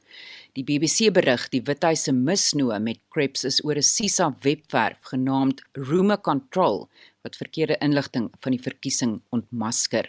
Die 0.58 0.66
BBC 0.66 1.14
berig 1.14 1.45
die 1.54 1.62
Withuis 1.62 2.08
se 2.08 2.12
misnoë 2.12 2.80
met 2.82 2.98
Krebs 3.14 3.45
is 3.45 3.62
oor 3.64 3.78
'n 3.78 3.84
SISA 3.84 4.36
webwerf 4.41 4.98
genaamd 5.14 5.62
Rumor 5.74 6.18
Control 6.18 6.89
wat 7.28 7.39
verkeerde 7.39 7.78
inligting 7.84 8.30
van 8.39 8.55
die 8.55 8.61
verkiesing 8.63 9.17
ontmasker. 9.36 10.07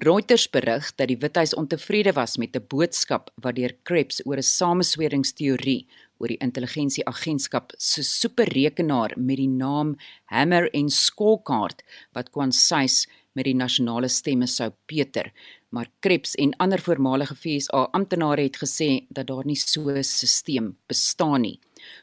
Reuters 0.00 0.46
berig 0.50 0.88
dat 0.96 1.10
die 1.12 1.20
Withuis 1.20 1.54
ontevrede 1.54 2.14
was 2.16 2.38
met 2.40 2.56
'n 2.56 2.66
boodskap 2.68 3.30
wat 3.44 3.56
deur 3.56 3.74
Krebs 3.84 4.22
oor 4.24 4.38
'n 4.38 4.50
samesweringsteorie 4.60 5.86
oor 6.18 6.28
die 6.28 6.44
intelligensieagentskap 6.46 7.72
se 7.76 8.02
superrekenaar 8.02 9.12
met 9.16 9.36
die 9.36 9.48
naam 9.48 9.96
Hammer 10.24 10.70
en 10.72 10.88
Scorecard 10.88 11.82
wat 12.12 12.30
kwansys 12.30 13.06
met 13.32 13.44
die 13.44 13.54
nasionale 13.54 14.08
stemme 14.08 14.46
sou 14.46 14.70
peter 14.86 15.32
maar 15.74 15.90
Krebs 16.00 16.34
en 16.34 16.56
ander 16.56 16.78
voormalige 16.78 17.34
FSA 17.34 17.88
amptenare 17.98 18.42
het 18.46 18.60
gesê 18.62 18.88
dat 19.08 19.26
daar 19.26 19.46
nie 19.46 19.58
so 19.58 19.90
'n 19.90 20.02
stelsel 20.02 20.74
bestaan 20.86 21.40
nie. 21.40 21.58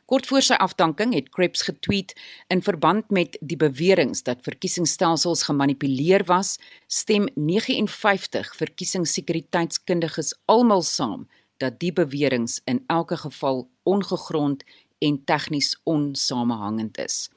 Kort 0.05 0.27
voor 0.27 0.41
sy 0.41 0.53
afdanking 0.53 1.13
het 1.13 1.29
Krebs 1.29 1.61
getweet 1.61 2.15
in 2.47 2.61
verband 2.61 3.09
met 3.09 3.37
die 3.41 3.57
beweringe 3.57 4.21
dat 4.23 4.43
verkiesingsstelsels 4.43 5.43
gemanipuleer 5.43 6.25
was, 6.25 6.57
stem 6.87 7.27
59 7.35 8.55
verkiesingssekuriteitskundiges 8.55 10.33
almal 10.45 10.81
saam 10.81 11.27
dat 11.57 11.79
die 11.79 11.93
beweringe 11.93 12.59
in 12.65 12.83
elke 12.87 13.17
geval 13.17 13.69
ongegrond 13.83 14.63
en 14.99 15.23
tegnies 15.25 15.75
onsamehangend 15.83 16.97
is. 16.97 17.29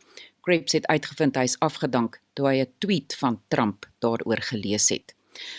Krebs 0.45 0.73
het 0.77 0.87
uitgevind 0.87 1.37
hy 1.37 1.47
is 1.49 1.59
afgedank 1.65 2.21
toe 2.37 2.49
hy 2.49 2.57
'n 2.61 2.73
tweet 2.79 3.15
van 3.21 3.41
Trump 3.49 3.87
daaroor 3.99 4.43
gelees 4.51 4.89
het. 4.89 5.15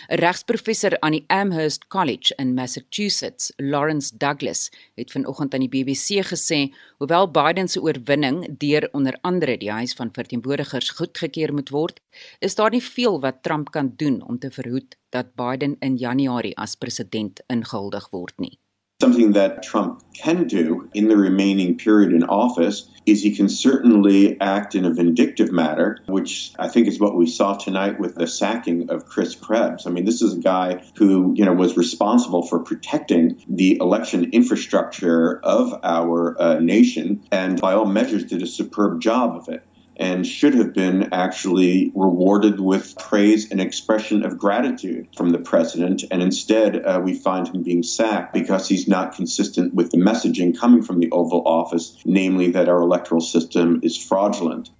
'n 0.08 0.18
Regsprofessor 0.20 1.00
aan 1.00 1.12
die 1.12 1.24
Amherst 1.26 1.86
College 1.86 2.34
in 2.36 2.54
Massachusetts, 2.54 3.52
Lawrence 3.56 4.16
Douglas, 4.16 4.70
het 4.94 5.10
vanoggend 5.10 5.54
aan 5.54 5.66
die 5.66 5.68
BBC 5.68 6.24
gesê, 6.32 6.74
hoewel 6.98 7.30
Biden 7.30 7.68
se 7.68 7.80
oorwinning 7.80 8.58
deur 8.58 8.88
onder 8.92 9.18
andere 9.20 9.58
die 9.58 9.70
Huis 9.70 9.94
van 9.94 10.12
Verteenwoordigers 10.12 10.90
goedgekeur 10.90 11.52
moet 11.52 11.68
word, 11.68 12.00
is 12.38 12.54
daar 12.54 12.70
nie 12.70 12.82
veel 12.82 13.20
wat 13.20 13.42
Trump 13.42 13.70
kan 13.70 13.92
doen 13.96 14.22
om 14.28 14.38
te 14.38 14.50
verhoed 14.50 14.96
dat 15.08 15.34
Biden 15.34 15.76
in 15.78 15.96
Januarie 15.96 16.56
as 16.56 16.74
president 16.74 17.40
ingehuldig 17.46 18.10
word 18.10 18.38
nie. 18.38 18.58
Something 18.98 19.32
that 19.32 19.62
Trump 19.62 20.02
can 20.14 20.46
do 20.46 20.88
in 20.94 21.08
the 21.08 21.18
remaining 21.18 21.76
period 21.76 22.14
in 22.14 22.24
office 22.24 22.88
is 23.04 23.22
he 23.22 23.36
can 23.36 23.46
certainly 23.46 24.40
act 24.40 24.74
in 24.74 24.86
a 24.86 24.90
vindictive 24.90 25.52
manner, 25.52 25.98
which 26.06 26.54
I 26.58 26.68
think 26.68 26.88
is 26.88 26.98
what 26.98 27.14
we 27.14 27.26
saw 27.26 27.58
tonight 27.58 28.00
with 28.00 28.14
the 28.14 28.26
sacking 28.26 28.88
of 28.88 29.04
Chris 29.04 29.34
Krebs. 29.34 29.86
I 29.86 29.90
mean, 29.90 30.06
this 30.06 30.22
is 30.22 30.38
a 30.38 30.40
guy 30.40 30.82
who, 30.96 31.34
you 31.36 31.44
know, 31.44 31.52
was 31.52 31.76
responsible 31.76 32.46
for 32.46 32.58
protecting 32.60 33.36
the 33.46 33.76
election 33.82 34.30
infrastructure 34.32 35.40
of 35.44 35.78
our 35.82 36.34
uh, 36.40 36.58
nation 36.60 37.22
and 37.30 37.60
by 37.60 37.74
all 37.74 37.84
measures 37.84 38.24
did 38.24 38.42
a 38.42 38.46
superb 38.46 39.02
job 39.02 39.36
of 39.36 39.50
it. 39.50 39.62
And 39.96 40.26
should 40.26 40.54
have 40.54 40.74
been 40.74 41.12
actually 41.12 41.90
rewarded 41.94 42.60
with 42.60 42.96
praise 42.98 43.50
and 43.50 43.60
expression 43.60 44.24
of 44.24 44.38
gratitude 44.38 45.08
from 45.16 45.30
the 45.30 45.38
president. 45.38 46.04
And 46.10 46.22
instead, 46.22 46.84
uh, 46.84 47.00
we 47.02 47.14
find 47.14 47.48
him 47.48 47.62
being 47.62 47.82
sacked 47.82 48.32
because 48.34 48.68
he's 48.68 48.86
not 48.86 49.14
consistent 49.14 49.74
with 49.74 49.90
the 49.90 49.98
messaging 49.98 50.58
coming 50.58 50.82
from 50.82 51.00
the 51.00 51.10
Oval 51.10 51.42
Office, 51.46 51.96
namely 52.04 52.50
that 52.52 52.68
our 52.68 52.80
electoral 52.80 53.20
system 53.20 53.80
is 53.82 53.96
fraudulent. 53.96 54.70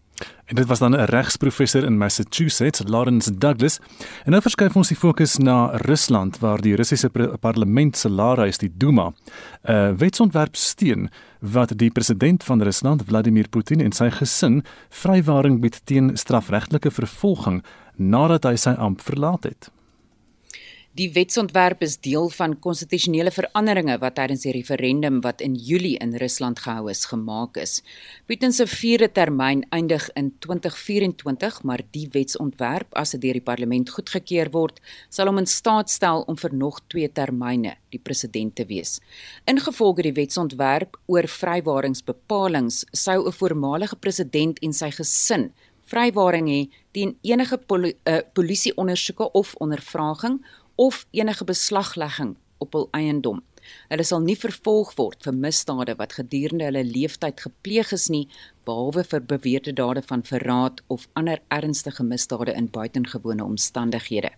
En 0.47 0.55
dit 0.55 0.67
was 0.67 0.79
dan 0.79 0.91
'n 0.91 1.05
regsprofessor 1.05 1.85
in 1.85 1.99
Massachusetts, 1.99 2.83
Lawrence 2.85 3.39
Douglas. 3.39 3.79
En 4.25 4.31
nou 4.31 4.43
verskuif 4.43 4.77
ons 4.77 4.89
die 4.89 4.97
fokus 4.97 5.37
na 5.37 5.67
Rusland 5.77 6.39
waar 6.39 6.61
die 6.61 6.75
Russiese 6.75 7.11
parlement 7.41 7.97
se 7.97 8.11
laarhuis, 8.11 8.59
die 8.59 8.73
Duma, 8.77 9.13
'n 9.63 9.73
uh, 9.73 9.91
wetsontwerp 9.97 10.57
steun 10.57 11.11
wat 11.41 11.79
die 11.79 11.91
president 11.91 12.45
van 12.45 12.63
Rusland, 12.63 13.03
Vladimir 13.07 13.49
Putin 13.49 13.81
en 13.81 13.93
sy 13.93 14.11
gesin 14.11 14.65
vrywaring 14.89 15.61
bied 15.61 15.81
teen 15.85 16.17
strafregtelike 16.17 16.91
vervolging 16.91 17.65
nadat 17.97 18.45
hy 18.45 18.57
sy 18.57 18.71
amp 18.71 19.01
verlaat 19.01 19.43
het. 19.43 19.71
Die 20.97 21.11
wetsontwerp 21.13 21.83
is 21.85 21.99
deel 22.01 22.31
van 22.33 22.55
konstitusionele 22.65 23.29
veranderinge 23.35 23.99
wat 24.01 24.15
tydens 24.17 24.47
die 24.47 24.55
referendum 24.55 25.19
wat 25.27 25.43
in 25.45 25.53
Julie 25.61 25.99
in 26.01 26.15
Rusland 26.17 26.63
gehou 26.65 26.87
is 26.89 27.03
gemaak 27.11 27.59
is. 27.61 27.83
Putin 28.25 28.55
se 28.57 28.65
vierde 28.71 29.11
termyn 29.13 29.67
eindig 29.77 30.07
in 30.17 30.31
2024, 30.47 31.61
maar 31.69 31.85
die 31.93 32.07
wetsontwerp 32.15 32.97
as 32.97 33.13
dit 33.13 33.27
deur 33.27 33.37
die 33.37 33.45
parlement 33.45 33.93
goedgekeur 33.93 34.49
word, 34.57 34.81
sal 35.13 35.29
hom 35.29 35.43
in 35.43 35.51
staat 35.53 35.93
stel 35.93 36.25
om 36.33 36.41
vir 36.41 36.57
nog 36.65 36.81
2 36.89 37.13
termyne 37.13 37.77
die 37.93 38.01
president 38.01 38.57
te 38.57 38.65
wees. 38.65 38.97
Ingevolge 39.45 40.09
die 40.09 40.17
wetsontwerp 40.17 40.97
oor 41.13 41.29
vrywaringsbepalinge 41.29 42.87
sou 42.97 43.21
'n 43.27 43.39
voormalige 43.43 44.01
president 44.01 44.65
en 44.65 44.73
sy 44.73 44.91
gesin 44.91 45.51
vrywaring 45.91 46.49
hê 46.49 46.61
teen 46.93 47.17
enige 47.23 47.59
poli 47.59 47.95
uh, 48.09 48.23
polisieondersoeke 48.35 49.33
of 49.33 49.55
ondervraging 49.63 50.41
of 50.77 51.07
enige 51.11 51.45
beslaglegging 51.45 52.37
op 52.59 52.73
hul 52.73 52.89
eiendom. 52.97 53.43
Hulle 53.91 54.05
sal 54.07 54.23
nie 54.23 54.37
vervolg 54.39 54.93
word 54.99 55.25
vir 55.27 55.35
misdade 55.35 55.97
wat 55.99 56.15
gedurende 56.19 56.69
hulle 56.69 56.85
lewenstyd 56.87 57.41
gepleeg 57.43 57.93
is 57.97 58.07
nie, 58.13 58.27
behalwe 58.69 59.03
vir 59.11 59.25
beweerde 59.33 59.75
dade 59.81 60.03
van 60.07 60.23
verraad 60.27 60.83
of 60.93 61.09
ander 61.19 61.43
ernstige 61.55 62.07
misdade 62.07 62.55
in 62.55 62.71
buitengewone 62.71 63.45
omstandighede. 63.45 64.31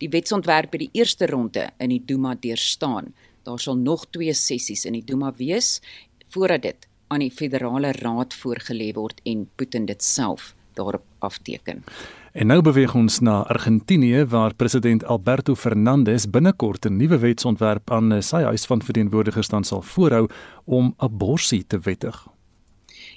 Die 0.00 0.08
wetsontwerp 0.12 0.72
het 0.72 0.86
die 0.86 1.02
eerste 1.02 1.28
ronde 1.28 1.68
in 1.78 1.92
die 1.92 2.02
Duma 2.06 2.34
deurstaan. 2.34 3.12
Daar 3.44 3.60
sal 3.60 3.76
nog 3.76 4.06
2 4.16 4.32
sessies 4.38 4.86
in 4.88 4.96
die 4.96 5.04
Duma 5.04 5.34
wees 5.36 5.80
voordat 6.32 6.62
dit 6.62 6.88
aan 7.12 7.20
die 7.20 7.32
federale 7.32 7.92
raad 8.00 8.32
voorgelê 8.32 8.92
word 8.96 9.20
en 9.28 9.44
Putin 9.56 9.86
dit 9.86 10.02
self 10.02 10.54
daarop 10.78 11.04
afteken. 11.20 11.84
En 12.32 12.48
nou 12.48 12.62
beweeg 12.64 12.94
ons 12.96 13.18
na 13.20 13.42
Argentinië 13.52 14.22
waar 14.32 14.54
president 14.56 15.04
Alberto 15.04 15.52
Fernandez 15.54 16.24
binnekort 16.24 16.86
'n 16.86 16.96
nuwe 16.96 17.18
wetsontwerp 17.18 17.90
aan 17.90 18.22
sy 18.22 18.42
huis 18.42 18.64
van 18.64 18.82
verteenwoordigers 18.82 19.48
dan 19.48 19.64
sal 19.64 19.82
voorhou 19.82 20.28
om 20.64 20.94
abortus 20.96 21.64
te 21.66 21.78
wettig. 21.78 22.26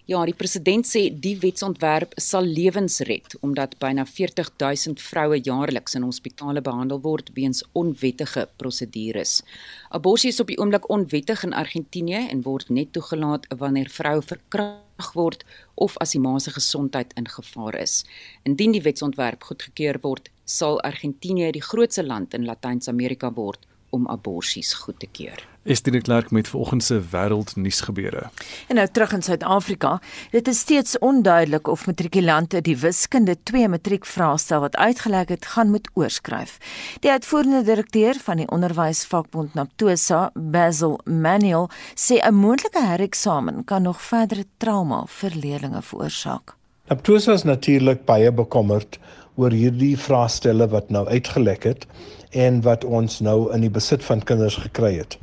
Ja, 0.06 0.26
die 0.26 0.34
president 0.34 0.86
sê 0.86 1.20
die 1.20 1.38
wetsontwerp 1.40 2.12
sal 2.16 2.44
lewens 2.44 3.00
red 3.00 3.38
omdat 3.42 3.78
byna 3.80 4.06
40 4.06 4.50
000 4.58 4.96
vroue 4.98 5.40
jaarliks 5.42 5.96
in 5.96 6.02
hospitale 6.02 6.62
behandel 6.62 7.02
word 7.02 7.30
weens 7.34 7.64
onwettige 7.72 8.50
prosedures. 8.56 9.44
Abortus 9.90 10.26
is 10.26 10.40
op 10.40 10.48
die 10.48 10.58
oomblik 10.58 10.90
onwettig 10.90 11.44
in 11.44 11.54
Argentinië 11.54 12.28
en 12.30 12.42
word 12.42 12.70
net 12.70 12.92
toegelaat 12.92 13.48
wanneer 13.58 13.90
vroue 13.90 14.22
verkragt 14.22 14.85
word 15.14 15.44
of 15.76 15.98
as 16.04 16.12
die 16.16 16.20
ma 16.20 16.38
se 16.40 16.52
gesondheid 16.52 17.14
in 17.20 17.28
gevaar 17.28 17.76
is. 17.82 18.04
Indien 18.44 18.72
die 18.72 18.84
wetsontwerp 18.86 19.44
goedgekeur 19.44 20.00
word, 20.02 20.30
sal 20.46 20.80
Argentinië 20.82 21.52
die 21.52 21.64
grootste 21.64 22.04
land 22.04 22.34
in 22.34 22.46
Latyn-Amerika 22.46 23.34
word 23.34 23.68
om 23.92 24.08
aborsies 24.08 24.74
goed 24.74 25.00
te 25.00 25.08
keur. 25.12 25.55
Estine 25.66 26.02
Clark 26.02 26.32
met 26.32 26.48
vanoggend 26.48 26.84
se 26.84 27.02
wêreldnuus 27.12 27.82
gebeure. 27.82 28.30
En 28.68 28.76
nou 28.76 28.88
terug 28.92 29.12
in 29.12 29.22
Suid-Afrika, 29.22 30.02
dit 30.32 30.48
is 30.48 30.60
steeds 30.60 31.00
onduidelik 31.00 31.68
of 31.68 31.86
matrikulante 31.86 32.62
die 32.62 32.78
wiskunde 32.78 33.38
2 33.44 33.68
matriekvraestel 33.68 34.60
wat 34.60 34.76
uitgelek 34.76 35.30
het, 35.30 35.46
gaan 35.46 35.70
moet 35.70 35.90
oorskryf. 35.94 36.58
Die 37.00 37.12
uitvoerende 37.12 37.64
direkteur 37.64 38.14
van 38.24 38.38
die 38.38 38.50
onderwysvakbond 38.50 39.54
Naptosa, 39.54 40.30
Basil 40.34 41.00
Manuel, 41.04 41.70
sê 41.96 42.22
'n 42.22 42.34
moontlike 42.34 42.86
hereksamen 42.86 43.64
kan 43.64 43.82
nog 43.82 44.02
verdere 44.02 44.46
trauma 44.58 45.04
vir 45.08 45.32
leerders 45.36 45.86
veroorsaak. 45.86 46.56
Naptosa 46.88 47.34
is 47.34 47.44
natuurlik 47.44 48.06
baie 48.06 48.32
bekommerd 48.32 49.00
oor 49.36 49.52
hierdie 49.52 49.98
vraestelle 49.98 50.68
wat 50.68 50.90
nou 50.90 51.08
uitgelek 51.08 51.64
het 51.64 51.88
en 52.30 52.62
wat 52.62 52.84
ons 52.84 53.20
nou 53.20 53.54
in 53.54 53.62
die 53.62 53.70
besit 53.70 54.04
van 54.04 54.24
kinders 54.24 54.56
gekry 54.56 54.98
het. 54.98 55.18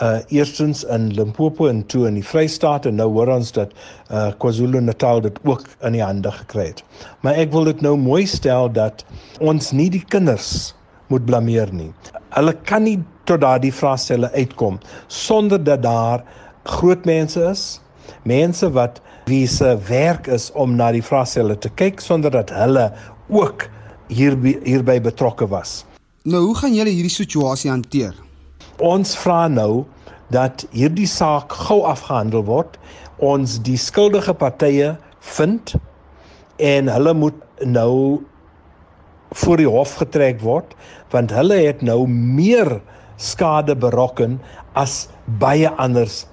Uh 0.00 0.18
eerstens 0.32 0.84
in 0.88 1.10
Limpopo 1.12 1.66
en 1.68 1.82
toe 1.86 2.06
in 2.08 2.14
die 2.16 2.24
Vrystaat 2.24 2.86
en 2.88 2.96
nou 2.96 3.10
hoor 3.12 3.28
ons 3.34 3.52
dat 3.52 3.74
uh 4.08 4.30
KwaZulu-Natal 4.40 5.20
dit 5.20 5.40
ook 5.44 5.66
in 5.84 5.92
die 5.92 6.02
hande 6.02 6.32
gekry 6.32 6.70
het. 6.70 6.80
Maar 7.20 7.36
ek 7.42 7.52
wil 7.52 7.68
dit 7.68 7.82
nou 7.84 7.96
mooi 8.00 8.24
stel 8.26 8.72
dat 8.72 9.04
ons 9.40 9.72
nie 9.76 9.90
die 9.92 10.04
kinders 10.08 10.72
moet 11.12 11.26
blameer 11.28 11.68
nie. 11.76 11.90
Hulle 12.32 12.56
kan 12.64 12.86
nie 12.88 12.96
tot 13.28 13.44
daardie 13.44 13.74
vraestelle 13.74 14.32
uitkom 14.32 14.80
sonder 15.12 15.60
dat 15.60 15.84
daar 15.84 16.24
groot 16.64 17.04
mense 17.04 17.44
is, 17.50 17.80
mense 18.24 18.72
wat 18.72 19.00
wie 19.28 19.46
se 19.46 19.76
werk 19.88 20.26
is 20.26 20.48
om 20.56 20.76
na 20.76 20.88
die 20.92 21.04
vraestelle 21.04 21.58
te 21.58 21.68
kyk 21.76 22.00
sonder 22.00 22.32
dat 22.32 22.50
hulle 22.50 22.88
ook 23.28 23.68
hier 24.08 24.36
hierby 24.64 25.00
betrokke 25.00 25.46
was. 25.48 25.82
Nou, 26.24 26.44
hoe 26.48 26.56
gaan 26.56 26.74
julle 26.74 26.92
hierdie 26.94 27.12
situasie 27.12 27.70
hanteer? 27.70 28.14
Ons 28.80 29.16
vra 29.18 29.48
nou 29.48 29.84
dat 30.32 30.64
hierdie 30.72 31.08
saak 31.08 31.52
gou 31.52 31.82
afgehandel 31.84 32.44
word. 32.48 32.78
Ons 33.18 33.58
die 33.62 33.76
skuldige 33.76 34.34
partye 34.34 34.94
vind 35.36 35.74
en 36.62 36.88
hulle 36.88 37.14
moet 37.14 37.38
nou 37.64 38.22
voor 39.32 39.56
die 39.56 39.68
hof 39.68 39.94
getrek 40.00 40.40
word 40.44 40.74
want 41.12 41.32
hulle 41.32 41.56
het 41.60 41.82
nou 41.84 42.04
meer 42.08 42.80
skade 43.20 43.76
berokken 43.76 44.38
as 44.78 45.06
baie 45.40 45.68
anders 45.80 46.24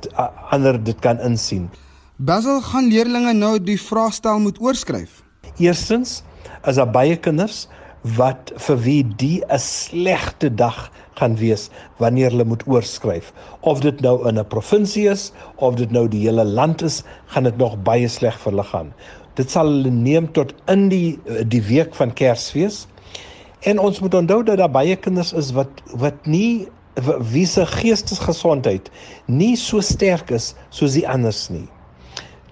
ander 0.52 0.80
dit 0.84 1.00
kan 1.04 1.20
insien. 1.24 1.70
Basil 2.18 2.62
gaan 2.62 2.90
leerders 2.92 3.36
nou 3.36 3.58
die 3.64 3.80
vraestel 3.80 4.40
moet 4.44 4.60
oorskryf. 4.60 5.22
Eerstens 5.60 6.24
is 6.68 6.76
daar 6.76 6.92
baie 6.92 7.16
kinders 7.16 7.68
wat 8.02 8.52
vir 8.56 8.78
wie 8.86 9.04
die 9.04 9.43
'n 9.45 9.60
slegte 9.60 10.50
dag 10.56 10.91
gaan 11.20 11.36
wees 11.36 11.70
wanneer 11.97 12.32
hulle 12.32 12.45
moet 12.45 12.68
oorskryf. 12.68 13.34
Of 13.60 13.80
dit 13.80 14.02
nou 14.02 14.28
in 14.28 14.39
'n 14.39 14.47
provinsie 14.47 15.10
is 15.10 15.32
of 15.56 15.76
dit 15.76 15.91
nou 15.91 16.08
die 16.08 16.24
hele 16.28 16.45
land 16.45 16.82
is, 16.82 17.04
gaan 17.26 17.43
dit 17.43 17.58
nog 17.58 17.82
baie 17.84 18.08
sleg 18.08 18.39
vir 18.39 18.52
hulle 18.52 18.64
gaan. 18.64 18.93
Dit 19.34 19.52
sal 19.52 19.68
hulle 19.68 19.91
neem 19.91 20.32
tot 20.32 20.54
in 20.68 20.89
die 20.89 21.20
die 21.47 21.62
week 21.62 21.95
van 21.95 22.14
Kersfees. 22.14 22.88
En 23.60 23.80
ons 23.80 24.00
moet 24.00 24.14
onthou 24.14 24.43
dat 24.43 24.58
daar 24.58 24.72
baie 24.72 24.95
kinders 24.95 25.34
is 25.34 25.52
wat 25.52 25.70
wat 25.93 26.26
nie 26.26 26.68
wie 27.32 27.45
se 27.45 27.66
geestesgesondheid 27.66 28.89
nie 29.26 29.56
so 29.56 29.82
sterk 29.82 30.32
is 30.32 30.56
soos 30.70 30.93
die 30.93 31.08
anders 31.08 31.50
nie. 31.50 31.68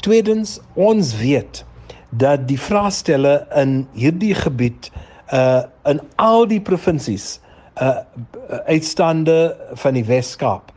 Tweedens, 0.02 0.60
ons 0.76 1.16
weet 1.18 1.66
dat 2.10 2.48
die 2.48 2.60
vraestelle 2.60 3.48
in 3.56 3.88
hierdie 3.94 4.36
gebied 4.36 4.92
uh 5.34 5.64
in 5.86 6.02
al 6.16 6.48
die 6.48 6.62
provinsies 6.62 7.40
uh 7.82 8.00
uitstande 8.66 9.56
van 9.74 9.94
die 9.94 10.06
Wes-Kaap 10.06 10.72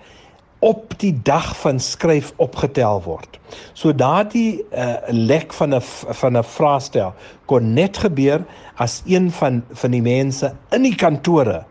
op 0.61 0.93
die 1.01 1.15
dag 1.23 1.57
van 1.57 1.81
skryf 1.81 2.33
opgetel 2.37 3.01
word. 3.03 3.39
So 3.73 3.95
daardie 3.97 4.61
uh, 4.61 4.97
lek 5.09 5.53
van 5.57 5.75
'n 5.75 5.81
van 6.21 6.37
'n 6.37 6.45
vraestel 6.45 7.15
kon 7.45 7.73
net 7.73 7.97
gebeur 7.97 8.45
as 8.75 9.03
een 9.07 9.31
van 9.31 9.65
van 9.71 9.91
die 9.91 10.03
mense 10.03 10.53
in 10.71 10.83
die 10.83 10.95
kantore 10.95 11.65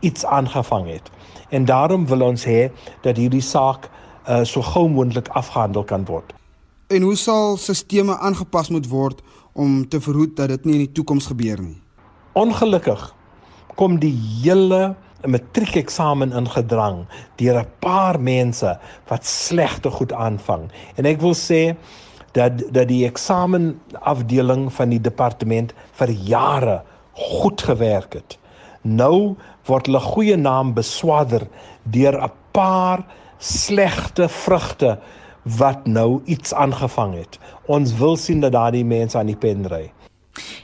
iets 0.00 0.24
aangevang 0.24 0.86
het. 0.86 1.10
En 1.48 1.64
daarom 1.64 2.06
wil 2.06 2.20
ons 2.20 2.44
hê 2.44 2.70
dat 3.02 3.16
hierdie 3.16 3.42
saak 3.42 3.90
uh, 4.28 4.44
so 4.44 4.62
gou 4.62 4.88
moontlik 4.88 5.28
afgehandel 5.28 5.84
kan 5.84 6.04
word. 6.04 6.34
En 6.86 7.02
hoe 7.02 7.16
sal 7.16 7.56
sisteme 7.56 8.18
aangepas 8.18 8.68
moet 8.68 8.88
word 8.88 9.22
om 9.52 9.88
te 9.88 10.00
verhoed 10.00 10.36
dat 10.36 10.48
dit 10.48 10.64
nie 10.64 10.72
in 10.72 10.84
die 10.86 10.92
toekoms 10.92 11.26
gebeur 11.26 11.60
nie? 11.60 11.80
Ongelukkig 12.32 13.14
kom 13.76 13.98
die 13.98 14.14
hele 14.42 14.94
matriekeksamen 15.26 16.32
ingedrang 16.32 17.06
deur 17.36 17.60
'n 17.60 17.70
paar 17.80 18.20
mense 18.20 18.78
wat 19.08 19.26
slegte 19.26 19.90
goed 19.90 20.12
aanvang. 20.12 20.70
En 20.96 21.04
ek 21.04 21.20
wil 21.20 21.34
sê 21.34 21.76
dat 22.32 22.62
dat 22.72 22.88
die 22.88 23.06
eksamenafdeling 23.06 24.72
van 24.72 24.88
die 24.88 25.00
departement 25.00 25.74
vir 25.92 26.10
jare 26.10 26.82
goed 27.12 27.62
gewerk 27.62 28.12
het. 28.14 28.38
Nou 28.82 29.36
word 29.66 29.86
hulle 29.86 30.00
goeie 30.00 30.36
naam 30.36 30.74
beswader 30.74 31.48
deur 31.82 32.22
'n 32.22 32.30
paar 32.52 33.04
slegte 33.38 34.28
vrugte 34.28 34.98
wat 35.42 35.86
nou 35.86 36.20
iets 36.24 36.54
aangevang 36.54 37.14
het. 37.14 37.38
Ons 37.66 37.94
wil 37.96 38.16
sien 38.16 38.40
dat 38.40 38.52
daardie 38.52 38.84
mense 38.84 39.18
aan 39.18 39.26
die 39.26 39.36
pen 39.36 39.66
ry. 39.66 39.92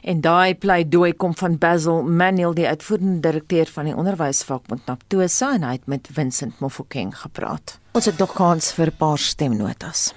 En 0.03 0.21
daai 0.21 0.55
pleidooi 0.55 1.13
kom 1.13 1.37
van 1.37 1.59
Basil 1.59 2.03
Manuel, 2.03 2.55
die 2.55 2.69
uitvoerende 2.69 3.21
direkteur 3.21 3.67
van 3.67 3.85
die 3.85 3.97
onderwysvakbond 3.97 4.87
Naptosa 4.87 5.55
en 5.55 5.63
hy 5.63 5.73
het 5.79 5.87
met 5.87 6.09
Vincent 6.13 6.61
Mofokeng 6.61 7.15
gepraat. 7.19 7.79
Ons 7.93 8.11
het 8.11 8.19
nog 8.19 8.35
kans 8.37 8.73
vir 8.73 8.93
'n 8.93 8.97
paar 8.99 9.19
stemnotas. 9.19 10.13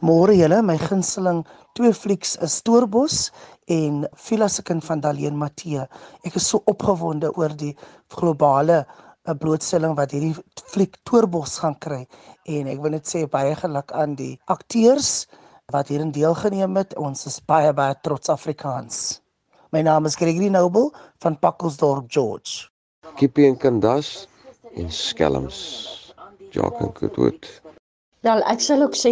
Môre 0.00 0.36
julle, 0.36 0.62
my 0.62 0.78
gunsteling 0.78 1.46
twee 1.72 1.92
flieks 1.92 2.36
is 2.36 2.56
Stoorbos 2.56 3.32
en 3.66 4.06
Vila 4.14 4.48
se 4.48 4.62
kind 4.62 4.84
van 4.84 5.00
Daleen 5.00 5.36
Matthee. 5.36 5.86
Ek 6.22 6.34
is 6.34 6.48
so 6.48 6.62
opgewonde 6.64 7.32
oor 7.36 7.56
die 7.56 7.76
globale 8.08 8.86
'n 9.26 9.30
eh, 9.30 9.34
blootstelling 9.34 9.96
wat 9.96 10.10
hierdie 10.10 10.34
fliek 10.72 10.96
Stoorbos 11.00 11.58
gaan 11.58 11.78
kry 11.78 12.06
en 12.44 12.68
ek 12.68 12.80
wil 12.82 12.90
net 12.90 13.08
sê 13.10 13.26
baie 13.26 13.54
geluk 13.54 13.92
aan 13.92 14.14
die 14.14 14.38
akteurs 14.46 15.26
wat 15.74 15.88
hierin 15.90 16.12
deelgeneem 16.14 16.76
het. 16.78 16.92
Ons 16.94 17.24
is 17.26 17.36
baie 17.50 17.72
baie 17.74 17.94
trots 18.06 18.30
Afrikaans. 18.30 18.98
My 19.74 19.80
naam 19.82 20.04
is 20.06 20.14
Gregory 20.14 20.46
Noble 20.46 20.92
van 21.24 21.34
Pakkelsdorp 21.42 22.04
George. 22.16 22.68
Kippie 23.18 23.48
en 23.48 23.56
Kandas 23.58 24.28
en 24.78 24.92
Skelms. 24.94 25.56
Jock 26.54 26.78
en 26.84 26.92
Goodwood. 26.94 27.48
Wel, 28.22 28.44
ek 28.46 28.62
sal 28.62 28.84
ook 28.84 28.94
sê 28.94 29.10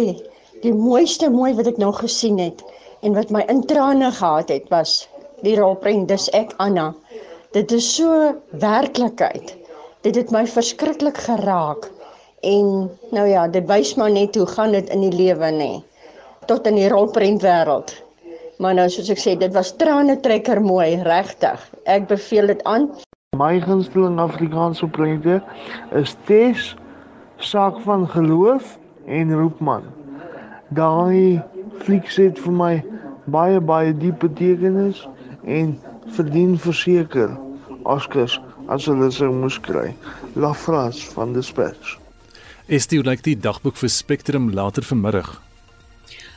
die 0.63 0.71
mooiste 0.71 1.27
mooi 1.33 1.49
wat 1.57 1.67
ek 1.67 1.81
nou 1.81 1.89
gesien 1.97 2.39
het 2.39 2.63
en 3.03 3.17
wat 3.17 3.33
my 3.35 3.41
in 3.51 3.59
trane 3.67 4.13
gehad 4.15 4.53
het 4.53 4.71
was 4.71 4.93
die 5.43 5.57
rolprent 5.59 6.07
dis 6.07 6.29
ek 6.39 6.53
Anna. 6.63 6.93
Dit 7.51 7.73
is 7.75 7.89
so 7.97 8.31
werklikheid. 8.63 9.51
Dit 10.07 10.15
het 10.15 10.31
my 10.31 10.45
verskriklik 10.47 11.19
geraak. 11.27 11.89
En 12.47 12.87
nou 13.11 13.27
ja, 13.27 13.43
dit 13.51 13.67
wys 13.67 13.91
maar 13.99 14.15
net 14.15 14.39
hoe 14.39 14.47
gaan 14.55 14.71
dit 14.71 14.87
in 14.95 15.03
die 15.03 15.11
lewe 15.19 15.51
nê. 15.51 15.59
Nee 15.59 15.83
tot 16.49 16.67
in 16.69 16.79
die 16.79 16.89
rolprent 16.91 17.43
wêreld. 17.43 17.93
Maar 18.59 18.77
nou 18.77 18.85
soos 18.89 19.09
ek 19.11 19.19
sê, 19.19 19.35
dit 19.39 19.51
was 19.55 19.73
trane 19.75 20.15
trekker 20.23 20.61
mooi, 20.63 20.95
regtig. 21.03 21.59
Ek 21.83 22.07
beveel 22.07 22.53
dit 22.53 22.63
aan. 22.63 22.87
My 23.35 23.59
gunsteling 23.59 24.19
Afrikaanse 24.23 24.87
prente 24.87 25.41
is 25.99 26.15
Tes 26.29 26.71
saak 27.43 27.81
van 27.83 28.07
geloof 28.13 28.77
en 29.11 29.33
roepman. 29.35 29.83
Daai 30.75 31.41
fliek 31.83 32.07
sit 32.09 32.39
vir 32.39 32.55
my 32.55 32.73
baie 33.31 33.59
baie 33.59 33.91
diep 33.93 34.21
betekenis 34.23 35.03
en 35.43 35.75
verdien 36.15 36.55
verseker 36.61 37.33
Oscars 37.83 38.39
as 38.71 38.87
hulle 38.89 39.11
sou 39.13 39.29
moes 39.33 39.59
kry. 39.61 39.91
La 40.35 40.53
France 40.53 41.11
van 41.13 41.35
Dispatch. 41.35 41.99
Is 42.65 42.87
dit 42.89 43.05
like 43.05 43.21
die 43.27 43.37
dagboek 43.37 43.77
vir 43.77 43.91
Spectrum 43.93 44.49
later 44.55 44.85
vanmiddag? 44.85 45.44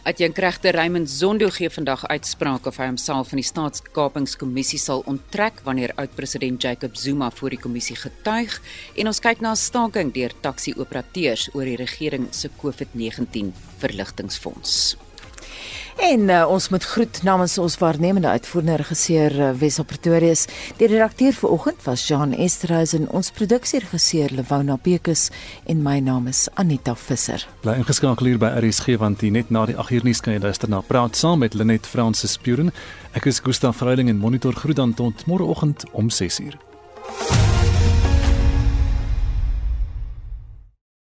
Uitjeenkregter 0.07 0.75
Raymond 0.75 1.11
Zondo 1.11 1.49
gee 1.51 1.71
vandag 1.71 2.05
uitspraak 2.07 2.67
of 2.71 2.77
hy 2.79 2.87
homself 2.87 3.33
van 3.33 3.41
die 3.41 3.47
staatskapingskommissie 3.47 4.79
sal 4.79 5.03
onttrek 5.11 5.59
wanneer 5.67 5.93
oud-president 5.99 6.63
Jacob 6.63 6.95
Zuma 6.97 7.31
voor 7.35 7.57
die 7.57 7.61
kommissie 7.61 7.97
getuig 7.99 8.61
en 8.95 9.11
ons 9.11 9.21
kyk 9.21 9.43
na 9.43 9.53
'n 9.53 9.57
staking 9.57 10.15
deur 10.15 10.33
taxi-operateurs 10.41 11.51
oor 11.55 11.65
die 11.65 11.77
regering 11.77 12.29
se 12.31 12.49
COVID-19 12.63 13.53
verligtingfonds. 13.79 15.08
En 15.99 16.29
uh, 16.29 16.45
ons 16.49 16.69
moet 16.69 16.85
groet 16.85 17.23
namens 17.23 17.59
ons 17.59 17.77
waarnemende 17.79 18.29
uitvoerende 18.29 18.77
regisseur 18.77 19.35
uh, 19.35 19.51
Wes 19.59 19.81
Pretorius. 19.87 20.45
Die 20.79 20.87
redakteur 20.87 21.35
vir 21.35 21.51
oggend 21.51 21.83
was 21.83 22.05
Jean 22.07 22.35
Esterhuizen, 22.35 23.09
ons 23.11 23.33
produksieregisseur 23.35 24.31
Lewona 24.39 24.77
Pekus 24.77 25.29
en 25.67 25.83
my 25.83 25.99
naam 25.99 26.31
is 26.31 26.47
Anita 26.55 26.95
Visser. 26.95 27.43
Bly 27.67 27.81
ingeskakel 27.83 28.31
hier 28.31 28.39
by 28.39 28.53
RSG 28.63 28.95
want 29.03 29.27
net 29.27 29.51
na 29.51 29.67
die 29.67 29.77
8 29.77 29.99
uur 29.99 30.07
nuus 30.07 30.23
kan 30.23 30.37
jy 30.37 30.45
luister 30.47 30.71
na 30.71 30.85
Praat 30.87 31.19
saam 31.19 31.43
met 31.43 31.59
Lenet 31.59 31.87
Fransis 31.87 32.39
Puren. 32.39 32.71
Ek 33.19 33.27
is 33.27 33.43
Gustaf 33.43 33.83
Vreiding 33.83 34.09
en 34.09 34.23
monitor 34.23 34.55
groet 34.55 34.79
dan 34.79 34.95
tot 34.95 35.27
môreoggend 35.27 35.83
om 35.93 36.15
6 36.15 36.41
uur. 36.47 36.59